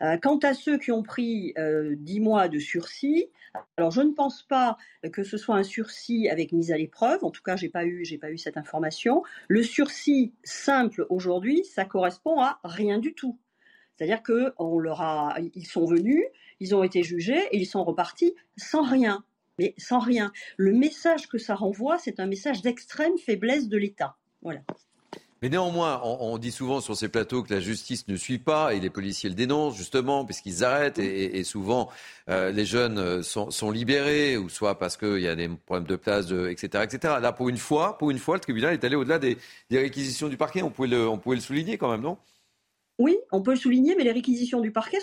[0.03, 3.29] Euh, quant à ceux qui ont pris euh, 10 mois de sursis,
[3.77, 4.77] alors je ne pense pas
[5.13, 7.25] que ce soit un sursis avec mise à l'épreuve.
[7.25, 9.23] En tout cas, j'ai pas eu, pas eu cette information.
[9.49, 13.39] Le sursis simple aujourd'hui, ça correspond à rien du tout.
[13.97, 14.55] C'est-à-dire que
[15.65, 16.25] sont venus,
[16.61, 19.25] ils ont été jugés et ils sont repartis sans rien.
[19.61, 20.33] Mais sans rien.
[20.57, 24.17] Le message que ça renvoie, c'est un message d'extrême faiblesse de l'État.
[24.41, 24.63] Voilà.
[25.43, 28.81] Mais néanmoins, on, dit souvent sur ces plateaux que la justice ne suit pas et
[28.81, 31.91] les policiers le dénoncent justement puisqu'ils arrêtent et, souvent
[32.31, 35.97] euh, les jeunes sont, sont, libérés ou soit parce qu'il y a des problèmes de
[35.97, 37.15] place, etc., etc.
[37.21, 39.37] Là, pour une fois, pour une fois, le tribunal est allé au-delà des,
[39.69, 40.63] des, réquisitions du parquet.
[40.63, 42.17] On pouvait on pouvait le souligner quand même, non?
[43.01, 44.99] Oui, on peut le souligner, mais les réquisitions du parquet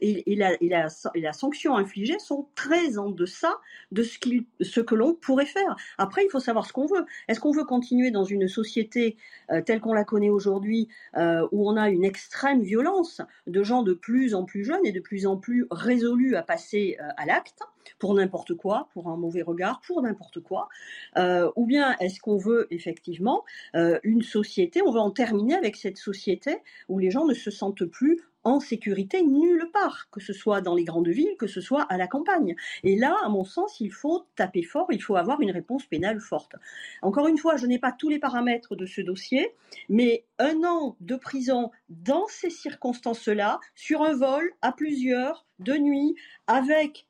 [0.00, 3.60] et, et, la, sanction infligée sont très en deçà
[3.90, 4.18] de ce,
[4.62, 5.76] ce que l'on pourrait faire.
[5.98, 7.04] Après, il faut savoir ce qu'on veut.
[7.28, 9.18] Est-ce qu'on veut continuer dans une société
[9.50, 10.88] euh, telle qu'on la connaît aujourd'hui,
[11.18, 14.92] euh, où on a une extrême violence de gens de plus en plus jeunes et
[14.92, 17.60] de plus en plus résolus à passer euh, à l'acte?
[17.98, 20.68] Pour n'importe quoi, pour un mauvais regard, pour n'importe quoi,
[21.16, 23.44] euh, ou bien est-ce qu'on veut effectivement
[23.74, 27.50] euh, une société, on veut en terminer avec cette société où les gens ne se
[27.50, 31.60] sentent plus en sécurité nulle part, que ce soit dans les grandes villes, que ce
[31.60, 32.56] soit à la campagne.
[32.82, 36.20] Et là, à mon sens, il faut taper fort, il faut avoir une réponse pénale
[36.20, 36.56] forte.
[37.02, 39.54] Encore une fois, je n'ai pas tous les paramètres de ce dossier,
[39.88, 46.16] mais un an de prison dans ces circonstances-là, sur un vol à plusieurs, de nuit,
[46.48, 47.06] avec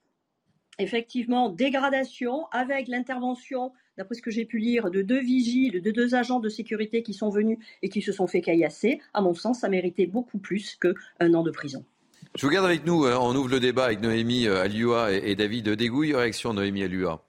[0.78, 6.15] effectivement dégradation avec l'intervention, d'après ce que j'ai pu lire, de deux vigiles, de deux
[6.15, 9.01] agents de sécurité qui sont venus et qui se sont fait caillasser.
[9.15, 11.85] À mon sens, ça méritait beaucoup plus qu'un an de prison.
[12.36, 13.05] Je vous garde avec nous.
[13.07, 16.15] On ouvre le débat avec Noémie Alioua et David Dégouille.
[16.15, 17.23] Réaction Noémie Alioua.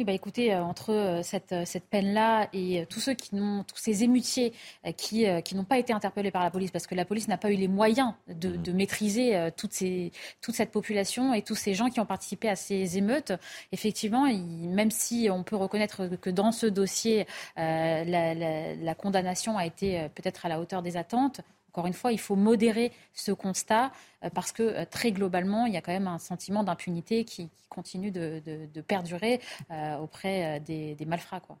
[0.00, 3.64] Oui, bah écoutez, euh, entre euh, cette, cette peine-là et euh, tous ceux qui n'ont,
[3.64, 4.54] tous ces émutiers
[4.96, 7.50] qui, qui n'ont pas été interpellés par la police, parce que la police n'a pas
[7.50, 10.10] eu les moyens de, de maîtriser toutes ces,
[10.40, 13.34] toute cette population et tous ces gens qui ont participé à ces émeutes,
[13.72, 17.26] effectivement, il, même si on peut reconnaître que dans ce dossier,
[17.58, 21.92] euh, la, la, la condamnation a été peut-être à la hauteur des attentes, encore une
[21.92, 23.92] fois, il faut modérer ce constat
[24.34, 28.10] parce que très globalement, il y a quand même un sentiment d'impunité qui, qui, continue
[28.10, 29.40] de, de, de perdurer
[29.70, 31.38] euh, auprès des, des, malfrats.
[31.40, 31.56] Quoi.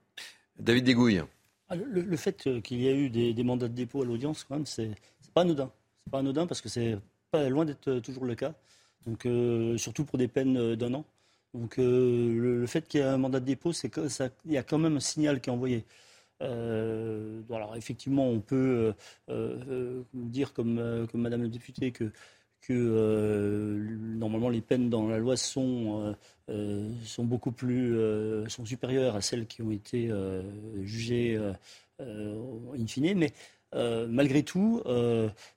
[0.58, 1.22] David Dégouille.
[1.68, 4.42] Ah, le, le, fait qu'il y ait eu des, des, mandats de dépôt à l'audience,
[4.42, 4.90] quand même, c'est
[5.32, 5.70] pas anodin.
[6.04, 6.98] C'est pas anodin parce que c'est
[7.30, 8.52] pas loin d'être toujours le cas.
[9.06, 11.04] Donc, euh, surtout pour des peines d'un an.
[11.54, 13.90] Donc, euh, le, le, fait qu'il y ait un mandat de dépôt, c'est
[14.44, 15.84] il y a quand même un signal qui est envoyé.
[16.42, 18.94] Euh, alors effectivement, on peut
[19.28, 22.12] euh, euh, dire comme, Madame la députée que,
[22.68, 26.14] normalement les peines dans la loi sont,
[27.04, 27.96] sont beaucoup plus
[28.48, 30.08] sont supérieures à celles qui ont été
[30.82, 31.36] jugées
[31.98, 33.32] in fine, mais
[33.74, 34.82] malgré tout,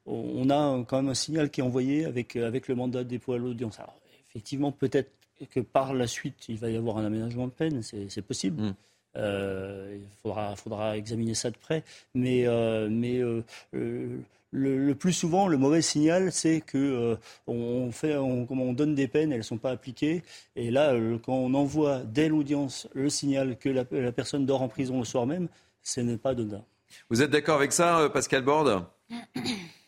[0.07, 3.33] on a quand même un signal qui est envoyé avec, avec le mandat de dépôt
[3.33, 3.79] à l'audience.
[3.79, 3.99] Alors,
[4.29, 5.11] effectivement, peut-être
[5.51, 8.59] que par la suite, il va y avoir un aménagement de peine, c'est possible.
[8.59, 8.75] Mmh.
[9.15, 11.83] Euh, il faudra, faudra, examiner ça de près.
[12.15, 17.17] Mais, euh, mais euh, le, le, plus souvent, le mauvais signal, c'est que
[17.47, 20.23] on, fait, on, on, donne des peines, elles ne sont pas appliquées.
[20.55, 20.93] Et là,
[21.25, 25.05] quand on envoie dès l'audience le signal que la, la, personne dort en prison le
[25.05, 25.47] soir même,
[25.81, 26.65] ce n'est pas dedans.
[27.09, 28.85] Vous êtes d'accord avec ça, Pascal Borde?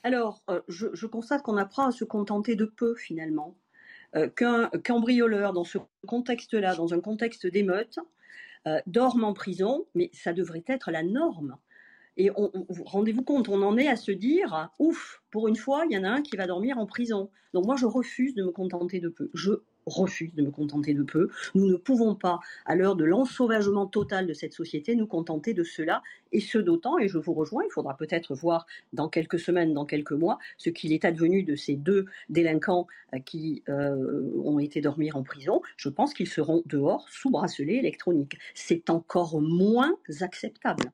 [0.04, 3.56] Alors, je, je constate qu'on apprend à se contenter de peu, finalement.
[4.36, 5.78] Qu'un cambrioleur, dans ce
[6.08, 8.02] contexte-là, dans un contexte d'émeute, euh,
[8.88, 11.58] dorment en prison, mais ça devrait être la norme.
[12.18, 12.30] Et
[12.86, 16.04] rendez-vous compte, on en est à se dire, ouf, pour une fois, il y en
[16.04, 17.30] a un qui va dormir en prison.
[17.54, 19.30] Donc moi, je refuse de me contenter de peu.
[19.34, 19.52] Je
[19.86, 21.30] refuse de me contenter de peu.
[21.54, 25.64] Nous ne pouvons pas, à l'heure de l'ensauvagement total de cette société, nous contenter de
[25.64, 26.02] cela,
[26.32, 29.86] et ce d'autant, et je vous rejoins, il faudra peut-être voir dans quelques semaines, dans
[29.86, 34.82] quelques mois, ce qu'il est advenu de ces deux délinquants euh, qui euh, ont été
[34.82, 35.62] dormir en prison.
[35.78, 38.38] Je pense qu'ils seront dehors sous bracelet électronique.
[38.54, 40.92] C'est encore moins acceptable.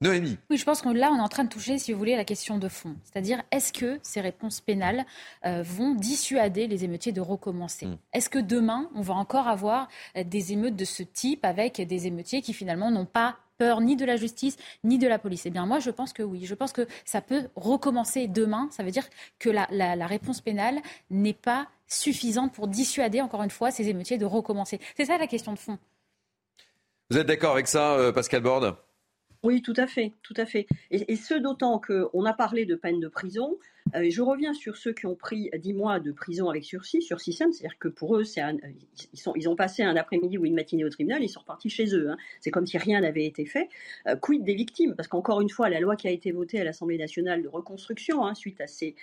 [0.00, 0.38] Noémie.
[0.48, 2.24] Oui, je pense que là, on est en train de toucher, si vous voulez, la
[2.24, 2.94] question de fond.
[3.02, 5.04] C'est-à-dire, est-ce que ces réponses pénales
[5.44, 7.98] euh, vont dissuader les émeutiers de recommencer mm.
[8.12, 12.06] Est-ce que demain, on va encore avoir euh, des émeutes de ce type avec des
[12.06, 15.46] émeutiers qui finalement n'ont pas peur ni de la justice ni de la police?
[15.46, 16.46] Eh bien, moi, je pense que oui.
[16.46, 18.68] Je pense que ça peut recommencer demain.
[18.70, 19.08] Ça veut dire
[19.40, 20.80] que la, la, la réponse pénale
[21.10, 24.78] n'est pas suffisante pour dissuader, encore une fois, ces émeutiers de recommencer.
[24.96, 25.76] C'est ça la question de fond.
[27.10, 28.76] Vous êtes d'accord avec ça, euh, Pascal Borde
[29.44, 30.66] Oui, tout à fait, tout à fait.
[30.90, 33.56] Et, ce d'autant qu'on a parlé de peine de prison.
[33.94, 37.32] Euh, je reviens sur ceux qui ont pris 10 mois de prison avec sursis, sursis
[37.32, 38.42] simple, c'est-à-dire que pour eux, c'est
[39.34, 42.10] ils, ont passé un après-midi ou une matinée au tribunal, ils sont repartis chez eux.
[42.10, 42.18] Hein.
[42.40, 43.70] C'est comme si rien n'avait été fait.
[44.06, 44.94] Euh, quid des victimes?
[44.94, 48.26] Parce qu'encore une fois, la loi qui a été votée à l'Assemblée nationale de reconstruction,
[48.26, 48.94] hein, suite à ces,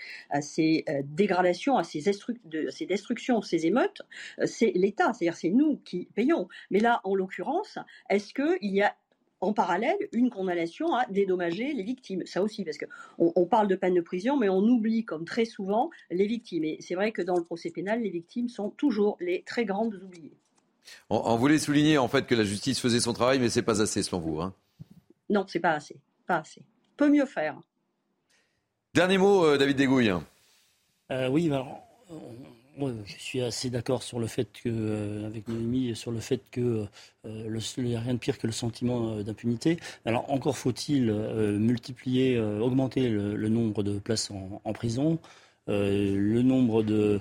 [0.88, 4.04] euh, dégradations, à ces, ces destructions, ces émeutes,
[4.46, 6.48] c'est l'État, c'est-à-dire c'est nous qui payons.
[6.70, 7.80] Mais là, en l'occurrence,
[8.10, 8.96] est-ce qu'il y a
[9.42, 12.26] en parallèle une condamnation à dédommager les victimes.
[12.26, 15.46] Ça aussi, parce qu'on on parle de peine de prison, mais on oublie, comme très
[15.46, 16.64] souvent, les victimes.
[16.64, 19.96] Et c'est vrai que dans le procès pénal, les victimes sont toujours les très grandes
[19.96, 20.38] oubliées.
[21.10, 24.04] On, voulait souligner en fait que la justice faisait son travail, mais c'est pas assez
[24.04, 24.40] selon vous.
[24.40, 24.54] Hein
[25.30, 25.98] non, c'est pas assez.
[26.28, 26.62] Pas assez.
[26.98, 27.60] Peut mieux faire.
[28.94, 30.14] Dernier mot, euh, David Degouille.
[31.12, 31.84] Euh, oui, alors,
[33.06, 36.86] je suis assez d'accord sur le fait que, euh, avec Noémie, sur le fait que
[37.26, 39.78] euh, il n'y a rien de pire que le sentiment euh, d'impunité.
[40.06, 45.20] Alors encore faut-il multiplier, augmenter le, nombre de places en, prison.
[45.68, 47.20] le nombre de,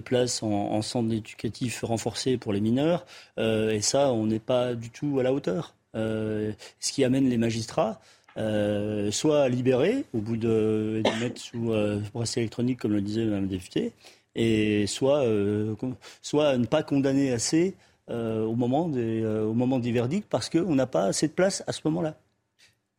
[0.00, 3.06] places en, en, centre éducatif renforcé pour les mineurs.
[3.38, 5.74] et ça, on n'est pas du tout à la hauteur.
[5.94, 8.00] ce qui amène les magistrats
[8.36, 11.72] soit à libérer au bout de, mettre sous
[12.12, 13.92] bracelet électronique, comme le disait Mme députée,
[14.36, 15.74] et soit, euh,
[16.20, 17.74] soit ne pas condamner assez
[18.10, 21.32] euh, au, moment des, euh, au moment du verdict parce qu'on n'a pas assez de
[21.32, 22.16] place à ce moment-là.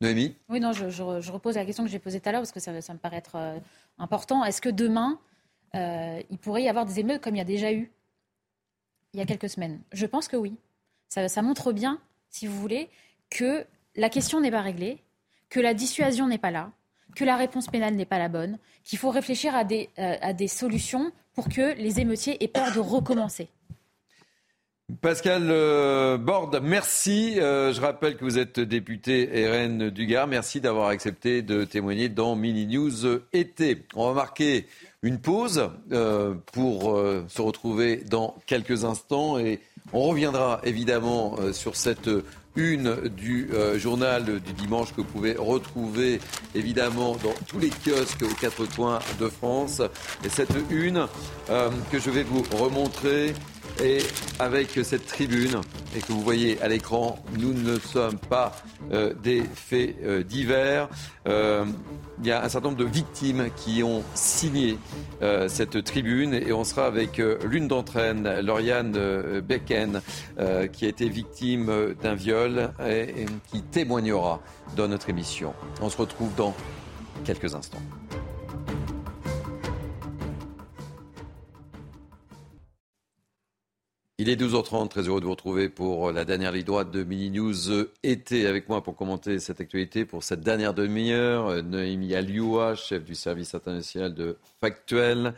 [0.00, 0.36] Noémie?
[0.48, 2.60] Oui, non, je, je, repose la question que j'ai posée tout à l'heure parce que
[2.60, 3.36] ça, ça, me paraît être
[3.98, 4.44] important.
[4.44, 5.18] Est-ce que demain,
[5.74, 7.90] il pourrait y avoir des émeutes comme il y a déjà eu
[9.12, 9.80] il y a quelques semaines?
[9.92, 10.54] Je pense que oui.
[11.08, 12.00] Ça, ça montre bien,
[12.30, 12.88] si vous voulez,
[13.28, 13.64] que
[13.96, 15.02] la question n'est pas réglée,
[15.48, 16.70] que la dissuasion n'est pas là,
[17.16, 20.48] que la réponse pénale n'est pas la bonne, qu'il faut réfléchir à des, à des
[20.48, 23.46] solutions pour que les émeutiers aient peur de recommencer.
[25.00, 27.38] Pascal euh, Borde, merci.
[27.38, 30.26] Euh, je rappelle que vous êtes député RN du Gard.
[30.26, 33.84] Merci d'avoir accepté de témoigner dans Mini News été.
[33.94, 34.66] On va marquer
[35.02, 39.60] une pause euh, pour se retrouver dans quelques instants et
[39.92, 42.10] on reviendra évidemment sur cette
[42.58, 46.20] une du euh, journal du dimanche que vous pouvez retrouver
[46.56, 49.80] évidemment dans tous les kiosques aux quatre coins de France.
[50.24, 51.06] Et cette une
[51.50, 53.32] euh, que je vais vous remontrer
[53.82, 53.98] et
[54.38, 55.60] avec cette tribune,
[55.96, 58.52] et que vous voyez à l'écran, nous ne sommes pas
[58.92, 60.88] euh, des faits euh, divers.
[61.26, 61.64] Euh,
[62.20, 64.76] il y a un certain nombre de victimes qui ont signé
[65.46, 70.00] cette tribune et on sera avec l'une d'entre elles, Lauriane Becken,
[70.72, 74.40] qui a été victime d'un viol et qui témoignera
[74.76, 75.54] dans notre émission.
[75.80, 76.56] On se retrouve dans
[77.24, 77.82] quelques instants.
[84.20, 87.30] Il est 12h30, très heureux de vous retrouver pour la dernière ligne droite de Mini
[87.30, 91.62] News été avec moi pour commenter cette actualité pour cette dernière demi-heure.
[91.62, 95.34] Noémie Alioua, chef du service international de Factuel.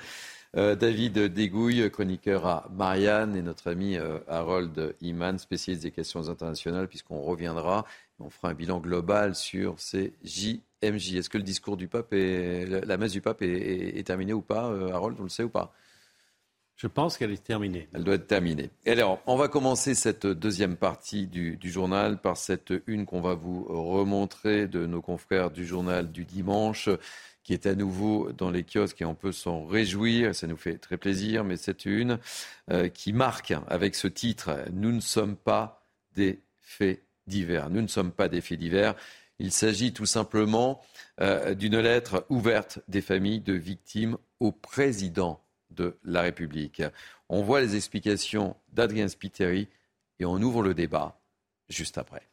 [0.57, 6.31] Euh, David Dégouille, chroniqueur à Marianne, et notre ami euh, Harold Iman, spécialiste des questions
[6.31, 7.85] internationales, puisqu'on reviendra
[8.19, 11.17] on fera un bilan global sur ces JMJ.
[11.17, 14.41] Est-ce que le discours du pape et la messe du pape est, est terminée ou
[14.41, 15.75] pas, euh, Harold On le sait ou pas?
[16.81, 17.91] Je pense qu'elle est terminée.
[17.93, 18.71] Elle doit être terminée.
[18.87, 23.35] Et alors, on va commencer cette deuxième partie du, journal par cette une qu'on va
[23.35, 26.89] vous remontrer de nos confrères du journal du dimanche,
[27.43, 30.35] qui est à nouveau dans les kiosques et on peut s'en réjouir.
[30.35, 32.19] Ça nous fait très plaisir, mais c'est une
[32.71, 35.87] euh, qui marque avec ce titre Nous ne sommes pas
[36.17, 37.69] des faits divers.
[37.69, 38.95] Nous ne sommes pas des faits divers.
[39.39, 40.81] Il s'agit tout simplement
[41.21, 46.83] euh, d'une lettre ouverte des familles de victimes au président de la République.
[47.29, 49.69] On voit les explications d'Adrien Spiteri
[50.19, 51.21] et on ouvre le débat
[51.69, 52.31] juste après.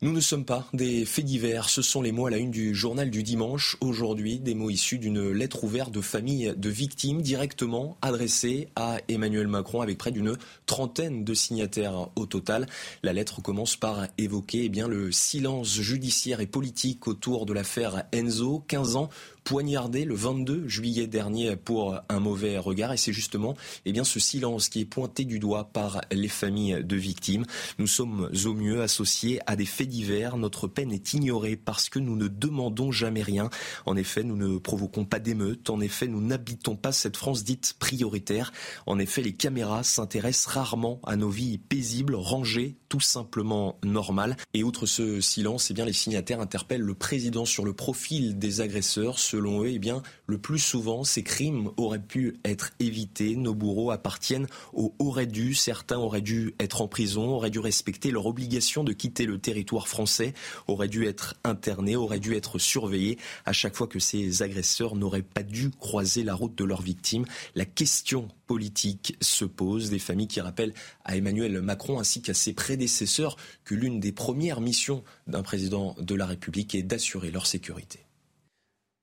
[0.00, 2.72] Nous ne sommes pas des faits divers, ce sont les mots à la une du
[2.72, 3.76] journal du dimanche.
[3.80, 9.48] Aujourd'hui, des mots issus d'une lettre ouverte de famille de victimes directement adressée à Emmanuel
[9.48, 10.36] Macron avec près d'une
[10.66, 12.66] trentaine de signataires au total.
[13.02, 18.04] La lettre commence par évoquer eh bien, le silence judiciaire et politique autour de l'affaire
[18.12, 19.10] Enzo, 15 ans
[19.48, 22.92] poignardé le 22 juillet dernier pour un mauvais regard.
[22.92, 23.56] Et c'est justement
[23.86, 27.46] eh bien, ce silence qui est pointé du doigt par les familles de victimes.
[27.78, 30.36] Nous sommes au mieux associés à des faits divers.
[30.36, 33.48] Notre peine est ignorée parce que nous ne demandons jamais rien.
[33.86, 35.70] En effet, nous ne provoquons pas d'émeutes.
[35.70, 38.52] En effet, nous n'habitons pas cette France dite prioritaire.
[38.84, 44.36] En effet, les caméras s'intéressent rarement à nos vies paisibles, rangées, tout simplement normales.
[44.52, 48.60] Et outre ce silence, eh bien, les signataires interpellent le président sur le profil des
[48.60, 53.36] agresseurs, ce selon eux, eh bien, le plus souvent, ces crimes auraient pu être évités.
[53.36, 55.54] Nos bourreaux appartiennent aux auraient dû.
[55.54, 59.86] Certains auraient dû être en prison, auraient dû respecter leur obligation de quitter le territoire
[59.86, 60.34] français,
[60.66, 63.16] auraient dû être internés, auraient dû être surveillés
[63.46, 67.24] à chaque fois que ces agresseurs n'auraient pas dû croiser la route de leurs victimes.
[67.54, 69.88] La question politique se pose.
[69.88, 70.74] Des familles qui rappellent
[71.04, 76.16] à Emmanuel Macron ainsi qu'à ses prédécesseurs que l'une des premières missions d'un président de
[76.16, 78.07] la République est d'assurer leur sécurité.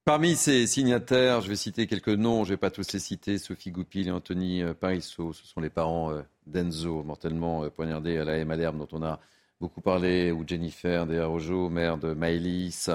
[0.05, 3.39] Parmi ces signataires, je vais citer quelques noms, je ne vais pas tous les citer,
[3.39, 8.19] Sophie Goupil et Anthony euh, Parisso, ce sont les parents euh, d'Enzo, mortellement euh, poignardé
[8.19, 9.19] à la Madame, dont on a
[9.59, 12.91] beaucoup parlé, ou Jennifer Desarrojo, mère de Maëlys,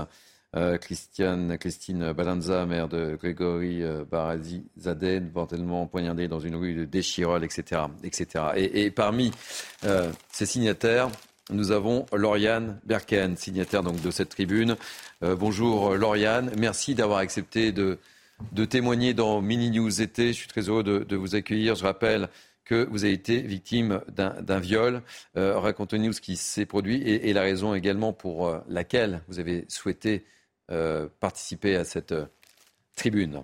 [0.81, 7.45] Christiane, Christine Balanza, mère de Grégory Barazzi Zaden, mortellement poignardée dans une rue de Déchirol,
[7.45, 7.83] etc.
[8.03, 8.45] etc.
[8.57, 9.31] Et, parmi
[10.33, 11.09] ces signataires,
[11.53, 14.77] nous avons Lauriane Berken, signataire donc de cette tribune.
[15.23, 17.99] Euh, bonjour Lauriane, merci d'avoir accepté de,
[18.69, 20.29] témoigner dans Mini News été.
[20.29, 21.75] Je suis très heureux de, vous accueillir.
[21.75, 22.29] Je rappelle
[22.65, 25.03] que vous avez été victime d'un viol.
[25.37, 29.65] Euh, racontez-nous ce qui s'est produit et, la raison également pour euh, laquelle vous avez
[29.69, 30.25] souhaité
[31.19, 32.15] participer à cette
[32.95, 33.43] tribune.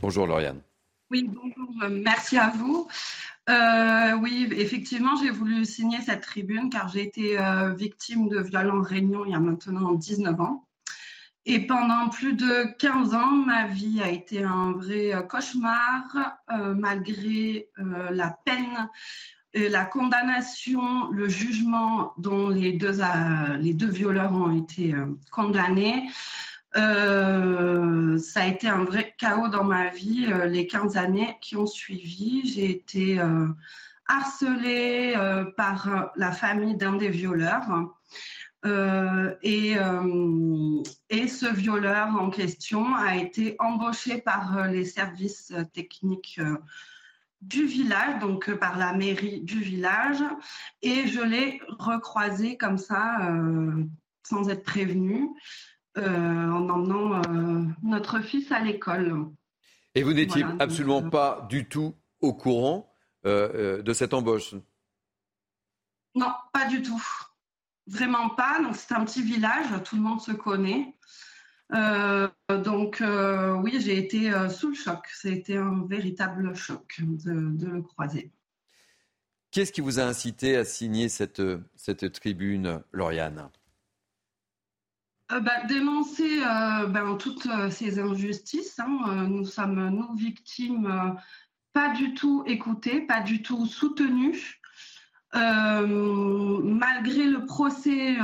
[0.00, 0.62] Bonjour Lauriane.
[1.10, 2.88] Oui, bonjour, merci à vous.
[3.48, 8.70] Euh, oui, effectivement, j'ai voulu signer cette tribune car j'ai été euh, victime de viols
[8.70, 10.68] en réunion il y a maintenant 19 ans.
[11.44, 16.04] Et pendant plus de 15 ans, ma vie a été un vrai euh, cauchemar,
[16.76, 18.88] malgré la peine,
[19.54, 23.00] la condamnation, le jugement dont les deux,
[23.58, 24.94] les deux violeurs ont été
[25.30, 26.08] condamnés.
[26.76, 30.26] Euh, ça a été un vrai chaos dans ma vie.
[30.30, 33.48] Euh, les 15 années qui ont suivi, j'ai été euh,
[34.06, 35.14] harcelée
[35.56, 37.62] par la famille d'un des violeurs.
[39.42, 39.76] Et,
[41.10, 46.40] et, ce violeur en question a été embauché par les services techniques
[47.40, 50.22] du village, donc par la mairie du village,
[50.82, 53.16] et je l'ai recroisé comme ça,
[54.22, 55.28] sans être prévenue.
[55.98, 59.26] Euh, en emmenant euh, notre fils à l'école.
[59.94, 62.88] Et vous n'étiez absolument euh, pas du tout au courant
[63.24, 64.54] de cette embauche?
[66.14, 67.00] Non, pas du tout.
[67.86, 68.60] Vraiment pas.
[68.62, 70.96] Donc c'est un petit village, tout le monde se connaît.
[71.70, 73.02] donc
[73.62, 75.06] oui, j'ai été sous le choc.
[75.12, 78.32] C'était un véritable choc de, le croiser.
[79.50, 81.42] Qu'est-ce qui vous a incité à signer cette,
[81.76, 83.50] cette tribune, Lauriane?
[85.32, 88.78] Euh, bah, dénoncer euh, ben, toutes euh, ces injustices.
[88.78, 89.26] Hein.
[89.28, 91.16] Nous sommes, nous, victimes,
[91.72, 94.60] pas du tout écoutées, pas du tout soutenues.
[95.32, 98.16] malgré le procès,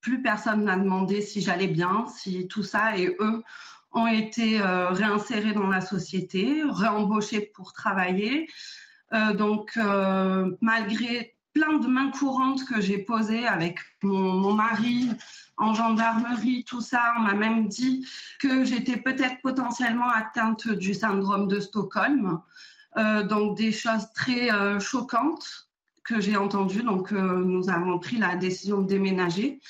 [0.00, 3.42] plus personne n'a demandé si j'allais bien, si tout ça, et eux
[3.92, 8.48] ont été réinsérés dans la société, réembauchés pour travailler.
[9.34, 9.78] donc,
[10.62, 15.08] malgré plein de mains courantes que j'ai posées avec mon mari,
[15.56, 17.14] en gendarmerie, tout ça.
[17.18, 18.06] On m'a même dit
[18.40, 22.40] que j'étais peut-être potentiellement atteinte du syndrome de Stockholm.
[22.98, 25.68] Euh, donc des choses très euh, choquantes
[26.04, 26.82] que j'ai entendues.
[26.82, 29.60] Donc euh, nous avons pris la décision de déménager.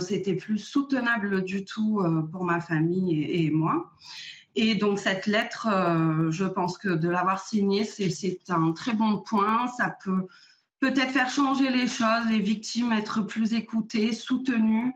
[0.00, 2.00] C'était plus soutenable du tout
[2.30, 3.90] pour ma famille et, et, moi.
[4.54, 5.66] Et donc cette lettre,
[6.30, 9.66] je pense que de l'avoir signée, c'est un très bon point.
[9.76, 10.28] Ça peut
[10.80, 14.92] peut-être faire changer les choses, les victimes être plus écoutées, soutenues.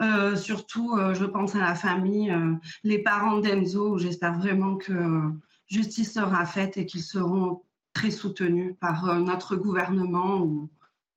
[0.00, 5.20] Euh, surtout, euh, je pense à la famille, euh, les parents d'Enzo, j'espère vraiment que
[5.68, 7.62] justice sera faite et qu'ils seront
[7.92, 10.68] très soutenus par notre gouvernement ou,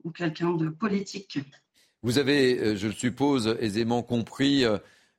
[0.04, 1.40] ou quelqu'un de politique.
[2.04, 4.64] Vous avez, je suppose, aisément compris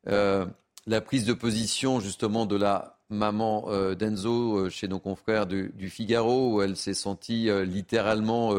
[0.04, 5.90] la prise de position justement de la maman euh, d'Enzo euh, chez nos confrères du,
[5.90, 8.54] Figaro, où elle s'est sentie euh, littéralement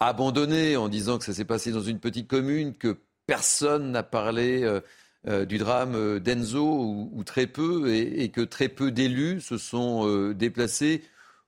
[0.00, 4.80] abandonnée en disant que ça s'est passé dans une petite commune, que personne n'a parlé
[5.26, 11.02] du drame d'Enzo, ou, très peu, et, que très peu d'élus se sont déplacés,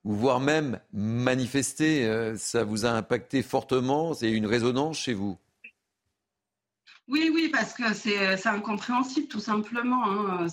[0.04, 2.34] ou voire même manifestés.
[2.36, 4.14] ça vous a impacté fortement?
[4.14, 5.38] C'est une résonance chez vous?
[7.10, 10.04] Oui, oui, parce que c'est incompréhensible, tout simplement.
[10.04, 10.46] Hein.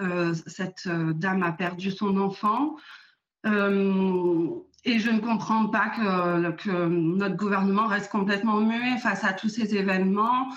[0.00, 2.76] Euh, cette euh, dame a perdu son enfant.
[3.44, 4.48] Euh,
[4.84, 9.76] et je ne comprends pas que, notre gouvernement reste complètement muet face à tous ces
[9.76, 10.48] événements.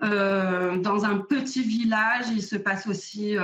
[0.00, 3.36] dans un petit village, il se passe aussi,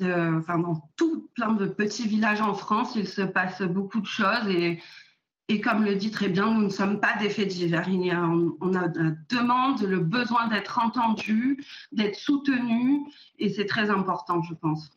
[0.00, 4.48] enfin dans tout plein de petits villages en France, il se passe beaucoup de choses
[4.48, 4.82] et,
[5.48, 7.86] Et comme le dit très bien, nous ne sommes pas des faits divers.
[7.88, 11.62] Il y a, on, a la demande, le besoin d'être entendu,
[11.92, 13.00] d'être soutenu,
[13.38, 14.90] et c'est très important, je pense.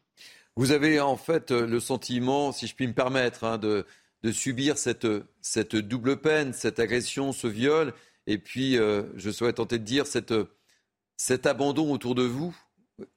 [0.56, 3.86] Vous avez en fait le sentiment, si je puis me permettre, hein, de,
[4.24, 5.08] de, subir cette,
[5.42, 7.94] cette, double peine, cette agression, ce viol,
[8.26, 10.34] et puis, euh, je souhaite tenter de dire, cette,
[11.18, 12.56] cet abandon autour de vous,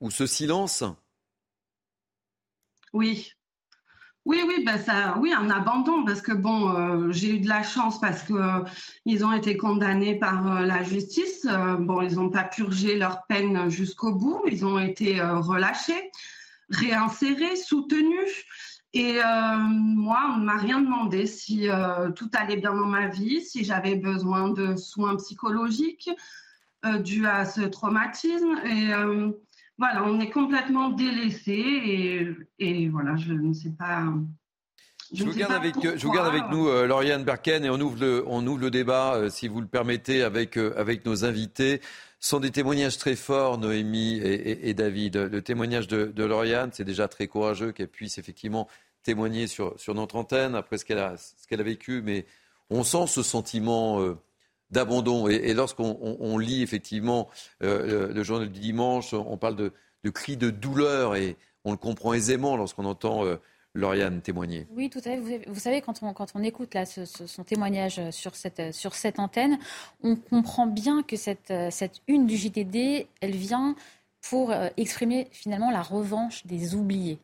[0.00, 0.84] ou ce silence?
[2.92, 3.32] Oui,
[4.26, 7.62] oui, oui, ben ça, oui, un abandon parce que bon, euh, j'ai eu de la
[7.62, 8.64] chance parce que euh,
[9.06, 11.46] ils ont été condamnés par euh, la justice.
[11.78, 14.42] bon, ils n'ont pas purgé leur peine jusqu'au bout.
[14.46, 16.10] Ils ont été relâchés,
[16.68, 18.44] réinsérés, soutenus.
[18.92, 19.20] Et
[19.68, 21.68] moi, on ne m'a rien demandé si
[22.16, 26.10] tout allait bien dans ma vie, si j'avais besoin de soins psychologiques
[27.04, 28.58] dus à ce traumatisme.
[28.64, 28.92] Et
[29.80, 32.28] voilà, on est complètement délaissé et,
[32.58, 34.04] et, voilà, je ne sais pas.
[35.10, 37.98] Je, vous, garde avec, je vous garde avec nous, euh, Lauriane Berken, et on ouvre
[37.98, 41.80] le, on ouvre le débat, euh, si vous le permettez, avec, euh, avec nos invités.
[42.20, 45.16] Ce sont des témoignages très forts, Noémie et, et, David.
[45.16, 48.68] Le témoignage de, de Lauriane, c'est déjà très courageux qu'elle puisse effectivement
[49.02, 52.26] témoigner sur, sur notre antenne après ce qu'elle a, ce qu'elle a vécu, mais
[52.68, 53.98] on sent ce sentiment
[54.70, 55.28] d'abandon.
[55.28, 57.28] Et, lorsqu'on lit effectivement
[57.62, 59.72] euh, le, journal du dimanche, on parle de,
[60.10, 63.36] cris de douleur et on le comprend aisément lorsqu'on entend euh,
[63.74, 64.66] Lauriane témoigner.
[64.70, 65.44] Oui, tout à fait.
[65.46, 69.58] Vous, savez, quand on, écoute son témoignage sur cette, sur cette antenne,
[70.02, 73.76] on comprend bien que cette, cette une du JTD, elle vient
[74.22, 77.18] pour euh, exprimer finalement la revanche des oubliés.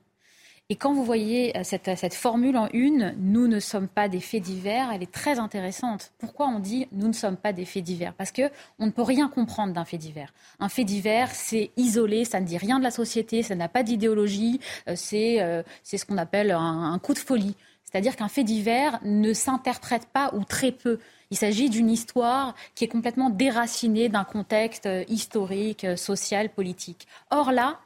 [0.69, 4.43] Et quand vous voyez euh, cette, formule en une, nous ne sommes pas des faits
[4.43, 6.11] divers, elle est très intéressante.
[6.19, 8.15] Pourquoi on dit nous ne sommes pas des faits divers?
[8.15, 10.35] Parce que on ne peut rien comprendre d'un fait divers.
[10.59, 13.85] Un fait divers, c'est isolé, ça ne dit rien de la société, ça n'a pas
[13.85, 17.55] d'idéologie, euh, c'est euh, c'est ce qu'on appelle un, coup de folie.
[17.85, 20.99] C'est-à-dire qu'un fait divers ne s'interprète pas ou très peu.
[21.31, 27.07] Il s'agit d'une histoire qui est complètement déracinée d'un contexte historique, social, politique.
[27.31, 27.79] Or là,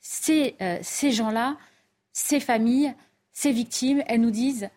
[0.00, 0.54] ces
[1.10, 1.56] gens-là,
[2.16, 2.94] ces familles,
[3.30, 4.70] ces victimes, elles nous disent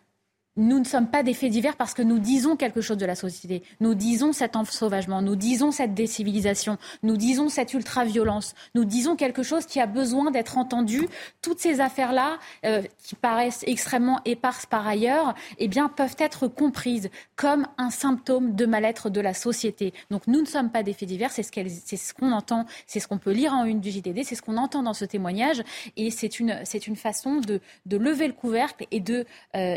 [0.56, 3.14] nous ne sommes pas des faits divers parce que nous disons quelque chose de la
[3.14, 3.62] société.
[3.80, 9.42] Nous disons cet ensauvagement, nous disons cette décivilisation, nous disons cette ultra-violence, nous disons quelque
[9.42, 11.08] chose qui a besoin d'être entendu.
[11.40, 17.10] Toutes ces affaires-là, euh, qui paraissent extrêmement éparses par ailleurs, eh bien, peuvent être comprises
[17.36, 19.94] comme un symptôme de mal-être de la société.
[20.10, 23.18] Donc nous ne sommes pas des faits divers, c'est ce qu'on entend, c'est ce qu'on
[23.18, 25.62] peut lire en une du JTD, c'est ce qu'on entend dans ce témoignage,
[25.96, 29.76] et c'est une, une façon de, lever le couvercle et de, euh,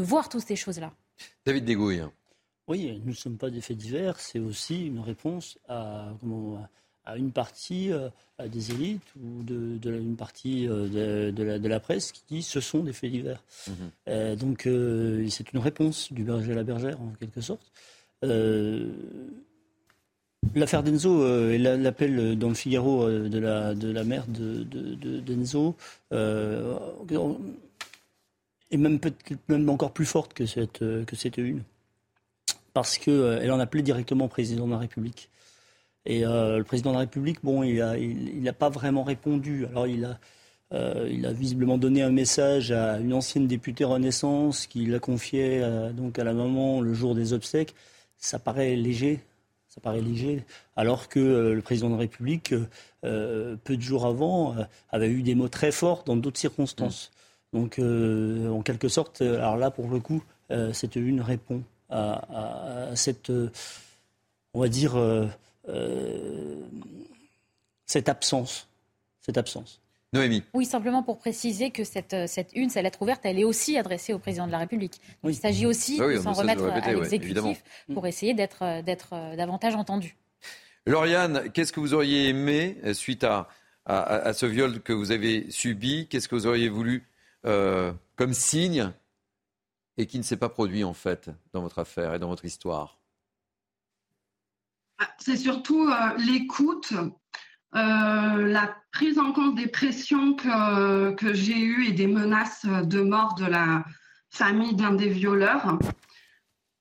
[0.00, 0.92] voir toutes ces choses-là.
[1.44, 2.02] David Degouille.
[2.68, 6.12] Oui, nous ne sommes pas des faits divers, c'est aussi une réponse à,
[7.08, 8.10] à une partie euh,
[8.46, 12.60] des élites ou de, une partie euh, de, la, de, la, presse qui dit ce
[12.60, 13.42] sont des faits divers.
[13.66, 13.74] Mhm.
[14.08, 14.68] Euh, donc
[15.30, 17.72] c'est une réponse du berger à la bergère en quelque sorte.
[20.54, 25.74] L'affaire d'Enzo et l'appel dans le Figaro de la, de la mère d'Enzo
[28.70, 29.00] et même
[29.68, 31.04] encore plus forte que cette euh,
[31.38, 31.62] une,
[32.74, 35.30] parce que euh, en appelait directement au président de la République.
[36.04, 39.66] Et euh, le président de la République, bon, il n'a pas vraiment répondu.
[39.66, 45.62] Alors il a visiblement donné un message à une ancienne députée Renaissance qui l'a confié
[45.92, 47.74] donc à la maman le jour des obsèques.
[48.16, 49.20] Ça paraît léger,
[49.68, 50.44] ça paraît léger,
[50.76, 52.54] alors que le président de la République,
[53.02, 54.56] peu de jours avant,
[54.90, 57.10] avait eu des mots très forts dans d'autres circonstances.
[57.52, 61.62] Donc, euh, en quelque sorte, euh, alors là, pour le coup, euh, cette une répond
[61.90, 63.32] à, cette,
[64.52, 64.94] on va dire,
[67.86, 68.68] cette absence.
[69.22, 69.80] Cette absence.
[70.12, 70.42] Noémie.
[70.52, 74.12] Oui, simplement pour préciser que cette, cette une, cette lettre ouverte, elle est aussi adressée
[74.12, 75.00] au président de la République.
[75.24, 77.64] Il s'agit aussi ah de s'en remettre à l'exécutif
[77.94, 80.14] pour essayer d'être davantage entendu.
[80.84, 83.48] Lauriane, qu'est-ce que vous auriez aimé suite à,
[83.86, 87.07] à, ce viol que vous avez subi Qu'est-ce que vous auriez voulu
[87.46, 88.92] euh, comme signe
[89.96, 92.98] et qui ne s'est pas produit en fait dans votre affaire et dans votre histoire
[94.98, 101.58] ah, C'est surtout euh, l'écoute, euh, la prise en compte des pressions que, que j'ai
[101.58, 103.84] eues et des menaces de mort de la
[104.30, 105.78] famille d'un des violeurs.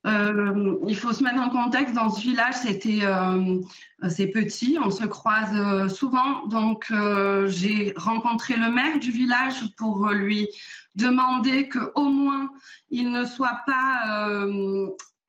[0.08, 1.94] Euh, il faut se mettre en contexte.
[1.94, 3.60] Dans ce village, c'était euh,
[4.10, 6.48] c'est petit, on se croise euh, souvent.
[6.48, 6.92] Donc,
[7.48, 10.48] j'ai rencontré le maire du village pour lui
[10.96, 12.50] demander que au moins
[12.90, 14.30] il ne soit pas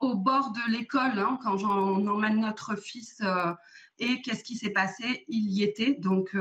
[0.00, 3.20] au bord de l'école hein, quand on emmène notre fils.
[3.98, 5.24] et qu'est-ce qui s'est passé?
[5.28, 5.94] Il y était.
[5.94, 6.34] Donc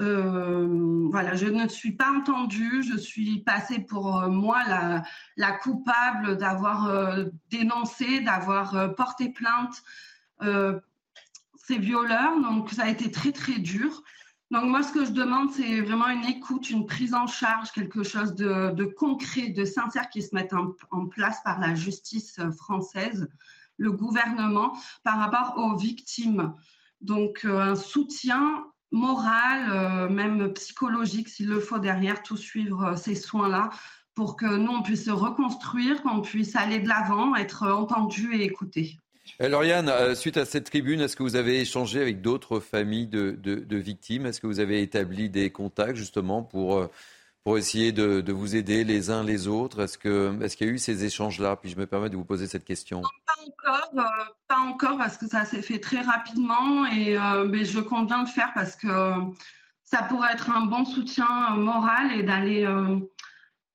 [0.00, 2.82] Euh, voilà, je ne suis pas entendue.
[2.82, 5.02] Je suis passée pour euh, moi la,
[5.36, 9.82] la coupable d'avoir euh, dénoncé, d'avoir porté plainte
[11.56, 12.40] ces violeurs.
[12.40, 14.02] Donc, ça a été très, très dur.
[14.50, 18.02] Donc, moi, ce que je demande, c'est vraiment une écoute, une prise en charge, quelque
[18.02, 22.40] chose de, de concret, de sincère qui se mette en, en, place par la justice
[22.56, 23.28] française,
[23.76, 26.54] le gouvernement, par rapport aux victimes.
[27.02, 33.14] Donc, un soutien morale, euh, même psychologique, s'il le faut derrière, tout suivre euh, ces
[33.14, 33.70] soins-là
[34.14, 38.42] pour que nous, on puisse se reconstruire, qu'on puisse aller de l'avant, être entendu et
[38.42, 38.96] écouté.
[39.40, 43.76] Euh, suite à cette tribune, est-ce que vous avez échangé avec d'autres familles de, de
[43.76, 44.26] victimes?
[44.26, 46.88] Est-ce que vous avez établi des contacts justement pour
[47.44, 50.72] pour essayer de, vous aider les uns les autres Est-ce qu'il est qu'il y a
[50.72, 51.56] eu ces échanges-là?
[51.56, 53.00] Puis je me permets de vous poser cette question.
[53.00, 57.64] pas encore, euh, pas encore parce que ça s'est fait très rapidement et euh, mais
[57.64, 58.88] je compte bien le faire parce que
[59.84, 62.98] ça pourrait être un bon soutien moral et d'aller euh,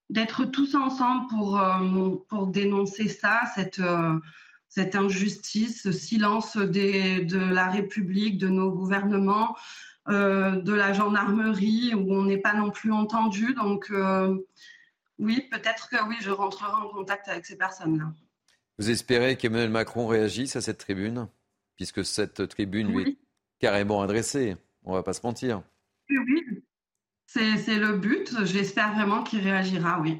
[0.10, 1.60] d'être tous ensemble pour,
[2.28, 3.82] pour dénoncer ça, cette,
[4.68, 9.56] cette injustice, ce silence de la République, de nos gouvernements.
[10.10, 13.54] Euh, de la gendarmerie où on n'est pas non plus entendu.
[13.54, 14.38] Donc euh,
[15.18, 18.12] oui, peut-être que oui, je rentrerai en contact avec ces personnes-là.
[18.78, 21.30] Vous espérez qu'Emmanuel Macron réagisse à cette tribune,
[21.78, 23.18] puisque cette tribune lui est
[23.60, 24.58] carrément adressée.
[24.84, 25.62] On ne va pas se mentir.
[26.10, 26.64] Oui, oui.
[27.28, 28.44] c'est le but.
[28.44, 30.20] J'espère vraiment qu'il réagira, oui.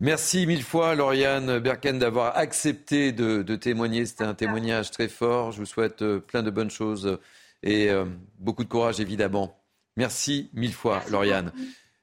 [0.00, 4.04] Merci mille fois, Lauriane Berken, d'avoir accepté de, de témoigner.
[4.04, 5.52] C'était un témoignage très fort.
[5.52, 7.20] Je vous souhaite euh, plein de bonnes choses
[7.62, 8.04] et euh,
[8.38, 9.58] beaucoup de courage évidemment.
[9.96, 11.52] Merci mille fois, Lauriane.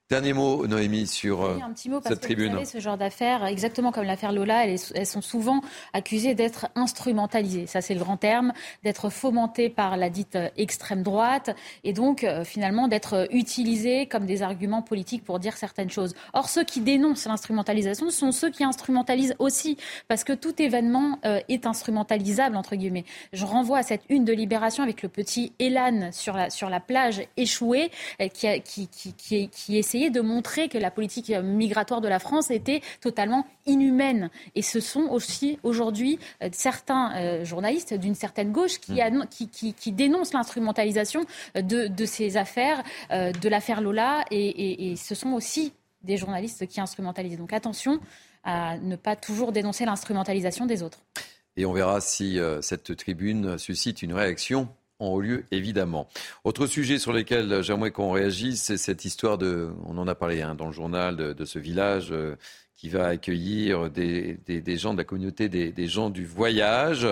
[0.10, 2.48] Dernier mot, Noémie, sur oui, un petit mot, parce cette que tribune.
[2.48, 5.61] Vous savez, ce genre d'affaires, exactement comme l'affaire Lola, elles, elles, sont souvent
[5.94, 7.68] accusées d'être instrumentalisées.
[7.68, 8.52] Ça, c'est le grand terme,
[8.84, 14.26] d'être fomentées par la dite euh, extrême droite et donc euh, finalement d'être utilisées comme
[14.26, 16.15] des arguments politiques pour dire certaines choses.
[16.34, 19.77] Or, ceux qui dénoncent l'instrumentalisation sont ceux qui instrumentalisent aussi,
[20.07, 23.06] parce que tout événement euh, est instrumentalisable entre guillemets.
[23.31, 26.80] Je renvoie à cette une de Libération avec le petit Elan sur la sur la
[26.80, 27.91] plage échouée,
[28.22, 32.07] euh, qui, a, qui, qui, qui, qui essaie de montrer que la politique migratoire de
[32.07, 34.30] la France était totalement inhumaine.
[34.55, 39.26] Et ce sont aussi aujourd'hui euh, certains euh, journalistes d'une certaine gauche qui, mm.
[39.51, 45.73] qui, dénoncent l'instrumentalisation de, ces affaires, euh, de l'affaire Lola, et, ce sont aussi
[46.03, 47.38] des journalistes qui instrumentalisent.
[47.38, 47.99] Donc attention
[48.43, 50.99] à ne pas toujours dénoncer l'instrumentalisation des autres.
[51.57, 54.69] Et on verra si cette tribune suscite une réaction
[54.99, 56.07] en haut lieu, évidemment.
[56.43, 60.41] Autre sujet sur lequel j'aimerais qu'on réagisse, c'est cette histoire de, on en a parlé
[60.41, 62.35] hein, dans le journal, de, ce village euh,
[62.76, 64.38] qui va accueillir des,
[64.77, 67.07] gens de la communauté des, gens du voyage.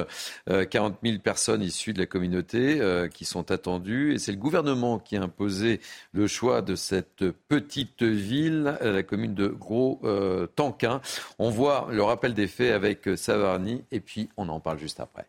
[0.47, 4.13] 40 euh, 000 personnes issues de la communauté euh, qui sont attendues.
[4.13, 5.81] Et c'est le gouvernement qui a imposé
[6.11, 11.01] le choix de cette petite ville, la commune de Gros-Tanquin.
[11.39, 15.27] on voit le rappel des faits avec Savarny et puis on en parle juste après.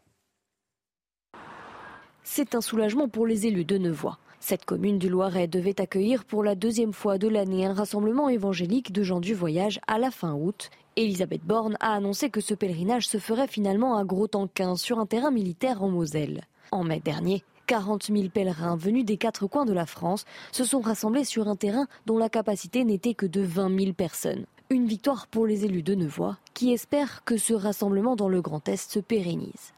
[2.30, 4.18] C'est un soulagement pour les élus de Nevoix.
[4.38, 8.92] Cette commune du Loiret devait accueillir pour la deuxième fois de l'année un rassemblement évangélique
[8.92, 10.68] de gens du voyage à la fin août.
[10.96, 15.30] Elisabeth Borne a annoncé que ce pèlerinage se ferait finalement à Gros-Tanquin sur un terrain
[15.30, 16.42] militaire en Moselle.
[16.70, 20.80] En mai dernier, 40 000 pèlerins venus des quatre coins de la France se sont
[20.80, 24.44] rassemblés sur un terrain dont la capacité n'était que de 20 000 personnes.
[24.68, 28.68] Une victoire pour les élus de Nevoix qui espèrent que ce rassemblement dans le Grand
[28.68, 29.72] Est se pérennise.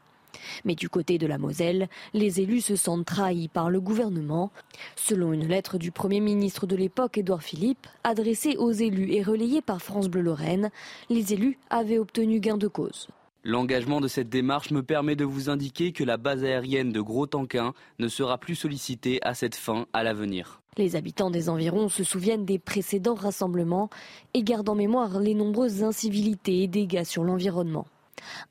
[0.65, 4.51] Mais du côté de la Moselle, les élus se sentent trahis par le gouvernement.
[4.95, 9.61] Selon une lettre du Premier ministre de l'époque, Édouard Philippe, adressée aux élus et relayée
[9.61, 10.69] par France Bleu Lorraine,
[11.09, 13.07] les élus avaient obtenu gain de cause.
[13.43, 17.73] L'engagement de cette démarche me permet de vous indiquer que la base aérienne de Gros-Tanquin
[17.97, 20.61] ne sera plus sollicitée à cette fin à l'avenir.
[20.77, 23.89] Les habitants des environs se souviennent des précédents rassemblements
[24.35, 27.87] et gardent en mémoire les nombreuses incivilités et dégâts sur l'environnement.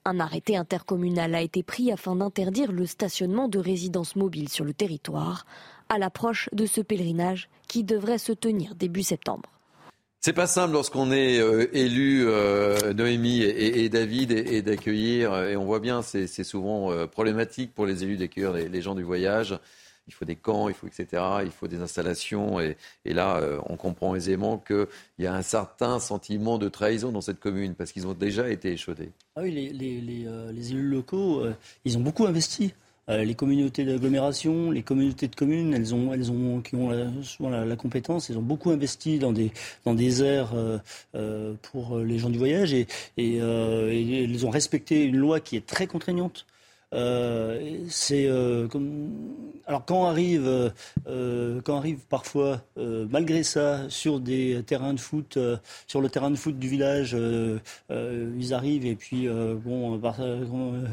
[0.04, 4.72] Un arrêté intercommunal a été pris afin d'interdire le stationnement de résidences mobiles sur le
[4.72, 5.46] territoire
[5.88, 9.48] à l'approche de ce pèlerinage qui devrait se tenir début septembre.
[10.22, 15.64] C'est pas simple lorsqu'on est euh, élu, euh, Noémie et, David, et, d'accueillir, et on
[15.64, 19.58] voit bien, c'est souvent euh, problématique pour les élus d'accueillir les, gens du voyage
[20.10, 21.22] il faut des camps, il faut etc.
[21.44, 22.60] Il faut des installations.
[22.60, 24.86] Et, là, euh, on comprend aisément qu'il
[25.18, 28.72] y a un certain sentiment de trahison dans cette commune parce qu'ils ont déjà été
[28.72, 29.10] échaudés.
[29.36, 31.54] Ah oui, les, euh, élus locaux, euh,
[31.84, 32.74] ils ont beaucoup investi.
[33.08, 37.50] les communautés d'agglomération, les communautés de communes, elles ont, elles ont, qui ont la, souvent
[37.50, 39.50] la, compétence, elles ont beaucoup investi dans des,
[39.84, 40.52] dans des aires
[41.62, 42.86] pour les gens du voyage et,
[43.16, 46.46] et, et, elles ont respecté une loi qui est très contraignante.
[46.92, 48.66] Euh, c'est euh,
[49.66, 50.72] alors quand arrive,
[51.06, 55.38] euh, quand arrive parfois, malgré ça, sur des terrains de foot,
[55.86, 57.16] sur le terrain de foot du village,
[57.90, 60.00] ils arrivent et puis bon,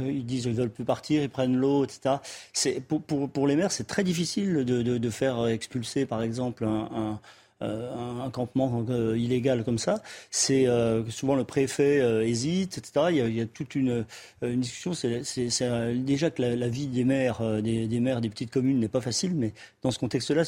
[0.02, 2.18] ils disent ils veulent plus partir, ils prennent l'eau, etc.
[2.53, 6.22] C'est pour, pour, pour, les maires, c'est très difficile de, de, de, faire expulser, par
[6.22, 7.19] exemple, un, un
[7.63, 11.97] euh, un, campement euh, illégal comme ça, c'est euh, souvent le préfet
[12.27, 13.07] hésite, etc.
[13.09, 14.05] Il y, a, toute une,
[14.43, 14.93] discussion.
[14.93, 19.34] C'est déjà que la, vie des maires, des, maires des petites communes n'est pas facile,
[19.34, 20.43] mais dans ce contexte-là,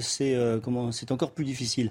[0.00, 1.90] c'est encore plus difficile.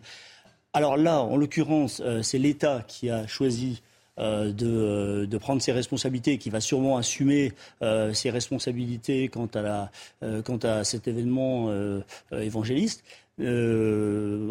[0.73, 3.81] Alors là, en l'occurrence, c'est l'État qui a choisi
[4.17, 7.51] de, prendre ses responsabilités, qui va sûrement assumer
[8.13, 11.69] ses responsabilités quant à cet événement
[12.31, 13.03] évangéliste.
[13.41, 14.47] Euh,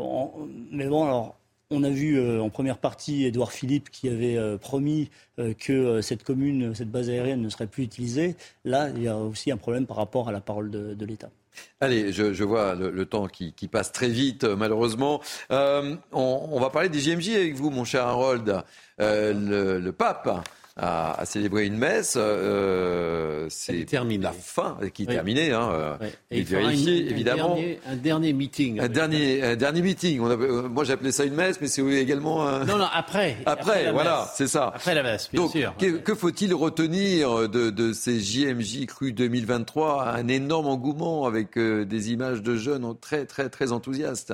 [0.70, 1.36] mais bon, alors,
[1.70, 5.10] on a vu euh, en première partie Édouard Philippe qui avait euh, promis
[5.58, 8.36] que cette commune, cette base aérienne ne serait plus utilisée.
[8.66, 11.30] Là, il y a aussi un problème par rapport à la parole de, l'État.
[11.80, 15.22] Allez, je, vois le, temps qui, passe très vite, malheureusement.
[15.48, 18.62] On, va parler des JMJ avec vous, mon cher Harold.
[18.98, 20.46] le, pape
[20.81, 22.15] à, célébrer une messe.
[22.16, 25.52] Euh, c'est la fin qui est terminée.
[25.52, 25.97] Hein, euh,
[26.31, 27.59] Et, vérifier, évidemment.
[27.86, 28.81] Un dernier, meeting.
[28.81, 30.20] Un dernier, un dernier meeting.
[30.20, 32.65] On euh, moi, j'appelais ça une messe, mais c'est également un...
[32.65, 33.36] Non, non, après.
[33.47, 34.73] Après, voilà, c'est ça.
[34.74, 35.74] Après la messe, bien Donc, sûr.
[35.77, 42.12] Que, que faut-il retenir de, de, ces JMJ cru 2023 Un énorme engouement avec des
[42.12, 44.32] images de jeunes très, très, très enthousiastes.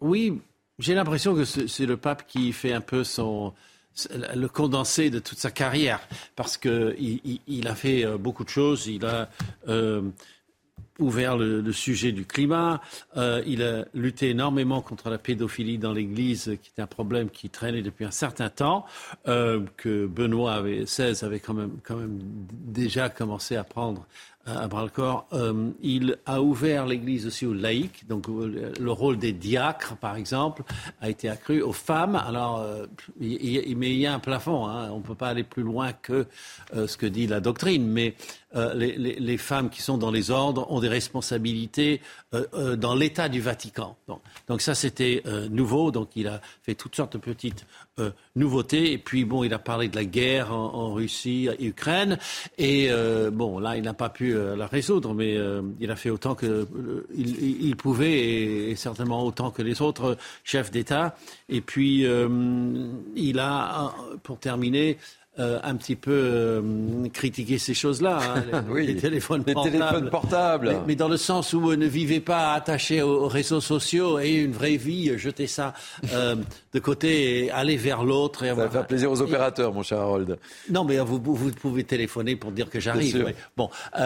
[0.00, 0.40] Oui,
[0.78, 3.52] j'ai l'impression que c'est le pape qui fait un peu son
[4.34, 6.00] le condensé de toute sa carrière,
[6.36, 8.86] parce qu'il il, a fait euh, beaucoup de choses.
[8.86, 9.28] Il a
[9.68, 10.02] euh,
[10.98, 12.80] ouvert le, sujet du climat.
[13.16, 17.50] Euh, il a lutté énormément contre la pédophilie dans l'Église, qui était un problème qui
[17.50, 18.86] traînait depuis un certain temps,
[19.24, 22.18] que Benoît XVI avait quand même, quand même
[22.52, 24.06] déjà commencé à prendre
[24.46, 25.26] à bras le corps.
[25.32, 30.16] Euh, il a ouvert l'Église aussi aux laïcs, donc euh, le rôle des diacres, par
[30.16, 30.62] exemple,
[31.00, 32.16] a été accru aux femmes.
[32.16, 32.86] Alors, euh,
[33.20, 34.90] il, mais il y a un plafond, hein.
[34.90, 36.26] on ne peut pas aller plus loin que
[36.72, 38.14] ce que dit la doctrine, mais
[38.54, 42.00] les, les, les, femmes qui sont dans les ordres ont des responsabilités
[42.32, 43.96] dans l'État du Vatican.
[44.48, 47.64] Donc, ça, c'était nouveau, donc il a fait toutes sortes de petites
[48.00, 48.92] euh, nouveauté.
[48.92, 52.16] Et puis, bon, il a parlé de la guerre en, Russie, en Ukraine.
[52.58, 55.36] Et euh, bon, là, il n'a pas pu euh, la résoudre, mais
[55.80, 56.66] il a fait autant que
[57.14, 61.16] il, pouvait et, certainement autant que les autres chefs d'État.
[61.48, 62.06] Et puis,
[63.16, 64.96] il a, pour terminer,
[65.38, 68.18] euh, un petit peu euh, critiquer ces choses-là,
[68.52, 69.44] hein, les, téléphones
[70.10, 70.76] portables.
[70.88, 74.76] Mais, dans le sens où ne vivez pas attaché aux, réseaux sociaux et une vraie
[74.76, 75.72] vie, jetez ça
[76.12, 76.34] euh,
[76.74, 78.44] de côté et allez vers l'autre.
[78.44, 80.36] Ça va faire plaisir aux opérateurs, mon cher Harold.
[80.68, 83.32] Non, mais vous, vous pouvez téléphoner pour dire que j'arrive.
[83.56, 83.70] Bon,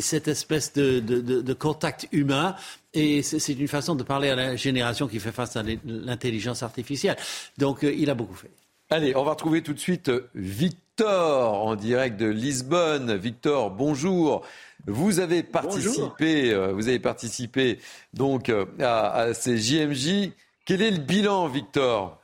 [0.00, 2.54] cette espèce de, de contact humain
[2.92, 7.16] et c'est une façon de parler à la génération qui fait face à l'intelligence artificielle.
[7.56, 8.50] Donc, il a beaucoup fait.
[8.92, 13.16] Allez, on va retrouver tout de suite Victor en direct de Lisbonne.
[13.16, 14.44] Victor, bonjour.
[14.86, 17.78] Vous avez participé, euh, vous avez participé
[18.12, 20.32] donc euh, à, ces JMJ.
[20.66, 22.20] Quel est le bilan, Victor?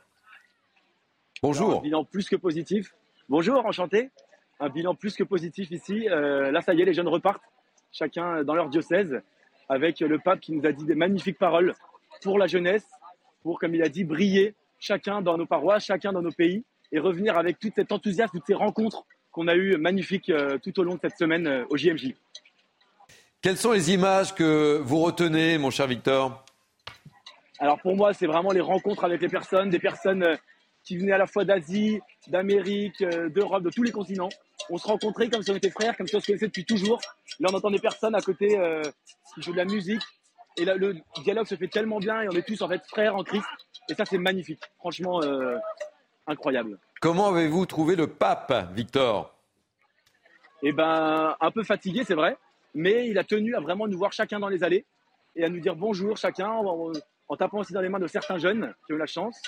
[1.41, 1.79] Bonjour.
[1.79, 2.93] un bilan plus que positif.
[3.29, 4.11] Bonjour, enchanté.
[4.59, 6.07] Un bilan plus que positif ici.
[6.07, 7.41] Euh, là, ça y est, les jeunes repartent,
[7.91, 9.23] chacun dans leur diocèse,
[9.69, 11.73] avec le pape qui nous a dit des magnifiques paroles
[12.21, 12.85] pour la jeunesse,
[13.41, 16.99] pour, comme il a dit, briller chacun dans nos paroisses, chacun dans nos pays, et
[16.99, 20.83] revenir avec tout cet enthousiasme, toutes ces rencontres qu'on a eues magnifiques euh, tout au
[20.83, 22.15] long de cette semaine euh, au JMJ.
[23.41, 26.43] Quelles sont les images que vous retenez, mon cher Victor?
[27.59, 30.35] Alors pour moi, c'est vraiment les rencontres avec les personnes, des personnes euh,
[30.83, 34.29] qui venaient à la fois d'Asie, d'Amérique, d'Europe, de tous les continents.
[34.69, 36.99] On se rencontrait comme si on était frères, comme si on se connaissait depuis toujours.
[37.39, 38.57] Là, on entend des personnes à côté
[39.33, 40.01] qui jouent de la musique.
[40.57, 43.15] Et là, le dialogue se fait tellement bien et on est tous en fait frères
[43.15, 43.45] en Christ.
[43.89, 44.61] Et ça, c'est magnifique.
[44.77, 45.57] Franchement, euh,
[46.27, 46.77] incroyable.
[47.01, 49.33] Comment avez-vous trouvé le pape, Victor?
[50.61, 52.37] Eh ben, un peu fatigué, c'est vrai.
[52.75, 54.85] Mais il a tenu à vraiment nous voir chacun dans les allées
[55.35, 58.73] et à nous dire bonjour chacun en, tapant aussi dans les mains de certains jeunes
[58.85, 59.41] qui ont eu la chance.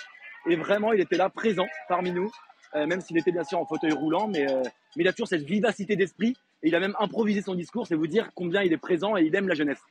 [0.50, 2.32] Et vraiment, il était là, présent parmi nous,
[2.76, 4.64] euh, même s'il était bien sûr en fauteuil roulant, mais, euh,
[4.96, 7.96] mais il a toujours cette vivacité d'esprit et il a même improvisé son discours, c'est
[7.96, 9.82] vous dire combien il est présent et il aime la jeunesse.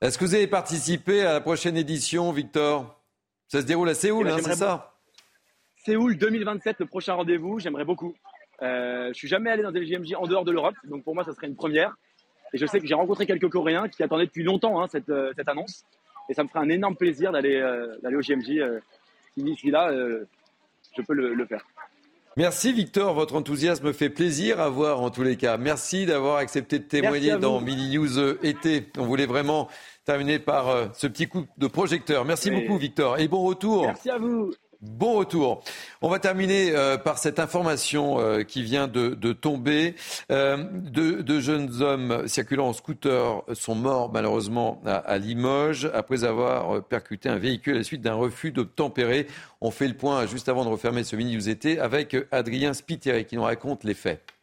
[0.00, 3.02] Est-ce que vous avez participé à la prochaine édition, Victor?
[3.48, 4.94] Ça se déroule à Séoul, eh ben, hein, c'est ça?
[5.84, 8.14] Séoul 2027, le prochain rendez-vous, j'aimerais beaucoup.
[8.62, 11.24] Euh, je suis jamais allé dans des JMJ en dehors de l'Europe, donc pour moi,
[11.24, 11.96] ça serait une première.
[12.52, 15.32] Et je sais que j'ai rencontré quelques Coréens qui attendaient depuis longtemps hein, cette, euh,
[15.36, 15.84] cette, annonce.
[16.28, 18.50] Et ça me ferait un énorme plaisir d'aller euh, au JMJ.
[18.58, 18.80] Euh,
[19.34, 19.92] si là,
[20.96, 21.64] je peux le, le, faire.
[22.38, 25.56] Merci Victor, votre enthousiasme me fait plaisir à voir en tous les cas.
[25.56, 28.86] Merci d'avoir accepté de témoigner dans Mini News euh, été.
[28.96, 29.66] On voulait vraiment
[30.04, 32.24] terminer par euh, ce petit coup de projecteur.
[32.24, 33.86] Merci beaucoup Victor et bon retour.
[33.86, 34.52] Merci à vous.
[34.80, 35.64] Bon retour.
[36.02, 39.96] On va terminer euh, par cette information euh, qui vient de, tomber.
[40.30, 47.28] Euh, deux, jeunes hommes circulant en scooter sont morts malheureusement à, Limoges après avoir percuté
[47.28, 49.26] un véhicule à la suite d'un refus d'obtempérer.
[49.60, 53.34] On fait le point juste avant de refermer ce mini-news été avec Adrien Spiteri qui
[53.34, 54.37] nous raconte les faits.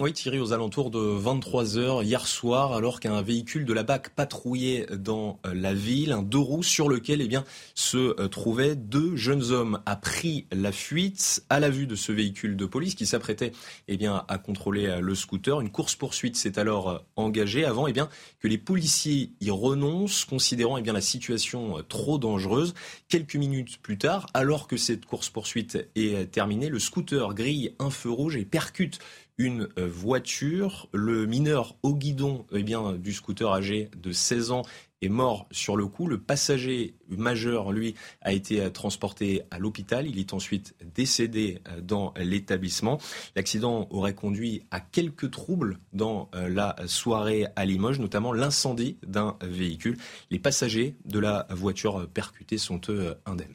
[0.00, 4.10] Oui, Thierry, aux alentours de 23 heures hier soir, alors qu'un véhicule de la BAC
[4.10, 7.44] patrouillait dans euh, la ville, un deux roues sur lequel eh bien,
[7.76, 12.10] se euh, trouvaient deux jeunes hommes, a pris la fuite à la vue de ce
[12.10, 13.52] véhicule de police qui s'apprêtait
[13.86, 15.60] eh à contrôler euh, le scooter.
[15.60, 18.08] Une course-poursuite s'est alors engagée avant eh bien,
[18.40, 22.74] que les policiers y renoncent, considérant eh bien, la situation trop dangereuse.
[23.08, 28.10] Quelques minutes plus tard, alors que cette course-poursuite est terminée, le scooter grille un feu
[28.10, 28.98] rouge et percute
[29.38, 30.88] une euh, voiture.
[30.92, 34.62] Le mineur au guidon eh bien, du scooter âgé de 16 ans
[35.02, 36.06] est mort sur le coup.
[36.06, 40.06] Le passager majeur, lui, a été euh, transporté à l'hôpital.
[40.06, 42.98] Il est ensuite décédé euh, dans l'établissement.
[43.36, 49.96] L'accident aurait conduit à quelques troubles dans la soirée à Limoges, notamment l'incendie d'un véhicule.
[50.30, 53.54] Les passagers de la voiture percutée sont eux indemnes.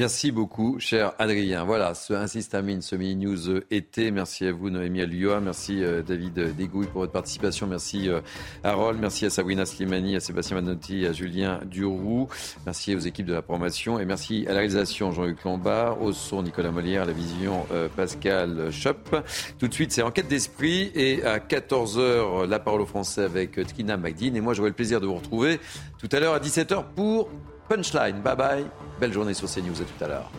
[0.00, 1.64] Merci beaucoup, cher Adrien.
[1.64, 4.10] Voilà, ce, ainsi se termine ce mini-news euh, été.
[4.10, 5.40] Merci à vous, Noémie Alioua.
[5.40, 7.66] Merci, euh, David Degouille, pour votre participation.
[7.66, 8.22] Merci, euh,
[8.64, 8.98] Harold.
[8.98, 12.28] Merci à Sabrina Slimani, à Sébastien Manotti, à Julien Duroux.
[12.64, 14.00] Merci aux équipes de la promotion.
[14.00, 18.72] Et merci à la réalisation, Jean-Luc Lombard, au son, Nicolas Molière, à la vision, Pascal
[18.72, 19.14] Chop.
[19.58, 20.90] Tout de suite, c'est Enquête d'esprit.
[20.94, 24.34] Et à 14h, la parole au français avec Tkina Magdine.
[24.34, 25.60] Et moi, j'aurai le plaisir de vous retrouver
[25.98, 27.28] tout à l'heure à 17h pour
[27.70, 28.20] Punchline.
[28.20, 28.66] Bye bye.
[28.98, 29.80] Belle journée sur CNews.
[29.80, 30.30] À tout à l'heure.